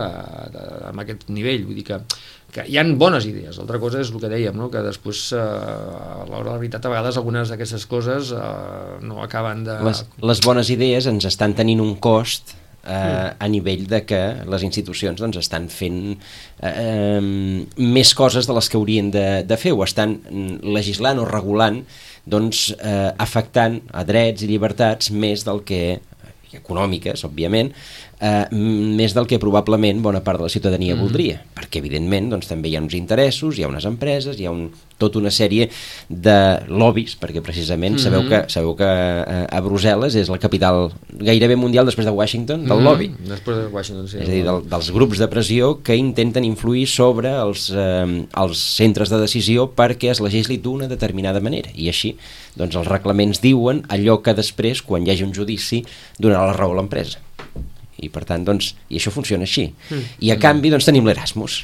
eh, 0.55 0.89
amb 0.89 1.01
aquest 1.01 1.29
nivell, 1.29 1.65
vull 1.67 1.75
dir 1.75 1.85
que 1.85 2.01
que 2.55 2.65
hi 2.71 2.79
han 2.79 2.95
bones 3.01 3.27
idees, 3.27 3.59
l'altra 3.59 3.81
cosa 3.83 4.01
és 4.03 4.11
el 4.13 4.21
que 4.23 4.31
dèiem, 4.31 4.57
no? 4.57 4.71
que 4.73 4.83
després 4.87 5.27
eh, 5.35 5.41
a 5.43 6.25
l'hora 6.29 6.45
de 6.47 6.53
la 6.53 6.59
veritat 6.61 6.87
a 6.87 6.93
vegades 6.93 7.19
algunes 7.19 7.51
d'aquestes 7.51 7.87
coses 7.91 8.31
eh, 8.35 8.43
no 9.03 9.23
acaben 9.25 9.65
de... 9.67 9.81
Les, 9.89 10.05
les 10.23 10.45
bones 10.45 10.71
idees 10.75 11.09
ens 11.11 11.27
estan 11.31 11.57
tenint 11.59 11.83
un 11.83 11.97
cost 12.03 12.55
eh, 12.87 13.31
a 13.39 13.49
nivell 13.51 13.87
de 13.91 14.05
que 14.07 14.23
les 14.51 14.67
institucions 14.67 15.21
doncs, 15.21 15.41
estan 15.43 15.69
fent 15.73 16.01
eh, 16.15 16.71
eh, 16.71 17.21
més 17.83 18.15
coses 18.15 18.47
de 18.47 18.57
les 18.57 18.71
que 18.71 18.79
haurien 18.81 19.11
de, 19.15 19.27
de 19.49 19.61
fer, 19.61 19.75
o 19.75 19.85
estan 19.87 20.19
legislant 20.63 21.23
o 21.23 21.29
regulant 21.29 21.83
doncs, 22.25 22.71
eh, 22.79 23.11
afectant 23.21 23.81
a 23.93 24.07
drets 24.07 24.45
i 24.45 24.51
llibertats 24.53 25.11
més 25.13 25.45
del 25.45 25.65
que 25.67 25.85
econòmiques, 26.55 27.25
òbviament, 27.27 27.73
eh, 28.25 28.47
més 28.55 29.15
del 29.15 29.29
que 29.29 29.39
probablement 29.43 30.01
bona 30.03 30.23
part 30.25 30.41
de 30.41 30.49
la 30.49 30.53
ciutadania 30.53 30.95
mm 30.95 31.03
voldria, 31.05 31.41
perquè 31.53 31.81
evidentment 31.83 32.31
doncs, 32.31 32.47
també 32.49 32.71
hi 32.71 32.77
ha 32.79 32.81
uns 32.81 32.95
interessos, 32.97 33.59
hi 33.59 33.65
ha 33.65 33.69
unes 33.69 33.85
empreses, 33.85 34.39
hi 34.39 34.47
ha 34.47 34.53
un, 34.55 34.69
tota 34.97 35.19
una 35.19 35.33
sèrie 35.35 35.67
de 36.09 36.37
lobbies, 36.71 37.17
perquè 37.21 37.43
precisament 37.43 37.97
mm 37.97 37.99
-hmm. 37.99 38.05
sabeu 38.05 38.29
que, 38.29 38.45
sabeu 38.49 38.77
que 38.77 38.85
eh, 38.85 39.47
a 39.51 39.61
Brussel·les 39.61 40.15
és 40.17 40.29
la 40.31 40.39
capital 40.39 40.93
gairebé 41.11 41.57
mundial 41.57 41.85
després 41.85 42.07
de 42.07 42.13
Washington 42.13 42.65
del 42.65 42.79
mm 42.79 42.81
-hmm. 42.81 42.85
lobby. 42.85 43.11
Després 43.29 43.57
de 43.57 43.67
Washington, 43.67 44.09
sí. 44.09 44.17
És 44.19 44.29
a 44.29 44.33
dir, 44.33 44.45
del, 44.45 44.63
dels 44.71 44.91
grups 44.91 45.19
de 45.19 45.29
pressió 45.29 45.83
que 45.83 45.97
intenten 45.97 46.45
influir 46.45 46.87
sobre 46.87 47.29
els, 47.29 47.71
eh, 47.71 48.27
els 48.37 48.59
centres 48.59 49.11
de 49.11 49.19
decisió 49.19 49.71
perquè 49.75 50.11
es 50.11 50.21
legisli 50.21 50.59
d'una 50.59 50.87
determinada 50.89 51.41
manera. 51.41 51.71
I 51.75 51.89
així, 51.89 52.17
doncs 52.57 52.77
els 52.77 52.87
reglaments 52.87 53.41
diuen 53.41 53.83
allò 53.89 54.23
que 54.23 54.33
després, 54.33 54.81
quan 54.83 55.07
hi 55.07 55.11
hagi 55.11 55.25
un 55.25 55.35
judici, 55.35 55.85
donarà 56.19 56.47
la 56.47 56.53
raó 56.53 56.73
a 56.73 56.77
l'empresa 56.77 57.19
i 58.05 58.11
per 58.13 58.25
tant, 58.29 58.45
doncs, 58.47 58.75
i 58.89 59.01
això 59.01 59.13
funciona 59.15 59.49
així. 59.49 59.69
Mm. 59.91 60.11
I 60.27 60.35
a 60.35 60.39
canvi, 60.41 60.73
doncs, 60.75 60.89
tenim 60.89 61.07
l'Erasmus. 61.09 61.63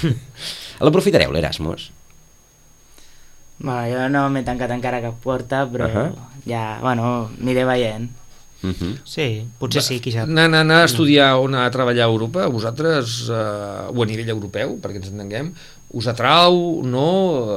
L'aprofitareu, 0.84 1.32
l'Erasmus? 1.34 1.90
Bueno, 3.60 3.82
jo 3.92 4.06
no 4.08 4.24
m'he 4.32 4.44
tancat 4.46 4.72
encara 4.72 5.02
cap 5.04 5.18
porta, 5.20 5.66
però 5.68 5.86
uh. 5.86 5.92
-huh. 5.92 6.26
ja, 6.46 6.78
bueno, 6.80 7.30
aniré 7.40 7.64
veient. 7.64 8.10
Uh 8.62 8.70
-huh. 8.70 8.98
Sí, 9.04 9.46
potser 9.58 9.82
sí, 9.82 10.00
qui 10.00 10.12
sap. 10.12 10.28
Anar, 10.28 10.44
anar, 10.44 10.60
anar 10.60 10.80
a 10.82 10.84
estudiar 10.84 11.36
o 11.36 11.46
anar 11.46 11.64
a 11.64 11.70
treballar 11.70 12.04
a 12.04 12.10
Europa, 12.12 12.46
vosaltres, 12.46 13.28
eh, 13.28 13.96
o 13.96 14.02
a 14.02 14.06
nivell 14.06 14.28
europeu, 14.28 14.78
perquè 14.80 14.96
ens 14.96 15.08
entenguem, 15.08 15.54
us 15.90 16.06
atrau, 16.10 16.82
no? 16.86 17.08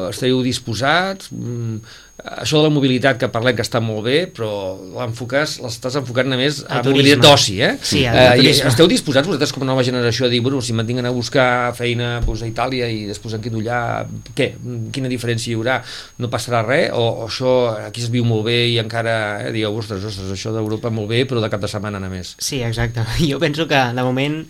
Esteu 0.10 0.42
disposats? 0.46 1.30
Mm, 1.34 1.84
això 2.24 2.60
de 2.60 2.68
la 2.68 2.72
mobilitat 2.72 3.18
que 3.20 3.28
parlem 3.30 3.56
que 3.58 3.64
està 3.66 3.82
molt 3.84 4.06
bé, 4.06 4.16
però 4.32 4.50
l'enfoques, 4.96 5.58
l'estàs 5.64 5.98
enfocant 6.00 6.30
només 6.30 6.62
a 6.64 6.80
turisme. 6.80 6.94
mobilitat 6.94 7.24
d'oci, 7.26 7.56
eh? 7.62 7.72
Sí, 7.82 8.04
eh, 8.06 8.26
i. 8.40 8.52
Esteu 8.54 8.88
disposats 8.90 9.28
vosaltres 9.28 9.54
com 9.54 9.66
a 9.66 9.70
nova 9.70 9.84
generació 9.84 10.28
a 10.28 10.32
dir, 10.32 10.40
bueno, 10.46 10.62
si 10.62 10.74
me'n 10.74 10.88
tinc 10.88 11.04
a 11.04 11.12
buscar 11.14 11.74
feina 11.78 12.22
doncs, 12.26 12.46
a 12.46 12.50
Itàlia 12.50 12.90
i 12.90 13.06
després 13.10 13.34
em 13.38 13.42
quedo 13.44 13.60
allà, 13.62 14.06
què? 14.38 14.54
Quina 14.94 15.12
diferència 15.12 15.52
hi 15.52 15.58
haurà? 15.58 15.82
No 16.18 16.30
passarà 16.30 16.64
res? 16.66 16.92
O, 16.94 17.26
o 17.26 17.28
això 17.28 17.74
aquí 17.90 18.06
es 18.06 18.14
viu 18.14 18.26
molt 18.26 18.46
bé 18.48 18.60
i 18.72 18.78
encara 18.82 19.18
eh, 19.44 19.52
digueu, 19.52 19.76
ostres, 19.78 20.06
ostres, 20.06 20.32
això 20.34 20.54
d'Europa 20.56 20.94
molt 20.94 21.12
bé, 21.12 21.26
però 21.30 21.44
de 21.44 21.52
cap 21.54 21.62
de 21.62 21.70
setmana 21.70 22.00
només. 22.00 22.38
Sí, 22.40 22.64
exacte. 22.64 23.04
Jo 23.34 23.40
penso 23.42 23.68
que, 23.68 23.80
de 23.96 24.04
moment, 24.04 24.44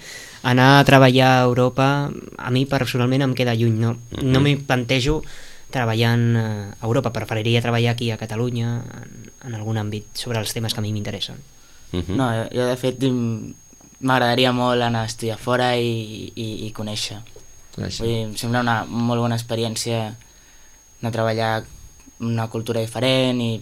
anar 0.43 0.79
a 0.79 0.85
treballar 0.85 1.31
a 1.39 1.43
Europa, 1.47 1.87
a 2.37 2.51
mi 2.51 2.65
personalment 2.67 3.23
em 3.23 3.33
queda 3.33 3.55
lluny. 3.55 3.79
No, 3.79 3.95
no 4.21 4.43
m'hi 4.43 4.57
plantejo 4.59 5.21
treballant 5.73 6.25
eh, 6.37 6.43
a 6.79 6.85
Europa. 6.85 7.13
Preferiria 7.15 7.63
treballar 7.63 7.95
aquí 7.95 8.11
a 8.11 8.19
Catalunya, 8.19 8.75
en, 9.01 9.31
en 9.47 9.55
algun 9.55 9.79
àmbit, 9.81 10.11
sobre 10.19 10.43
els 10.43 10.53
temes 10.53 10.75
que 10.75 10.83
a 10.83 10.85
mi 10.85 10.93
m'interessen. 10.93 11.39
Uh 11.93 12.01
-huh. 12.01 12.15
No, 12.15 12.29
jo, 12.29 12.43
jo 12.53 12.67
de 12.67 12.77
fet 12.77 12.99
m'agradaria 13.99 14.51
molt 14.51 14.81
anar 14.81 15.03
a 15.03 15.05
estudiar 15.05 15.37
fora 15.37 15.75
i, 15.77 16.31
i, 16.35 16.67
i 16.67 16.73
conèixer. 16.73 17.21
Això. 17.77 18.03
Vull 18.03 18.11
dir, 18.11 18.21
em 18.27 18.35
sembla 18.35 18.61
una 18.61 18.83
molt 18.85 19.21
bona 19.21 19.35
experiència 19.35 20.15
anar 21.01 21.09
a 21.09 21.11
treballar 21.11 21.63
en 22.19 22.27
una 22.27 22.47
cultura 22.47 22.79
diferent 22.79 23.41
i, 23.41 23.61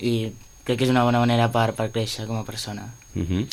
i 0.00 0.32
crec 0.64 0.78
que 0.78 0.84
és 0.84 0.90
una 0.90 1.04
bona 1.04 1.18
manera 1.18 1.48
per, 1.48 1.72
per 1.72 1.90
créixer 1.90 2.26
com 2.26 2.36
a 2.38 2.44
persona. 2.44 2.92
Uh 3.14 3.22
-huh. 3.22 3.46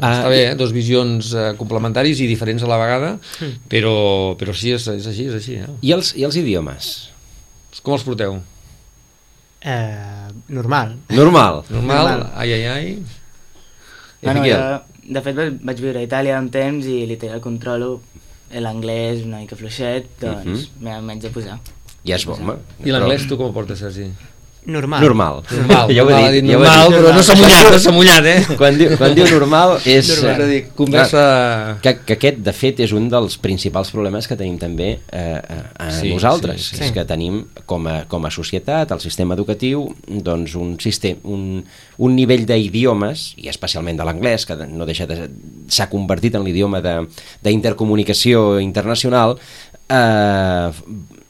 Ah, 0.00 0.12
Està 0.14 0.28
bé, 0.30 0.40
eh? 0.50 0.54
dos 0.54 0.70
visions 0.72 1.32
eh, 1.34 1.48
complementaris 1.58 2.20
i 2.22 2.28
diferents 2.30 2.62
a 2.62 2.68
la 2.70 2.76
vegada, 2.78 3.16
però, 3.68 4.36
però 4.38 4.54
sí, 4.54 4.70
és, 4.76 4.86
és 4.88 5.06
així, 5.10 5.26
és 5.26 5.34
així. 5.40 5.56
Eh? 5.58 5.66
I, 5.82 5.92
els, 5.96 6.12
I 6.16 6.22
els 6.28 6.36
idiomes? 6.38 6.92
Com 7.82 7.96
els 7.96 8.04
porteu? 8.06 8.36
Eh, 9.62 10.28
normal. 10.48 10.96
Normal. 11.10 11.64
Normal? 11.74 12.06
Normal. 12.06 12.30
Ai, 12.36 12.52
ai, 12.52 12.64
ai. 12.66 12.98
Bueno, 14.22 14.44
jo, 14.46 14.58
de 15.02 15.20
fet, 15.22 15.38
vaig, 15.66 15.80
viure 15.82 15.98
a 15.98 16.06
Itàlia 16.06 16.38
un 16.38 16.48
temps 16.54 16.86
i 16.86 17.00
literal 17.10 17.40
controlo 17.42 17.96
l'anglès 18.52 19.22
una 19.26 19.40
mica 19.42 19.56
fluixet, 19.58 20.10
doncs 20.20 20.44
Mhm. 20.46 20.84
m'he 20.84 21.00
menys 21.08 21.22
de 21.26 21.30
posar. 21.34 21.58
Ja 22.06 22.16
és 22.18 22.24
bo, 22.26 22.34
home. 22.34 22.54
I 22.84 22.90
l'anglès 22.94 23.26
tu 23.26 23.36
com 23.38 23.48
ho 23.50 23.54
portes, 23.54 23.78
Sergi? 23.82 24.10
Normal. 24.64 25.00
Normal. 25.02 25.40
Normal, 25.50 25.90
ja 25.90 26.04
ho 26.04 26.06
he 26.06 26.12
normal, 26.14 26.32
dit, 26.32 26.44
dit 26.44 26.50
ja 26.52 26.58
ho 26.58 26.62
he 26.62 26.66
normal, 26.68 26.92
dit. 26.92 26.98
però 27.00 27.12
no 27.16 27.22
s'ha 27.26 27.34
mullat, 27.34 27.70
no 27.72 27.78
s'ha 27.82 27.92
mullat, 27.96 28.26
eh? 28.30 28.42
Quan 28.60 28.76
diu, 28.78 28.92
quan 29.00 29.14
diu 29.16 29.26
normal 29.26 29.72
és... 29.82 30.10
Normal, 30.12 30.36
és 30.38 30.44
a 30.44 30.46
dir, 30.46 30.58
eh, 30.60 30.68
conversa... 30.78 31.22
Que, 31.82 31.92
que 32.06 32.14
aquest, 32.14 32.38
de 32.46 32.54
fet, 32.54 32.82
és 32.86 32.92
un 32.94 33.08
dels 33.10 33.34
principals 33.42 33.90
problemes 33.90 34.28
que 34.30 34.36
tenim 34.38 34.60
també 34.62 34.92
eh, 35.10 35.40
a, 35.42 35.56
a 35.82 35.88
Sí, 35.96 36.12
nosaltres, 36.14 36.60
sí, 36.62 36.68
sí, 36.68 36.78
sí. 36.78 36.84
és 36.86 36.94
que 36.94 37.02
tenim 37.10 37.40
com 37.66 37.88
a, 37.90 37.96
com 38.06 38.22
a 38.28 38.30
societat, 38.30 38.94
el 38.94 39.02
sistema 39.02 39.34
educatiu, 39.34 39.88
doncs 40.06 40.54
un, 40.54 40.76
sistema, 40.78 41.18
un, 41.34 41.64
un 41.98 42.14
nivell 42.14 42.46
d'idiomes, 42.46 43.32
i 43.42 43.50
especialment 43.50 43.98
de 43.98 44.06
l'anglès, 44.06 44.46
que 44.46 44.54
no 44.70 44.86
deixa 44.86 45.08
de... 45.10 45.24
s'ha 45.74 45.88
convertit 45.90 46.38
en 46.38 46.46
l'idioma 46.46 46.78
de- 46.86 47.00
d'intercomunicació 47.42 48.60
internacional, 48.62 49.34
eh, 49.90 50.70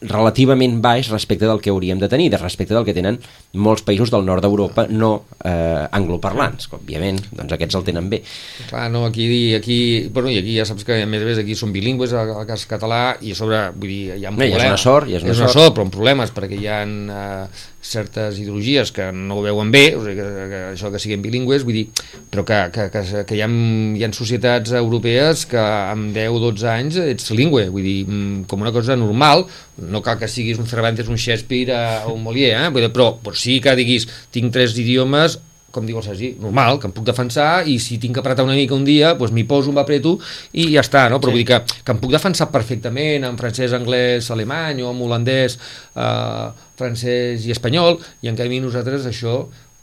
relativament 0.08 0.80
baix 0.82 1.08
respecte 1.12 1.46
del 1.46 1.60
que 1.62 1.70
hauríem 1.70 1.98
de 2.02 2.08
tenir, 2.08 2.30
de 2.32 2.38
respecte 2.40 2.74
del 2.74 2.84
que 2.84 2.94
tenen 2.96 3.18
molts 3.54 3.84
països 3.86 4.10
del 4.10 4.24
nord 4.26 4.42
d'Europa 4.44 4.86
no 4.90 5.12
eh, 5.44 5.86
angloparlants, 5.92 6.66
que 6.68 6.76
òbviament 6.80 7.20
doncs 7.32 7.52
aquests 7.56 7.78
el 7.78 7.84
tenen 7.86 8.08
bé. 8.10 8.22
Clar, 8.68 8.88
no, 8.90 9.04
aquí, 9.06 9.54
aquí, 9.54 10.08
bueno, 10.12 10.30
i 10.32 10.38
aquí 10.40 10.56
ja 10.58 10.66
saps 10.68 10.84
que 10.88 11.02
a 11.02 11.06
més 11.06 11.22
a 11.22 11.28
més 11.28 11.38
aquí 11.42 11.54
són 11.58 11.72
bilingües, 11.74 12.12
el 12.12 12.32
el 12.32 12.46
cas 12.48 12.66
català, 12.66 13.16
i 13.22 13.32
a 13.32 13.38
sobre, 13.38 13.62
vull 13.76 13.88
dir, 13.92 14.16
hi 14.18 14.24
ha 14.26 14.30
un 14.32 14.38
No, 14.40 14.44
ja 14.44 14.48
és 14.48 14.56
problema. 14.56 14.74
una 14.74 14.82
sort, 14.82 15.08
ja 15.10 15.18
és 15.20 15.22
una 15.26 15.32
és 15.36 15.38
una 15.44 15.48
sort. 15.52 15.60
sort, 15.62 15.74
però 15.76 15.86
amb 15.86 15.94
problemes, 15.94 16.32
perquè 16.34 16.58
hi 16.58 16.66
ha 16.66 16.80
eh, 16.82 17.46
certes 17.82 18.38
ideologies 18.38 18.92
que 18.94 19.10
no 19.12 19.40
ho 19.40 19.42
veuen 19.42 19.72
bé, 19.74 19.96
o 19.98 20.04
sigui, 20.04 20.16
que, 20.16 20.46
que 20.52 20.60
això 20.70 20.92
que 20.94 21.00
siguin 21.02 21.22
bilingües, 21.24 21.66
vull 21.66 21.80
dir, 21.80 21.84
però 22.30 22.46
que, 22.46 22.60
que, 22.72 22.86
que, 22.94 23.24
que 23.28 23.36
hi, 23.36 23.42
ha, 23.42 23.50
hi 23.50 24.06
ha 24.06 24.10
societats 24.14 24.72
europees 24.78 25.44
que 25.50 25.60
amb 25.60 26.14
10-12 26.14 26.68
anys 26.70 27.00
ets 27.02 27.30
bilingüe, 27.34 27.66
vull 27.74 27.86
dir, 27.86 27.98
mm, 28.06 28.44
com 28.50 28.62
una 28.62 28.72
cosa 28.72 28.96
normal, 28.96 29.44
no 29.82 30.02
cal 30.06 30.20
que 30.20 30.30
siguis 30.30 30.62
un 30.62 30.70
Cervantes, 30.70 31.10
un 31.10 31.18
Shakespeare 31.18 31.74
eh, 31.74 32.02
o 32.06 32.14
un 32.14 32.22
Molière, 32.22 32.68
eh? 32.68 32.90
Però, 32.92 33.12
però 33.18 33.34
sí 33.36 33.58
que 33.60 33.74
diguis, 33.76 34.06
tinc 34.32 34.54
tres 34.54 34.78
idiomes, 34.78 35.40
com 35.72 35.88
diu 35.88 35.98
el 35.98 36.04
Sergi, 36.04 36.32
normal, 36.40 36.78
que 36.80 36.88
em 36.90 36.94
puc 36.94 37.06
defensar 37.08 37.64
i 37.68 37.78
si 37.82 37.98
tinc 38.02 38.16
que 38.16 38.22
apretar 38.22 38.46
una 38.46 38.56
mica 38.58 38.76
un 38.76 38.84
dia, 38.86 39.14
doncs 39.18 39.34
m'hi 39.34 39.46
poso, 39.48 39.72
m'apreto 39.74 40.14
i 40.52 40.68
ja 40.74 40.84
està, 40.84 41.08
no? 41.10 41.18
Però 41.22 41.32
sí. 41.32 41.36
vull 41.36 41.42
dir 41.42 41.48
que, 41.48 41.80
que 41.82 41.96
em 41.96 42.00
puc 42.02 42.14
defensar 42.14 42.50
perfectament 42.52 43.26
en 43.28 43.40
francès, 43.40 43.74
anglès, 43.76 44.30
alemany 44.34 44.84
o 44.84 44.92
en 44.92 45.02
holandès, 45.06 45.58
eh, 45.96 46.46
francès 46.78 47.48
i 47.48 47.54
espanyol 47.54 47.98
i 48.22 48.30
en 48.30 48.38
canvi 48.38 48.62
nosaltres 48.62 49.08
això 49.08 49.36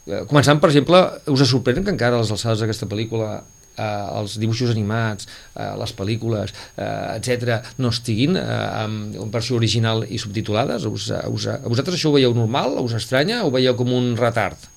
eh, 0.06 0.24
començant 0.30 0.60
per 0.62 0.70
exemple, 0.72 1.02
us 1.30 1.46
sorprèn 1.48 1.84
que 1.84 1.94
encara 1.94 2.18
a 2.18 2.24
les 2.24 2.32
alçades 2.34 2.62
d'aquesta 2.62 2.88
pel·lícula 2.90 3.40
eh, 3.80 4.20
els 4.20 4.36
dibuixos 4.40 4.72
animats, 4.74 5.28
eh, 5.54 5.70
les 5.80 5.94
pel·lícules, 5.96 6.54
eh, 6.76 7.18
etc 7.18 7.72
no 7.78 7.92
estiguin 7.94 8.38
eh, 8.38 8.48
en, 8.84 8.98
en 9.20 9.32
versió 9.32 9.58
original 9.60 10.04
i 10.08 10.20
subtitulades? 10.22 10.86
Us, 10.90 11.10
eh, 11.14 11.22
us, 11.30 11.48
a 11.50 11.60
vosaltres 11.66 11.98
això 11.98 12.12
ho 12.12 12.18
veieu 12.18 12.36
normal? 12.36 12.78
Us 12.84 12.98
estranya? 13.00 13.42
O 13.44 13.50
ho 13.50 13.56
veieu 13.56 13.76
com 13.78 13.92
un 13.96 14.14
retard? 14.20 14.69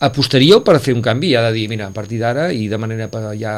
Apostaríeu 0.00 0.62
per 0.66 0.78
fer 0.82 0.92
un 0.96 1.02
canvi? 1.02 1.30
Ja 1.32 1.42
de 1.46 1.52
dir, 1.54 1.68
mira, 1.70 1.86
a 1.86 1.94
partir 1.94 2.18
d'ara 2.20 2.48
i 2.52 2.66
de 2.68 2.78
manera 2.78 3.06
per 3.12 3.22
ja... 3.38 3.54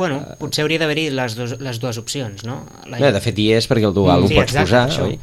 Bueno, 0.00 0.22
potser 0.40 0.64
hauria 0.64 0.80
d'haver-hi 0.80 1.10
les, 1.12 1.36
dos, 1.36 1.56
les 1.60 1.78
dues 1.82 1.98
opcions, 2.00 2.44
no? 2.48 2.62
La... 2.88 2.98
Bé, 2.98 3.12
de 3.14 3.20
fet 3.22 3.38
hi 3.38 3.50
és 3.58 3.68
perquè 3.70 3.86
el 3.90 3.94
dual 3.94 4.22
Mm, 4.22 4.24
ho 4.24 4.28
sí, 4.32 4.38
pots 4.40 4.54
exacte, 4.54 4.70
posar, 4.70 4.88
això. 4.88 5.08
oi? 5.10 5.18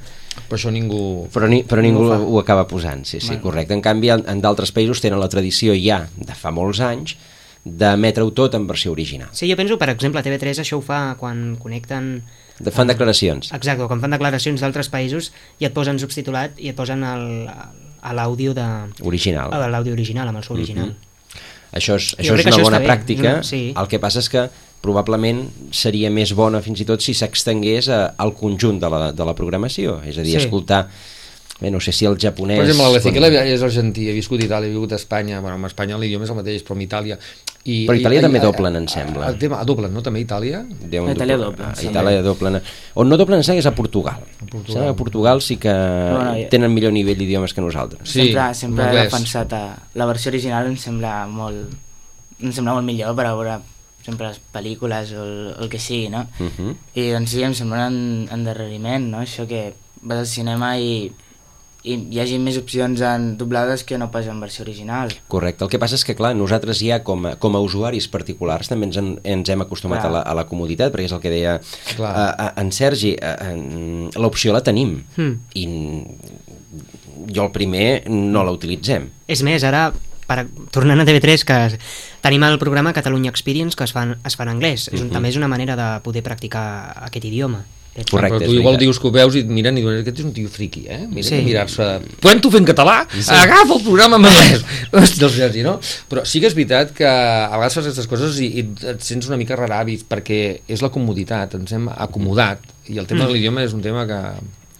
però 0.47 0.55
això 0.59 0.71
ningú... 0.71 1.01
Però, 1.33 1.47
ni, 1.51 1.63
però 1.67 1.81
ningú 1.83 2.05
ho 2.05 2.09
fa. 2.13 2.19
ho 2.23 2.39
acaba 2.39 2.63
posant, 2.69 3.03
sí, 3.07 3.19
sí, 3.19 3.35
correcte. 3.43 3.73
En 3.75 3.81
canvi, 3.83 4.09
en, 4.13 4.23
en 4.31 4.39
d'altres 4.43 4.71
països 4.71 5.01
tenen 5.03 5.19
la 5.19 5.27
tradició 5.31 5.73
ja 5.75 6.05
de 6.15 6.35
fa 6.37 6.51
molts 6.55 6.79
anys 6.83 7.17
d'emetre-ho 7.65 8.31
tot 8.33 8.55
en 8.57 8.63
versió 8.69 8.91
original. 8.93 9.29
Sí, 9.37 9.49
jo 9.51 9.57
penso, 9.59 9.77
per 9.77 9.89
exemple, 9.91 10.23
TV3 10.25 10.63
això 10.63 10.79
ho 10.79 10.85
fa 10.85 11.15
quan 11.19 11.57
connecten... 11.61 12.21
De, 12.61 12.71
fan 12.71 12.87
declaracions. 12.89 13.51
Exacte, 13.53 13.85
quan 13.89 13.99
fan 14.01 14.13
declaracions 14.15 14.61
d'altres 14.63 14.87
països 14.93 15.31
i 15.59 15.65
et 15.67 15.73
posen 15.75 15.99
subtitulat 16.01 16.57
i 16.61 16.71
et 16.71 16.77
posen 16.77 17.03
el- 17.05 17.49
a 18.01 18.13
l'àudio 18.13 18.53
de... 18.57 18.65
Original. 19.01 19.53
a 19.53 19.67
l'àudio 19.69 19.93
original, 19.93 20.27
amb 20.27 20.37
el 20.41 20.43
so 20.43 20.53
original. 20.53 20.95
Això 21.71 21.95
és, 21.95 22.15
això 22.19 22.33
és 22.35 22.45
una 22.45 22.51
això 22.51 22.63
bona 22.65 22.79
pràctica. 22.83 23.35
una- 23.37 23.43
sí. 23.47 23.73
El 23.77 23.87
que 23.87 23.99
passa 23.99 24.19
és 24.19 24.27
que 24.29 24.49
probablement 24.81 25.45
seria 25.71 26.09
més 26.09 26.33
bona 26.33 26.59
fins 26.61 26.81
i 26.81 26.85
tot 26.89 27.01
si 27.05 27.13
s'extengués 27.13 27.87
al 27.93 28.33
conjunt 28.33 28.79
de 28.81 28.89
la, 28.89 29.11
de 29.13 29.25
la 29.25 29.35
programació. 29.37 29.99
És 30.03 30.17
a 30.17 30.23
dir, 30.25 30.33
Sí. 30.39 30.45
escoltar... 30.45 30.87
Bé, 31.61 31.69
no 31.69 31.79
sé 31.79 31.91
si 31.93 32.05
el 32.09 32.17
japonès... 32.17 32.57
Per 32.57 32.65
exemple, 32.65 32.87
l'Ezequiel 32.95 33.27
quan- 33.29 33.47
és 33.53 33.61
argentí, 33.61 34.07
ha 34.09 34.13
viscut 34.17 34.41
a 34.41 34.45
Itàlia, 34.47 34.65
ha 34.65 34.73
viscut 34.73 34.91
a 34.93 34.95
Espanya, 34.97 35.39
bueno, 35.39 35.55
amb 35.59 35.67
Espanya 35.67 35.97
l'idioma 36.01 36.25
és 36.25 36.31
el 36.33 36.37
mateix, 36.39 36.63
però 36.65 36.73
amb 36.73 36.81
Itàlia... 36.87 37.17
I, 37.63 37.85
Però 37.85 37.93
Itàlia 37.99 38.17
i- 38.17 38.23
també 38.25 38.39
i- 38.39 38.41
doblen, 38.41 38.75
em 38.79 38.87
sembla. 38.89 39.27
El 39.29 39.37
tema, 39.37 39.59
doblen, 39.63 39.93
no? 39.93 40.01
També 40.01 40.17
a 40.17 40.23
Itàlia? 40.25 40.63
Déu 40.65 41.05
A 41.05 41.11
Itàlia 41.13 41.37
doble- 41.37 41.51
doblen, 41.51 41.69
A 41.69 41.75
sí. 41.77 41.85
Itàlia 41.91 42.23
doblen. 42.25 42.57
On 42.95 43.07
no 43.07 43.17
doblen 43.21 43.39
és 43.45 43.65
a 43.69 43.75
Portugal. 43.77 44.17
A 44.41 44.45
Portugal. 44.49 44.87
A 44.89 44.95
Portugal 44.95 45.41
sí 45.45 45.57
que 45.57 45.69
Bueno, 45.69 46.37
i- 46.39 46.47
tenen 46.49 46.73
millor 46.73 46.91
nivell 46.91 47.19
d'idiomes 47.19 47.53
que 47.53 47.61
nosaltres. 47.61 48.09
Sí, 48.09 48.31
sempre 48.33 48.53
sempre 48.55 48.89
he 48.89 49.03
defensat 49.03 49.53
a... 49.53 49.77
la 49.93 50.05
versió 50.09 50.29
original 50.33 50.65
em 50.65 50.75
sembla 50.77 51.27
molt 51.27 51.69
em 52.41 52.51
sembla 52.51 52.73
molt 52.73 52.85
millor 52.89 53.13
per 53.15 53.27
a 53.29 53.35
veure 53.37 53.59
sempre 54.03 54.31
les 54.31 54.41
pel·lícules 54.51 55.11
o 55.13 55.21
el, 55.23 55.35
el 55.61 55.69
que 55.69 55.77
sigui, 55.77 56.09
no? 56.09 56.25
Uh 56.39 56.49
-huh. 56.49 56.75
I 56.95 57.11
doncs 57.11 57.29
sí, 57.29 57.43
em 57.43 57.53
sembla 57.53 57.85
un 57.93 58.27
endarreriment, 58.33 59.05
no? 59.11 59.19
Això 59.21 59.45
que 59.47 59.75
vas 60.01 60.17
al 60.17 60.25
cinema 60.25 60.79
i, 60.79 61.11
i 61.83 61.95
hi 62.13 62.19
hagi 62.21 62.37
més 62.37 62.57
opcions 62.59 63.01
en 63.01 63.37
doblades 63.37 63.83
que 63.83 63.97
no 63.97 64.11
pas 64.11 64.27
en 64.29 64.39
versió 64.39 64.61
original. 64.63 65.09
Correcte. 65.27 65.63
El 65.65 65.69
que 65.71 65.79
passa 65.81 65.95
és 65.97 66.03
que, 66.05 66.13
clar, 66.15 66.35
nosaltres 66.37 66.77
ja 66.79 66.99
com 67.03 67.25
a, 67.25 67.35
com 67.41 67.55
a 67.57 67.61
usuaris 67.65 68.07
particulars 68.07 68.69
també 68.69 68.85
ens, 68.85 68.97
en, 69.01 69.15
ens 69.23 69.49
hem 69.49 69.61
acostumat 69.65 70.05
a 70.05 70.09
la, 70.13 70.21
a 70.21 70.35
la 70.37 70.45
comoditat, 70.45 70.93
perquè 70.93 71.09
és 71.09 71.15
el 71.17 71.21
que 71.23 71.31
deia 71.33 71.55
Clar. 71.95 72.11
a, 72.13 72.27
a, 72.29 72.53
en 72.61 72.71
Sergi, 72.71 73.15
en, 73.21 74.09
l'opció 74.21 74.53
la 74.53 74.61
tenim 74.61 75.01
Hmm. 75.17 75.39
i 75.55 75.65
jo 77.33 77.43
el 77.45 77.51
primer 77.51 78.03
no 78.09 78.43
la 78.43 78.51
utilitzem. 78.55 79.09
És 79.27 79.41
més, 79.45 79.63
ara, 79.67 79.89
per, 80.27 80.45
tornant 80.73 80.99
a 81.01 81.05
TV3, 81.07 81.43
que 81.47 81.57
tenim 82.23 82.43
el 82.47 82.57
programa 82.61 82.93
Catalunya 82.93 83.29
Experience 83.33 83.75
que 83.77 83.83
es 83.87 83.93
fa, 83.95 84.03
en- 84.07 84.17
es 84.25 84.35
fa 84.37 84.43
en 84.47 84.49
anglès. 84.55 84.87
És 84.91 84.99
un, 85.01 85.07
Mhm. 85.07 85.13
També 85.13 85.29
és 85.29 85.35
una 85.37 85.47
manera 85.47 85.75
de 85.75 85.89
poder 86.01 86.23
practicar 86.23 86.93
aquest 87.05 87.25
idioma. 87.25 87.65
Correcte, 87.91 88.37
però 88.37 88.47
tu 88.47 88.53
igual 88.55 88.77
dius 88.79 88.95
que 89.03 89.09
ho 89.09 89.11
veus 89.11 89.35
i 89.35 89.41
et 89.43 89.49
miren 89.51 89.75
i 89.75 89.81
diuen 89.83 89.97
aquest 89.99 90.21
és 90.21 90.27
un 90.29 90.31
tio 90.31 90.47
friqui, 90.47 90.85
eh? 90.87 91.01
Mira 91.11 91.27
Sí. 91.27 91.41
mirar-se... 91.43 91.87
Podem-t'ho 92.23 92.51
fer 92.53 92.61
en 92.61 92.67
català? 92.69 92.93
Sí. 93.11 93.25
Agafa 93.35 93.75
el 93.75 93.83
programa 93.83 94.15
en 94.15 94.29
anglès! 94.29 94.63
Sergi, 95.35 95.65
no? 95.65 95.73
Però 96.07 96.23
sí 96.23 96.39
que 96.39 96.47
és 96.47 96.55
veritat 96.55 96.93
que 96.95 97.07
a 97.07 97.51
vegades 97.51 97.75
fas 97.75 97.89
aquestes 97.89 98.07
coses 98.07 98.39
i, 98.39 98.47
i 98.61 98.65
et 98.93 99.03
sents 99.03 99.27
una 99.27 99.35
mica 99.41 99.59
raràvis 99.59 100.05
perquè 100.07 100.39
és 100.71 100.81
la 100.81 100.91
comoditat, 100.93 101.59
ens 101.59 101.75
hem 101.75 101.91
acomodat 101.91 102.63
i 102.87 102.97
el 102.97 103.07
tema 103.11 103.27
de 103.27 103.35
l'idioma 103.35 103.67
és 103.67 103.75
un 103.75 103.83
tema 103.83 104.07
que... 104.07 104.23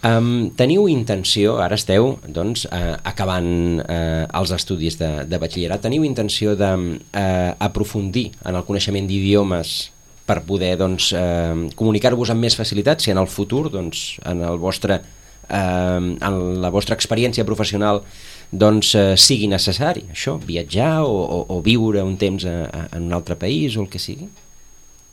Um, 0.02 0.48
teniu 0.58 0.88
intenció, 0.90 1.60
ara 1.62 1.76
esteu 1.78 2.16
doncs, 2.26 2.64
uh, 2.66 2.96
acabant 3.06 3.78
uh, 3.84 4.24
els 4.40 4.50
estudis 4.56 4.96
de, 4.98 5.10
de 5.30 5.38
batxillerat, 5.38 5.84
teniu 5.84 6.02
intenció 6.08 6.56
d'aprofundir 6.56 8.30
en 8.42 8.56
el 8.56 8.64
coneixement 8.66 9.06
d'idiomes 9.06 9.92
per 10.32 10.40
poder 10.48 10.76
doncs, 10.80 11.10
uh, 11.12 11.68
comunicar-vos 11.76 12.32
amb 12.32 12.46
més 12.46 12.56
facilitat 12.56 13.04
si 13.04 13.12
en 13.12 13.20
el 13.20 13.28
futur, 13.28 13.66
doncs, 13.72 14.16
en, 14.24 14.40
el 14.48 14.60
vostre, 14.62 15.02
uh, 15.44 16.00
en 16.00 16.38
la 16.62 16.70
vostra 16.72 16.96
experiència 16.96 17.44
professional 17.48 18.00
doncs, 18.52 18.94
uh, 18.96 19.12
sigui 19.20 19.50
necessari 19.52 20.06
això, 20.12 20.38
viatjar 20.40 21.02
o, 21.04 21.12
o, 21.12 21.42
o 21.52 21.60
viure 21.64 22.04
un 22.04 22.16
temps 22.20 22.48
a, 22.48 22.56
a, 22.64 22.86
en 22.96 23.10
un 23.10 23.18
altre 23.18 23.36
país 23.36 23.76
o 23.76 23.84
el 23.84 23.92
que 23.92 24.00
sigui? 24.00 24.30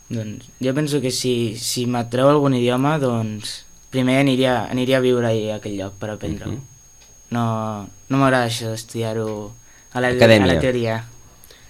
Doncs 0.09 0.47
jo 0.63 0.74
penso 0.74 1.03
que 1.03 1.11
si, 1.13 1.53
si 1.59 1.86
m'atreu 1.86 2.32
algun 2.32 2.55
idioma, 2.57 2.95
doncs 3.01 3.59
primer 3.93 4.20
aniria, 4.24 4.63
aniria 4.72 4.97
a 4.97 5.05
viure 5.05 5.30
a 5.30 5.55
aquell 5.59 5.78
lloc 5.78 5.99
per 6.01 6.13
aprendre-ho. 6.15 6.55
Mhm. 6.55 6.65
No, 7.36 7.45
no 8.09 8.17
m'agrada 8.17 8.47
això 8.49 8.72
d'estudiar-ho 8.72 9.30
a, 9.93 10.01
la, 10.01 10.09
a 10.09 10.45
la 10.49 10.57
teoria. 10.61 11.03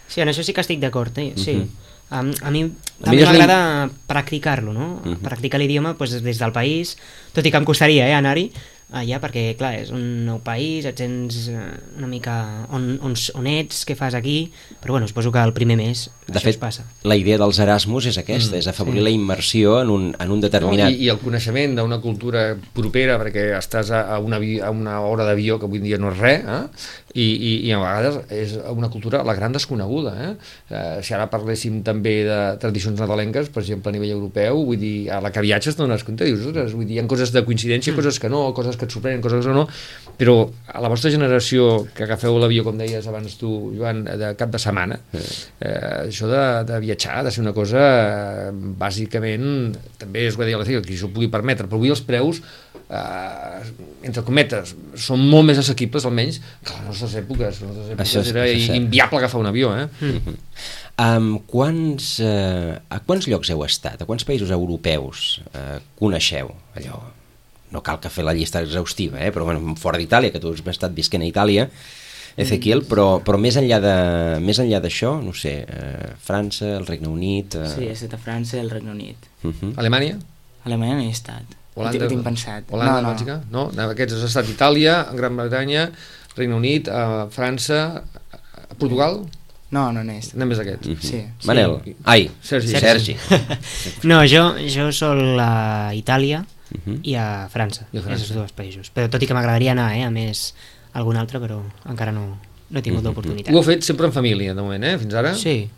Sí, 0.07 0.21
en 0.23 0.31
això 0.31 0.43
sí 0.45 0.55
que 0.55 0.63
estic 0.63 0.79
d'acord, 0.79 1.17
eh? 1.19 1.33
sí. 1.35 1.57
Mhm. 1.59 1.87
A, 2.09 2.23
a 2.23 2.51
mi 2.51 2.63
també 3.03 3.23
m'agrada 3.23 3.89
practicar-lo, 4.09 4.73
no? 4.73 4.87
Mhm. 5.03 5.21
Practicar 5.23 5.59
l'idioma 5.61 5.95
pues, 5.97 6.17
des 6.23 6.41
del 6.41 6.51
país, 6.51 6.97
tot 7.33 7.45
i 7.45 7.51
que 7.51 7.61
em 7.61 7.67
costaria 7.67 8.07
eh, 8.09 8.15
anar-hi 8.17 8.49
allà, 8.89 9.19
perquè, 9.21 9.53
clar, 9.59 9.73
és 9.83 9.91
un 9.93 10.25
nou 10.25 10.39
país, 10.41 10.85
et 10.89 10.97
sents 10.97 11.35
eh, 11.51 11.65
una 11.99 12.07
mica 12.09 12.35
on, 12.73 12.95
on, 13.05 13.13
on 13.37 13.49
ets, 13.49 13.83
què 13.85 13.93
fas 13.97 14.15
aquí, 14.17 14.51
però 14.81 14.95
bueno, 14.95 15.07
suposo 15.07 15.31
que 15.31 15.43
el 15.43 15.53
primer 15.53 15.77
mes 15.77 16.07
De 16.25 16.37
això 16.37 16.47
fet, 16.47 16.55
es 16.55 16.61
passa. 16.61 16.85
la 17.05 17.17
idea 17.19 17.37
dels 17.37 17.59
Erasmus 17.61 18.09
és 18.09 18.17
aquesta, 18.21 18.57
és 18.57 18.69
afavorir 18.69 19.03
la 19.05 19.13
immersió 19.13 19.79
en 19.83 19.93
un, 19.93 20.07
en 20.17 20.33
un 20.33 20.41
determinat... 20.41 20.89
No? 20.89 20.97
I, 20.97 21.05
I 21.05 21.11
el 21.13 21.21
coneixement 21.21 21.77
d'una 21.77 21.99
cultura 22.01 22.47
propera, 22.73 23.19
perquè 23.21 23.51
estàs 23.59 23.93
a, 23.93 24.07
a, 24.15 24.19
una, 24.25 24.41
a 24.41 24.71
una 24.73 24.99
hora 25.05 25.27
d'avió 25.27 25.59
que 25.59 25.69
avui 25.69 25.83
en 25.83 25.85
dia 25.89 26.01
no 26.01 26.09
és 26.13 26.17
res, 26.23 26.49
eh? 26.49 26.63
I, 27.09 27.25
i, 27.25 27.51
i 27.65 27.71
a 27.73 27.79
vegades 27.81 28.19
és 28.37 28.51
una 28.69 28.91
cultura 28.93 29.23
la 29.25 29.33
gran 29.33 29.53
desconeguda. 29.53 30.11
Eh? 30.13 30.29
Eh, 30.69 30.81
si 31.05 31.15
ara 31.17 31.25
parléssim 31.31 31.79
també 31.85 32.19
de 32.27 32.37
tradicions 32.61 33.01
nadalenques, 33.01 33.49
per 33.53 33.63
exemple, 33.63 33.89
a 33.89 33.95
nivell 33.95 34.13
europeu, 34.13 34.61
vull 34.67 34.77
dir, 34.77 35.09
a 35.13 35.17
la 35.23 35.31
que 35.33 35.41
viatges 35.41 35.77
te 35.77 35.81
dones 35.81 36.05
compte, 36.05 36.27
dius, 36.29 36.45
ostres, 36.51 36.75
vull 36.77 36.85
dir, 36.85 36.99
hi 36.99 37.01
ha 37.01 37.07
coses 37.09 37.33
de 37.33 37.41
coincidència, 37.47 37.95
coses 37.97 38.21
que 38.21 38.29
no, 38.29 38.43
coses 38.57 38.77
que 38.79 38.87
et 38.87 38.95
sorprenen, 38.95 39.21
coses 39.21 39.45
que 39.45 39.53
no, 39.55 39.67
però 40.19 40.33
a 40.67 40.81
la 40.83 40.89
vostra 40.91 41.11
generació, 41.13 41.85
que 41.95 42.03
agafeu 42.03 42.35
l'avió, 42.41 42.65
com 42.67 42.75
deies 42.79 43.05
abans 43.07 43.37
tu, 43.39 43.51
Joan, 43.77 44.01
de 44.03 44.33
cap 44.39 44.49
de 44.51 44.59
setmana, 44.59 44.97
eh, 45.15 46.09
això 46.09 46.27
de, 46.27 46.41
de 46.67 46.79
viatjar 46.83 47.19
ha 47.21 47.23
de 47.27 47.31
ser 47.31 47.43
una 47.45 47.53
cosa, 47.55 47.85
eh, 48.49 48.49
bàsicament, 48.81 49.77
també 50.01 50.25
és 50.27 50.35
deia 50.39 50.59
la 50.59 50.67
Cega, 50.67 50.81
que 50.83 50.97
s'ho 50.99 51.07
pugui 51.13 51.29
permetre, 51.31 51.67
però 51.71 51.79
avui 51.79 51.93
els 51.93 52.01
preus 52.03 52.41
eh, 52.89 53.61
entre 54.09 54.23
cometes, 54.27 54.73
són 54.99 55.23
molt 55.29 55.47
més 55.47 55.59
assequibles 55.61 56.03
almenys 56.09 56.41
que 56.65 56.73
a 56.73 56.81
les 56.81 56.87
nostres 56.89 57.15
èpoques, 57.21 57.61
les 57.63 57.69
nostres 57.69 57.95
Això 57.95 58.19
èpoques 58.19 58.27
és- 58.27 58.35
era 58.35 58.43
això 58.49 58.75
inviable 58.75 59.21
agafar 59.23 59.39
un 59.39 59.47
avió, 59.53 59.71
eh? 59.77 59.87
Um, 60.99 61.37
quants, 61.47 62.17
uh, 62.19 62.73
a 62.91 62.97
quants 63.07 63.29
llocs 63.31 63.53
heu 63.53 63.61
estat? 63.63 64.01
A 64.03 64.07
quants 64.09 64.25
països 64.27 64.51
europeus 64.51 65.37
uh, 65.55 65.77
coneixeu 65.95 66.51
allò? 66.75 66.97
No 67.71 67.81
cal 67.85 67.99
que 68.01 68.09
fer 68.09 68.23
la 68.25 68.33
llista 68.33 68.61
exhaustiva, 68.61 69.19
eh? 69.21 69.31
però 69.31 69.45
bueno, 69.45 69.75
fora 69.77 69.99
d'Itàlia, 70.01 70.31
que 70.33 70.39
tu 70.41 70.53
has 70.53 70.61
estat 70.65 70.95
visquent 70.95 71.21
a 71.21 71.27
Itàlia, 71.29 71.67
Ezequiel, 72.39 72.83
però, 72.87 73.19
però 73.25 73.37
més 73.41 73.57
enllà 73.59 73.79
de 73.83 73.93
més 74.41 74.59
enllà 74.63 74.79
d'això, 74.83 75.15
no 75.21 75.33
sé, 75.35 75.53
uh, 75.67 76.11
França, 76.23 76.75
el 76.77 76.85
Regne 76.87 77.09
Unit... 77.11 77.57
Uh, 77.59 77.67
Sí, 77.73 77.87
he 77.89 77.95
estat 77.95 78.15
a 78.15 78.19
França 78.21 78.57
i 78.57 78.61
al 78.63 78.69
Regne 78.71 78.93
Unit. 78.93 79.27
uh 79.43 79.51
-huh. 79.51 79.73
Alemanya? 79.75 80.17
Alemanya 80.63 80.95
no 80.95 81.01
hi 81.03 81.07
he 81.07 81.11
estat. 81.11 81.57
Holanda, 81.75 82.05
ho 82.05 82.09
tinc 82.09 82.23
pensat. 82.23 82.63
Holanda, 82.69 83.01
no, 83.01 83.01
no. 83.01 83.09
Bèlgica? 83.13 83.41
No, 83.51 83.89
aquests 83.91 84.13
has 84.13 84.23
estat 84.23 84.47
Itàlia, 84.49 85.07
Gran 85.13 85.35
Bretanya, 85.35 85.91
Regne 86.35 86.55
Unit, 86.55 86.87
a 86.87 87.27
França, 87.29 88.03
Portugal, 88.77 89.25
No, 89.71 89.91
no 89.91 90.03
n'he 90.03 90.17
estat. 90.17 90.35
anem 90.35 90.47
més 90.49 90.59
aquests. 90.59 90.87
Uh 90.87 90.93
-huh. 90.93 91.01
Sí. 91.01 91.23
Manel, 91.45 91.79
ai, 92.03 92.31
Sergi. 92.41 92.79
Sergi. 92.79 93.15
No, 94.09 94.25
jo, 94.25 94.55
jo 94.67 94.91
sol 94.91 95.39
a 95.39 95.91
Itàlia 95.93 96.45
Uh 96.71 96.77
-huh. 96.93 96.99
i 97.03 97.15
a 97.15 97.47
França, 97.49 97.87
I 97.91 97.97
a 97.97 98.01
França. 98.01 98.23
aquests 98.23 98.33
dos 98.35 98.51
països. 98.53 98.91
Però 98.93 99.09
tot 99.09 99.21
i 99.23 99.27
que 99.27 99.33
m'agradaria 99.33 99.71
anar, 99.71 99.95
eh, 99.95 100.03
a 100.03 100.09
més 100.11 100.53
algun 100.93 101.17
altre, 101.17 101.39
però 101.39 101.61
encara 101.89 102.11
no, 102.11 102.37
no 102.69 102.79
he 102.79 102.81
tingut 102.81 103.03
l'oportunitat. 103.03 103.53
Ho 103.53 103.57
heu 103.57 103.63
fet 103.63 103.81
sempre 103.83 104.05
en 104.07 104.11
família, 104.13 104.53
de 104.53 104.61
moment, 104.61 104.83
eh? 104.83 104.97
Fins 104.97 105.13
ara? 105.13 105.33
Sí, 105.35 105.69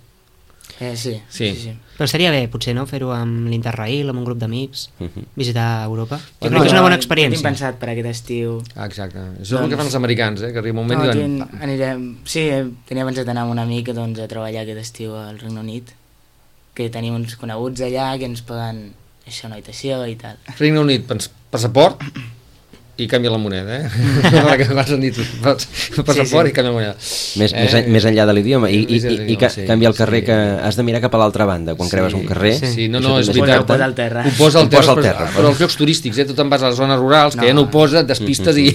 Eh, 0.79 0.95
sí, 0.95 1.21
Sí. 1.29 1.53
sí, 1.53 1.61
sí. 1.61 1.73
però 1.97 2.05
estaria 2.05 2.31
bé, 2.31 2.47
potser, 2.47 2.73
no?, 2.73 2.85
fer-ho 2.87 3.11
amb 3.13 3.47
l'Interrail, 3.49 4.09
amb 4.09 4.19
un 4.19 4.25
grup 4.25 4.37
d'amics, 4.39 4.89
Uh 4.99 5.07
-huh. 5.07 5.23
visitar 5.35 5.83
Europa. 5.85 6.17
Jo 6.17 6.23
Bueno, 6.39 6.55
crec 6.57 6.61
que 6.61 6.67
és 6.67 6.71
una 6.73 6.81
bona 6.81 6.95
Ho 6.95 6.97
tinc 6.97 7.03
experiència. 7.11 7.41
pensat 7.43 7.75
per 7.77 7.89
aquest 7.89 8.07
estiu. 8.07 8.63
Ah, 8.75 8.85
exacte. 8.85 9.19
Això 9.19 9.55
és 9.57 9.61
el 9.61 9.69
que 9.69 9.75
fan 9.75 9.85
els 9.85 9.95
americans, 9.95 10.41
eh? 10.41 10.51
Que 10.51 10.59
arriba 10.59 10.79
un 10.79 10.87
moment 10.87 10.99
No, 11.03 11.11
i 11.11 11.13
diuen... 11.13 11.47
tin, 11.49 11.61
anirem, 11.61 12.17
sí, 12.23 12.39
eh, 12.39 12.65
tenia 12.87 13.05
pensat 13.05 13.27
anar 13.27 13.41
amb 13.43 13.51
un 13.51 13.59
amic 13.59 13.91
doncs, 13.93 14.19
a 14.19 14.27
treballar 14.27 14.61
aquest 14.63 14.79
estiu 14.79 15.15
al 15.15 15.37
Regne 15.37 15.59
Unit, 15.59 15.91
que 16.73 16.89
tenim 16.89 17.13
uns 17.15 17.35
coneguts 17.35 17.81
allà 17.81 18.17
que 18.17 18.25
ens 18.25 18.41
deixar 19.25 19.49
una 19.49 19.57
habitació 19.59 20.01
i 20.09 20.15
tal. 20.19 20.39
Regne 20.57 20.81
Unit, 20.83 21.11
passaport 21.51 22.03
i 22.97 23.07
canvia 23.09 23.31
la 23.31 23.37
moneda, 23.41 23.77
eh? 23.79 23.87
Perquè 24.45 24.65
abans 24.73 24.91
han 24.93 25.01
dit 25.01 25.15
passaport 26.05 26.45
sí. 26.45 26.51
i 26.51 26.53
canvia 26.53 26.69
la 26.69 26.73
moneda. 26.75 26.93
Més, 27.39 27.53
més, 27.55 27.73
en- 27.79 27.87
més 27.95 28.05
enllà 28.05 28.25
de 28.29 28.33
l'idioma 28.35 28.69
i, 28.69 28.81
i, 28.83 28.97
Més 28.99 29.05
i, 29.09 29.15
i 29.33 29.37
que 29.39 29.49
sí, 29.49 29.63
canvia 29.65 29.89
el 29.89 29.95
carrer 29.97 30.19
sí. 30.21 30.25
que 30.27 30.35
has 30.67 30.77
de 30.77 30.83
mirar 30.85 31.01
cap 31.01 31.15
a 31.15 31.21
l'altra 31.23 31.47
banda 31.49 31.73
quan 31.79 31.89
creves 31.89 32.13
un 32.17 32.25
carrer 32.29 32.51
Sí. 32.59 32.67
Sí, 32.75 32.87
no, 32.91 32.99
no, 33.01 33.15
és 33.19 33.31
veritat. 33.31 33.63
important. 33.63 33.63
Ho 33.63 33.71
posa 33.71 33.85
al 33.87 33.95
terra. 33.97 34.23
Ho 34.27 34.33
posa 34.37 34.59
al 34.61 34.69
terra, 34.69 34.81
posa 34.81 34.91
al 34.91 34.97
però- 34.99 35.05
terra, 35.07 35.29
però, 35.37 35.49
els 35.53 35.61
llocs 35.63 35.77
turístics, 35.79 36.17
eh? 36.21 36.25
Tu 36.29 36.35
te'n 36.37 36.49
vas 36.51 36.61
a 36.61 36.69
les 36.69 36.77
zones 36.77 36.99
rurals, 36.99 37.35
que 37.35 37.41
No. 37.41 37.47
ja 37.47 37.53
no 37.57 37.65
ho 37.65 37.69
posa, 37.73 38.01
et 38.03 38.07
despistes 38.11 38.57
i 38.61 38.67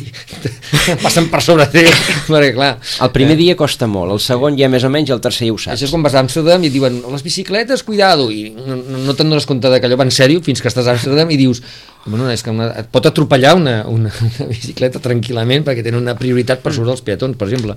passen 1.04 1.28
per 1.30 1.42
sobre 1.44 1.66
teu, 1.72 1.90
perquè 2.26 2.52
clar... 2.56 2.72
El 3.06 3.12
primer 3.14 3.36
dia 3.38 3.54
costa 3.58 3.86
molt, 3.90 4.12
el 4.16 4.20
segon 4.24 4.56
ja 4.58 4.68
més 4.72 4.84
o 4.86 4.90
menys 4.90 5.12
el 5.14 5.20
tercer 5.22 5.46
ja 5.50 5.54
ho 5.54 5.58
saps. 5.60 5.76
Això 5.76 5.86
és 5.86 5.92
quan 5.94 6.02
vas 6.06 6.16
a 6.16 6.22
Amsterdam 6.24 6.64
i 6.64 6.70
et 6.70 6.74
diuen 6.74 7.02
les 7.12 7.22
bicicletes, 7.26 7.84
cuidado, 7.86 8.30
i 8.32 8.48
no, 8.56 8.80
no 9.06 9.14
te'n 9.14 9.28
dones 9.30 9.46
compte 9.46 9.70
de 9.70 9.78
que 9.80 9.86
allò 9.90 9.98
va 10.00 10.08
en 10.08 10.14
sèrio 10.14 10.42
fins 10.42 10.62
que 10.64 10.72
estàs 10.72 10.88
a 10.88 10.96
Amsterdam 10.96 11.30
i 11.30 11.38
dius 11.40 11.62
bueno, 12.06 12.30
és 12.30 12.42
que 12.42 12.50
una, 12.54 12.70
et 12.78 12.88
pot 12.92 13.06
atropellar 13.06 13.54
una, 13.58 13.76
una, 13.90 14.12
una 14.28 14.46
bicicleta 14.52 15.00
tranquil·lament 15.02 15.64
perquè 15.66 15.82
tenen 15.84 16.00
una 16.02 16.14
prioritat 16.18 16.62
per 16.64 16.72
sobre 16.76 16.92
els 16.94 17.02
peatons, 17.06 17.36
per 17.36 17.48
exemple. 17.50 17.76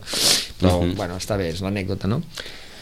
Però, 0.62 0.80
Mhm. 0.82 0.96
bueno, 0.96 1.18
està 1.18 1.38
bé, 1.38 1.50
és 1.54 1.62
l'anècdota, 1.62 2.08
no? 2.08 2.22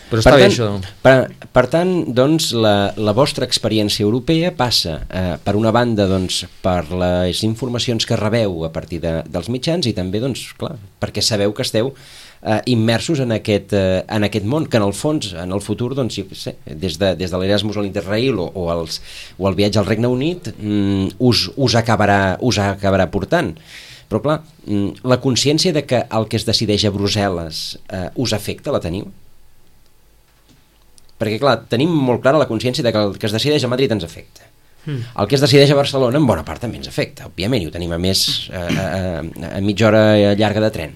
Però 0.08 0.22
Per 0.24 0.32
està 0.32 0.36
bé 0.38 0.44
tant, 0.46 0.54
això. 0.54 0.68
per, 1.04 1.32
per 1.52 1.66
tant, 1.68 1.90
doncs, 2.16 2.54
la, 2.56 2.94
la 2.96 3.12
vostra 3.12 3.44
experiència 3.44 4.06
europea 4.06 4.54
passa, 4.56 5.02
eh, 5.12 5.36
per 5.44 5.58
una 5.60 5.72
banda, 5.76 6.06
doncs, 6.08 6.46
per 6.64 6.86
les 6.96 7.42
informacions 7.44 8.06
que 8.08 8.16
rebeu 8.16 8.64
a 8.64 8.72
partir 8.72 9.02
de, 9.04 9.18
dels 9.28 9.50
mitjans 9.52 9.86
i 9.86 9.92
també, 9.92 10.22
doncs, 10.24 10.54
clar, 10.56 10.78
perquè 11.02 11.20
sabeu 11.22 11.52
que 11.54 11.62
esteu 11.68 11.92
eh, 12.48 12.62
immersos 12.72 13.20
en 13.20 13.34
aquest, 13.36 13.74
eh, 13.74 14.04
en 14.08 14.24
aquest 14.24 14.48
món, 14.48 14.68
que 14.72 14.80
en 14.80 14.86
el 14.86 14.96
fons, 14.96 15.34
en 15.36 15.52
el 15.52 15.62
futur, 15.62 15.92
doncs, 15.98 16.16
jo 16.16 16.38
sé, 16.38 16.56
des 16.66 16.98
de, 17.02 17.12
des 17.20 17.34
de 17.34 17.42
l'Erasmus 17.42 17.78
a 17.78 17.84
l'Interrail 17.84 18.40
o, 18.40 18.48
o, 18.48 18.70
els, 18.74 19.02
o 19.38 19.50
el 19.50 19.60
viatge 19.60 19.82
al 19.82 19.90
Regne 19.90 20.10
Unit, 20.12 20.52
mm, 20.56 21.20
us, 21.20 21.48
us, 21.56 21.78
acabarà, 21.80 22.38
us 22.42 22.62
acabarà 22.64 23.10
portant. 23.12 23.54
Però, 24.08 24.24
clar, 24.24 24.40
mm, 24.66 25.04
la 25.04 25.20
consciència 25.24 25.76
de 25.76 25.84
que 25.86 26.06
el 26.08 26.28
que 26.32 26.40
es 26.40 26.48
decideix 26.48 26.88
a 26.88 26.94
Brussel·les 26.96 27.64
eh, 27.92 28.10
us 28.16 28.36
afecta, 28.38 28.74
la 28.76 28.84
teniu? 28.84 29.10
perquè 31.18 31.40
clar, 31.42 31.56
tenim 31.66 31.90
molt 31.90 32.22
clara 32.22 32.38
la 32.38 32.46
consciència 32.46 32.84
de 32.86 32.92
que 32.94 33.00
el 33.02 33.16
que 33.18 33.26
es 33.26 33.34
decideix 33.34 33.64
a 33.66 33.70
Madrid 33.72 33.90
ens 33.96 34.04
afecta 34.06 34.46
Mm. 34.88 35.04
el 35.20 35.28
que 35.28 35.36
es 35.36 35.42
decideix 35.44 35.72
a 35.74 35.76
Barcelona 35.76 36.16
en 36.16 36.26
bona 36.28 36.46
part 36.48 36.62
també 36.64 36.80
ens 36.80 36.88
afecta 36.88 37.26
òbviament, 37.28 37.60
i 37.60 37.68
ho 37.68 37.74
tenim 37.74 37.92
a 37.92 38.00
més 38.00 38.22
a, 38.48 38.62
a, 38.64 38.86
a, 38.88 39.50
a 39.58 39.60
mitja 39.60 39.90
hora 39.90 40.04
llarga 40.40 40.64
de 40.64 40.70
tren 40.72 40.94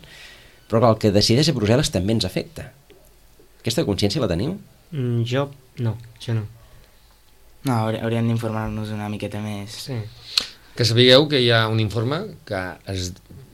però 0.72 0.80
clar, 0.80 0.95
el 0.95 1.01
que 1.03 1.11
decideix 1.11 1.51
a 1.51 1.57
Brussel·les 1.57 1.91
també 1.91 2.15
ens 2.15 2.28
afecta 2.28 2.72
aquesta 3.61 3.86
consciència 3.86 4.22
la 4.24 4.30
teniu? 4.32 4.55
Mm, 4.91 5.22
jo, 5.30 5.45
no, 5.86 5.95
jo 6.24 6.34
no. 6.39 6.47
No, 7.67 7.76
hauríem 7.78 8.32
d'informar-nos 8.32 8.89
una 8.95 9.09
miqueta 9.13 9.41
més. 9.43 9.76
Sí. 9.86 9.99
Que 10.74 10.88
sapigueu 10.88 11.28
que 11.30 11.43
hi 11.43 11.51
ha 11.53 11.67
un 11.69 11.78
informe 11.84 12.24
que 12.47 12.61
es 12.89 13.11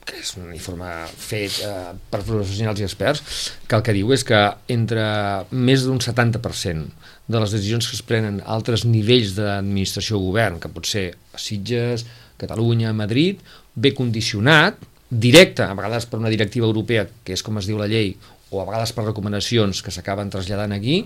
que 0.08 0.22
és 0.22 0.30
un 0.40 0.54
informe 0.56 0.88
fet 1.20 1.58
eh, 1.68 1.90
per 2.08 2.22
professionals 2.24 2.80
i 2.80 2.86
experts, 2.86 3.42
que 3.68 3.76
el 3.76 3.84
que 3.84 3.96
diu 3.98 4.14
és 4.16 4.24
que 4.24 4.40
entre 4.72 5.04
més 5.52 5.84
d'un 5.84 6.00
70% 6.00 6.86
de 7.28 7.42
les 7.44 7.56
decisions 7.58 7.90
que 7.90 7.98
es 7.98 8.06
prenen 8.08 8.38
a 8.40 8.54
altres 8.56 8.86
nivells 8.88 9.34
d'administració 9.36 10.16
o 10.16 10.24
govern, 10.30 10.62
que 10.64 10.72
pot 10.72 10.88
ser 10.88 11.10
a 11.36 11.42
Sitges, 11.44 12.06
Catalunya, 12.40 12.96
Madrid, 12.96 13.44
ve 13.76 13.92
condicionat, 13.98 14.80
directe, 15.10 15.64
a 15.64 15.74
vegades 15.78 16.06
per 16.06 16.20
una 16.20 16.30
directiva 16.30 16.68
europea, 16.68 17.08
que 17.24 17.34
és 17.38 17.44
com 17.44 17.58
es 17.62 17.68
diu 17.70 17.80
la 17.80 17.88
llei, 17.88 18.16
o 18.52 18.62
a 18.62 18.66
vegades 18.68 18.94
per 18.96 19.06
recomanacions 19.08 19.82
que 19.84 19.92
s'acaben 19.92 20.30
traslladant 20.32 20.74
aquí, 20.76 21.02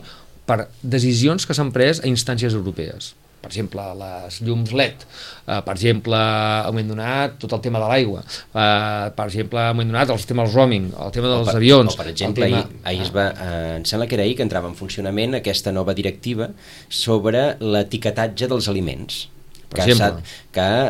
per 0.46 0.68
decisions 0.82 1.46
que 1.46 1.54
s'han 1.58 1.72
pres 1.74 2.02
a 2.02 2.08
instàncies 2.10 2.54
europees. 2.58 3.14
Per 3.42 3.50
exemple, 3.50 3.82
les 3.98 4.36
llums 4.46 4.70
LED, 4.78 5.02
eh, 5.48 5.62
per 5.66 5.74
exemple, 5.74 6.14
a 6.14 6.68
un 6.70 6.76
moment 6.76 6.92
donat, 6.92 7.40
tot 7.42 7.56
el 7.58 7.62
tema 7.64 7.80
de 7.82 7.88
l'aigua, 7.90 8.22
eh, 8.22 9.08
per 9.18 9.26
exemple, 9.26 9.58
a 9.58 9.72
un 9.72 9.78
moment 9.80 9.90
donat, 9.96 10.12
el 10.14 10.26
tema 10.30 10.44
del 10.46 10.54
roaming, 10.54 10.92
el 10.94 11.12
tema 11.16 11.32
dels 11.32 11.48
o 11.48 11.50
per, 11.50 11.56
avions... 11.58 11.94
o 11.96 11.98
per 11.98 12.08
exemple, 12.12 12.46
tema... 12.46 12.60
ahir, 12.60 12.78
ahir 12.92 13.02
es 13.08 13.10
va, 13.16 13.26
eh, 13.34 13.76
em 13.80 13.86
sembla 13.90 14.06
que 14.06 14.14
era 14.20 14.28
ahir 14.28 14.36
que 14.38 14.46
entrava 14.46 14.70
en 14.70 14.78
funcionament 14.78 15.40
aquesta 15.40 15.74
nova 15.74 15.96
directiva 15.98 16.52
sobre 16.90 17.56
l'etiquetatge 17.60 18.46
dels 18.52 18.70
aliments. 18.70 19.24
Per 19.72 19.80
que 19.88 19.96
s'ha 19.96 20.12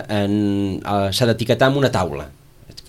en- 0.09 0.81
eh, 0.83 1.09
s'ha 1.15 1.25
d'etiquetar 1.31 1.69
amb 1.71 1.77
una 1.77 1.91
taula 1.91 2.27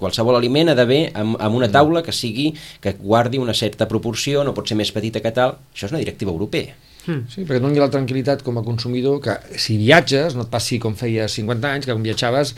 qualsevol 0.02 0.38
aliment 0.38 0.72
ha 0.72 0.78
d'haver 0.78 1.02
amb, 1.14 1.38
amb 1.38 1.60
una 1.62 1.70
taula 1.72 2.04
que 2.04 2.14
sigui 2.14 2.50
que 2.82 2.96
guardi 3.00 3.40
una 3.42 3.54
certa 3.54 3.88
proporció, 3.88 4.44
no 4.44 4.56
pot 4.56 4.68
ser 4.68 4.78
més 4.78 4.92
petita 4.94 5.22
que 5.24 5.34
tal 5.34 5.60
això 5.72 5.88
és 5.88 5.94
una 5.94 6.02
directiva 6.04 6.34
europea 6.34 6.74
Sí, 7.02 7.42
perquè 7.42 7.58
doni 7.58 7.80
la 7.82 7.88
tranquil·litat 7.90 8.44
com 8.46 8.60
a 8.60 8.62
consumidor 8.62 9.16
que 9.24 9.34
si 9.58 9.74
viatges, 9.80 10.36
no 10.38 10.44
et 10.44 10.50
passi 10.52 10.78
com 10.82 10.94
feia 10.98 11.26
50 11.30 11.70
anys, 11.74 11.86
que 11.88 11.94
quan 11.96 12.04
viatjaves, 12.04 12.52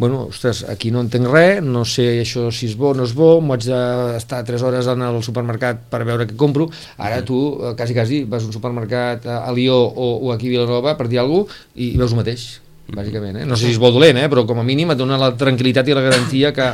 bueno, 0.00 0.22
ostres, 0.30 0.62
aquí 0.72 0.88
no 0.94 1.02
entenc 1.04 1.28
res, 1.28 1.60
no 1.64 1.84
sé 1.84 2.06
això 2.22 2.46
si 2.54 2.70
és 2.70 2.78
bo 2.80 2.94
o 2.94 2.96
no 2.96 3.04
és 3.04 3.12
bo, 3.16 3.28
m'ho 3.44 3.58
haig 3.58 3.66
d'estar 3.68 4.40
3 4.48 4.64
hores 4.64 4.88
en 4.88 5.04
el 5.04 5.20
supermercat 5.26 5.84
per 5.92 6.00
veure 6.08 6.24
què 6.30 6.38
compro, 6.40 6.70
ara 6.96 7.20
tu 7.28 7.42
eh, 7.58 7.74
quasi, 7.76 7.96
quasi 7.96 8.22
vas 8.24 8.46
a 8.46 8.48
un 8.48 8.56
supermercat 8.56 9.28
a 9.28 9.42
a 9.50 9.52
Lió 9.52 9.76
o, 9.76 10.08
o 10.24 10.32
aquí 10.32 10.48
a 10.48 10.54
Vilanova 10.54 10.96
per 10.96 11.08
dir 11.08 11.20
alguna 11.20 11.44
cosa 11.44 11.68
i, 11.74 11.92
i 11.92 11.98
veus 12.00 12.14
el 12.16 12.22
mateix, 12.22 12.46
bàsicament. 12.88 13.42
Eh? 13.42 13.44
No 13.44 13.58
sé 13.58 13.68
si 13.68 13.74
és 13.76 13.82
bo 13.82 13.90
o 13.90 13.94
dolent, 13.94 14.16
eh? 14.16 14.30
però 14.32 14.46
com 14.48 14.62
a 14.62 14.64
mínim 14.64 14.94
et 14.94 14.98
dona 14.98 15.20
la 15.20 15.34
tranquil·litat 15.36 15.92
i 15.92 15.96
la 15.96 16.06
garantia 16.08 16.54
que 16.56 16.72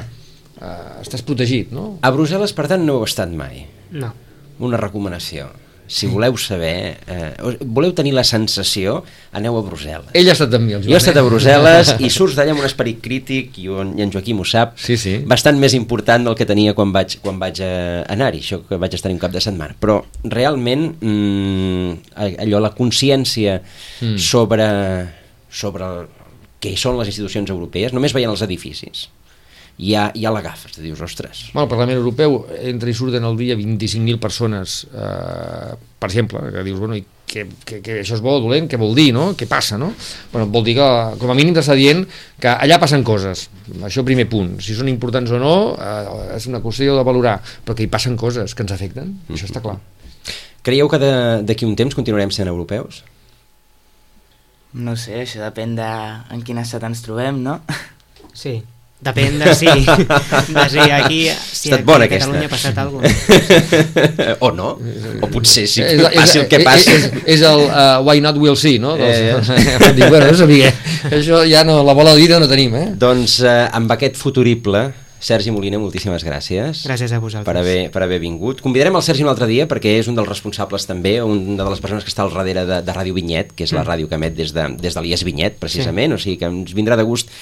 eh, 0.61 1.03
estàs 1.03 1.23
protegit, 1.27 1.73
no? 1.73 1.99
a 2.03 2.11
Brussel·les 2.15 2.53
per 2.57 2.67
tant 2.69 2.85
no 2.87 2.99
heu 3.01 3.05
estat 3.09 3.31
mai 3.31 3.67
No. 3.93 4.13
una 4.61 4.77
recomanació 4.81 5.49
si 5.89 6.09
voleu 6.11 6.35
saber, 6.37 6.99
eh, 7.07 7.37
voleu 7.63 7.93
tenir 7.95 8.11
la 8.13 8.25
sensació, 8.27 9.05
aneu 9.31 9.55
a 9.55 9.61
Brussel·les. 9.63 10.09
Ell 10.19 10.27
ha 10.27 10.33
estat 10.35 10.53
amb 10.59 10.67
mi, 10.67 10.73
el 10.75 10.81
Joan. 10.83 10.91
Jo 10.91 10.97
he 10.97 10.99
estat 10.99 11.15
a 11.17 11.23
eh? 11.23 11.29
Brussel·les 11.29 11.93
i 12.03 12.09
surts 12.11 12.35
d'allà 12.35 12.51
amb 12.57 12.59
un 12.65 12.67
esperit 12.67 12.99
crític, 13.05 13.53
i, 13.63 13.69
un, 13.71 13.93
i 13.95 14.03
en 14.03 14.11
Joaquim 14.11 14.41
ho 14.43 14.45
sap, 14.51 14.73
Sí, 14.83 14.97
sí. 14.99 15.13
bastant 15.23 15.61
més 15.63 15.77
important 15.79 16.27
del 16.27 16.35
que 16.35 16.45
tenia 16.45 16.75
quan 16.75 16.91
vaig, 16.91 17.15
quan 17.23 17.39
vaig 17.39 17.61
eh, 17.63 18.03
anar-hi, 18.11 18.41
això 18.43 18.59
que 18.67 18.81
vaig 18.83 18.99
estar 18.99 19.13
un 19.15 19.21
cap 19.23 19.31
de 19.31 19.39
setmana. 19.47 19.77
Però 19.79 20.01
realment, 20.25 20.89
mm, 20.99 22.17
allò, 22.43 22.59
la 22.67 22.75
consciència 22.75 23.61
Mm. 24.03 24.19
sobre, 24.19 24.67
sobre 25.49 25.85
el, 25.87 26.09
què 26.61 26.75
són 26.77 26.99
les 26.99 27.07
institucions 27.15 27.49
europees, 27.55 27.95
només 27.95 28.13
veient 28.13 28.35
els 28.35 28.43
edificis, 28.43 29.07
ja, 29.79 30.11
ja 30.17 30.31
l'agafes, 30.33 30.73
te 30.77 30.83
dius, 30.83 31.01
ostres, 31.05 31.51
Bueno, 31.53 31.65
el 31.67 31.71
Parlament 31.73 31.99
Europeu 31.99 32.47
entra 32.63 32.89
i 32.91 32.95
surten 32.95 33.25
al 33.25 33.37
dia 33.37 33.57
25.000 33.57 34.19
persones, 34.19 34.87
eh, 34.95 35.75
per 35.99 36.09
exemple, 36.11 36.41
que 36.53 36.63
dius, 36.65 36.79
bueno, 36.81 36.97
i 36.97 37.05
que, 37.27 37.43
que, 37.67 37.81
que 37.83 37.97
això 38.01 38.15
és 38.15 38.21
bo 38.23 38.37
o 38.39 38.41
dolent, 38.41 38.69
què 38.71 38.79
vol 38.79 38.95
dir, 38.95 39.09
no? 39.13 39.33
Què 39.37 39.49
passa, 39.51 39.77
no? 39.77 39.89
Bueno, 40.33 40.47
vol 40.55 40.63
dir 40.65 40.77
que, 40.79 40.87
com 41.19 41.31
a 41.31 41.35
mínim 41.35 41.53
t'està 41.57 41.75
dient 41.77 42.05
que 42.41 42.49
allà 42.53 42.79
passen 42.79 43.03
coses, 43.05 43.49
això 43.83 44.05
primer 44.07 44.29
punt, 44.31 44.55
si 44.63 44.77
són 44.79 44.89
importants 44.89 45.33
o 45.35 45.41
no, 45.43 45.57
eh, 45.75 46.37
és 46.37 46.47
una 46.47 46.61
qüestió 46.65 46.95
de 46.97 47.03
valorar, 47.05 47.41
però 47.67 47.75
que 47.77 47.83
hi 47.85 47.91
passen 47.91 48.17
coses 48.17 48.55
que 48.55 48.63
ens 48.63 48.73
afecten, 48.73 49.13
això 49.29 49.51
està 49.51 49.61
clar. 49.61 49.77
Creieu 50.63 50.89
que 50.89 50.99
de- 51.03 51.43
d'aquí 51.47 51.67
un 51.67 51.77
temps 51.77 51.95
continuarem 51.95 52.31
sent 52.31 52.49
europeus? 52.49 53.03
No 54.77 54.95
sé, 54.97 55.23
això 55.25 55.41
depèn 55.45 55.75
de 55.79 55.87
en 56.35 56.43
quin 56.45 56.59
estat 56.61 56.83
ens 56.85 57.03
trobem, 57.05 57.39
no? 57.43 57.61
Sí. 58.37 58.63
Depèn 58.97 59.37
de 59.39 59.53
si, 59.55 59.67
de 59.69 60.65
si 60.73 60.79
aquí, 60.91 61.19
si 61.29 61.69
estat 61.69 61.83
aquí 61.83 61.85
bona 61.85 62.07
a 62.07 62.09
Catalunya 62.09 62.47
aquesta. 62.49 62.73
ha 62.73 62.73
passat 62.73 62.79
alguna 62.81 63.11
cosa. 63.13 64.37
o 64.47 64.51
no? 64.57 64.71
O 65.21 65.29
potser 65.31 65.67
sí, 65.69 65.83
És- 65.85 66.01
que 66.01 66.09
és- 66.09 66.17
passi 66.17 66.39
el 66.41 66.49
que 66.49 66.61
passi. 66.65 66.91
És, 66.97 67.09
és 67.37 67.45
el 67.45 67.67
uh, 67.69 68.01
why 68.09 68.23
not 68.25 68.41
we'll 68.41 68.57
see, 68.57 68.79
no? 68.81 68.97
Eh, 68.97 69.33
Doncs, 69.37 69.53
dic, 69.99 70.09
bueno, 70.09 70.31
no 70.33 70.37
sabia, 70.41 70.73
això 71.13 71.45
ja 71.47 71.63
no, 71.69 71.83
la 71.85 71.93
bola 71.97 72.15
de 72.17 72.23
vida 72.25 72.41
no 72.41 72.49
tenim, 72.49 72.75
eh? 72.75 72.87
Doncs 72.97 73.43
eh, 73.45 73.59
amb 73.77 73.93
aquest 73.93 74.17
futurible, 74.17 74.89
Sergi 75.27 75.51
Molina, 75.51 75.79
moltíssimes 75.81 76.23
gràcies. 76.23 76.83
Gràcies 76.87 77.11
a 77.11 77.19
vosaltres. 77.19 77.47
per 77.49 77.57
haver, 77.61 77.91
per 77.91 78.03
haver 78.05 78.19
vingut. 78.21 78.61
Convidarem 78.63 78.95
el 78.99 79.03
Sergi 79.03 79.25
un 79.25 79.31
altre 79.33 79.47
dia 79.49 79.65
perquè 79.67 79.97
és 79.99 80.09
un 80.13 80.15
dels 80.15 80.29
responsables 80.29 80.85
també, 80.87 81.17
una 81.25 81.65
de 81.65 81.71
les 81.73 81.81
persones 81.83 82.05
que 82.05 82.13
està 82.13 82.23
al 82.23 82.31
darrere 82.35 82.67
de, 82.69 82.81
de 82.85 82.93
Ràdio 82.95 83.17
Vinyet, 83.17 83.55
que 83.57 83.65
és 83.65 83.73
la 83.75 83.83
ràdio 83.85 84.09
que 84.11 84.15
emet 84.21 84.37
des 84.37 84.53
de, 84.55 84.67
des 84.79 84.95
de 84.95 85.03
l'IES 85.03 85.25
Vinyet, 85.27 85.57
precisament, 85.59 86.13
o 86.15 86.21
sigui 86.21 86.37
que 86.41 86.47
ens 86.53 86.77
vindrà 86.77 86.99
de 87.01 87.07
gust 87.09 87.33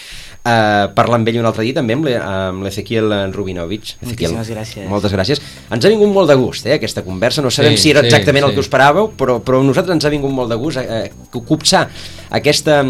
eh, 0.44 0.86
parlar 0.94 1.18
amb 1.20 1.28
ell 1.32 1.38
un 1.40 1.46
altre 1.48 1.64
dia 1.64 1.74
també 1.76 1.96
amb 1.96 2.04
l'E- 2.08 2.20
amb 2.20 2.62
l'Ezequiel 2.66 3.10
Rubinovich. 3.32 3.96
Ezequiel, 4.02 4.34
Moltíssimes 4.36 4.50
gràcies. 4.52 4.88
Moltes 4.90 5.12
gràcies. 5.16 5.42
Ens 5.70 5.84
ha 5.84 5.88
vingut 5.92 6.12
molt 6.12 6.28
de 6.30 6.36
gust 6.40 6.66
eh, 6.66 6.74
aquesta 6.78 7.02
conversa, 7.06 7.42
no 7.42 7.50
sabem 7.50 7.76
Sí, 7.76 7.82
si 7.88 7.90
era 7.94 8.00
sí, 8.04 8.12
exactament 8.12 8.44
el 8.44 8.50
sí. 8.52 8.54
que 8.58 8.64
us 8.64 8.68
esperàveu, 8.70 9.10
però, 9.18 9.40
però 9.44 9.60
a 9.60 9.66
nosaltres 9.66 9.94
ens 9.96 10.04
ha 10.04 10.12
vingut 10.12 10.32
molt 10.32 10.50
de 10.52 10.56
gust 10.60 10.78
eh, 10.82 11.10
copsar 11.32 11.88
aquesta, 12.30 12.80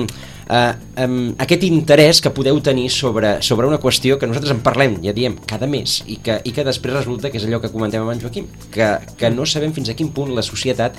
eh, 0.51 0.73
um, 1.05 1.35
aquest 1.39 1.63
interès 1.67 2.21
que 2.21 2.31
podeu 2.35 2.61
tenir 2.65 2.89
sobre, 2.91 3.37
sobre 3.43 3.67
una 3.67 3.79
qüestió 3.81 4.19
que 4.19 4.27
nosaltres 4.27 4.53
en 4.55 4.61
parlem, 4.65 4.99
ja 5.05 5.13
diem, 5.17 5.37
cada 5.47 5.67
mes, 5.71 6.03
i 6.07 6.19
que, 6.25 6.41
i 6.45 6.53
que 6.53 6.65
després 6.67 6.95
resulta 6.97 7.31
que 7.31 7.39
és 7.41 7.47
allò 7.49 7.61
que 7.63 7.71
comentem 7.73 8.03
amb 8.05 8.13
en 8.17 8.21
Joaquim, 8.25 8.47
que, 8.75 8.91
que 9.21 9.31
no 9.31 9.47
sabem 9.47 9.73
fins 9.77 9.89
a 9.91 9.95
quin 9.99 10.11
punt 10.17 10.35
la 10.37 10.43
societat 10.45 10.97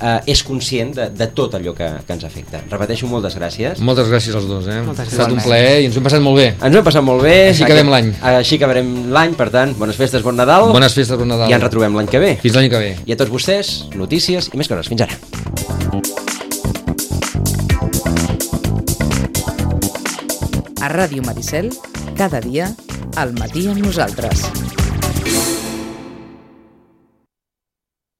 eh, 0.00 0.30
és 0.32 0.42
conscient 0.46 0.92
de, 0.96 1.08
de 1.14 1.26
tot 1.36 1.54
allò 1.58 1.74
que, 1.76 1.88
que 2.06 2.12
ens 2.16 2.24
afecta. 2.28 2.60
Repeteixo, 2.70 3.06
moltes 3.10 3.36
gràcies. 3.38 3.80
Moltes 3.84 4.08
gràcies 4.10 4.34
als 4.38 4.46
dos, 4.50 4.66
eh? 4.70 4.80
Moltes 4.86 5.06
Ha 5.08 5.10
estat 5.12 5.32
un 5.32 5.38
gràcies. 5.38 5.48
plaer 5.48 5.80
i 5.82 5.88
ens 5.88 5.96
ho 5.96 6.02
hem 6.02 6.08
passat 6.08 6.24
molt 6.24 6.40
bé. 6.40 6.48
Ens 6.58 6.74
ho 6.74 6.78
hem 6.82 6.88
passat 6.90 7.04
molt 7.06 7.22
bé. 7.26 7.36
Així 7.52 7.64
acabem 7.66 7.92
l'any. 7.94 8.12
Així 8.34 8.58
acabarem 8.60 8.92
l'any, 9.14 9.34
per 9.38 9.50
tant, 9.54 9.74
bones 9.78 9.96
festes, 10.00 10.22
bon 10.26 10.36
Nadal. 10.38 10.70
Bones 10.74 10.94
festes, 10.94 11.16
bon 11.18 11.28
Nadal. 11.28 11.50
I 11.50 11.58
ens 11.58 11.64
retrobem 11.68 11.94
l'any 11.98 12.08
que 12.10 12.22
ve. 12.22 12.34
Fins 12.42 12.56
l'any 12.60 12.70
que 12.72 12.82
ve. 12.84 12.94
I 13.06 13.16
a 13.16 13.20
tots 13.20 13.30
vostès, 13.32 13.74
notícies 13.98 14.50
i 14.52 14.60
més 14.60 14.68
coses. 14.70 14.88
Fins 14.92 15.06
ara. 15.08 15.18
A 20.80 20.88
Ràdio 20.92 21.22
Maricel, 21.26 21.70
cada 22.16 22.40
dia, 22.40 22.70
al 23.16 23.32
matí 23.38 23.66
amb 23.68 23.82
nosaltres. 23.82 24.46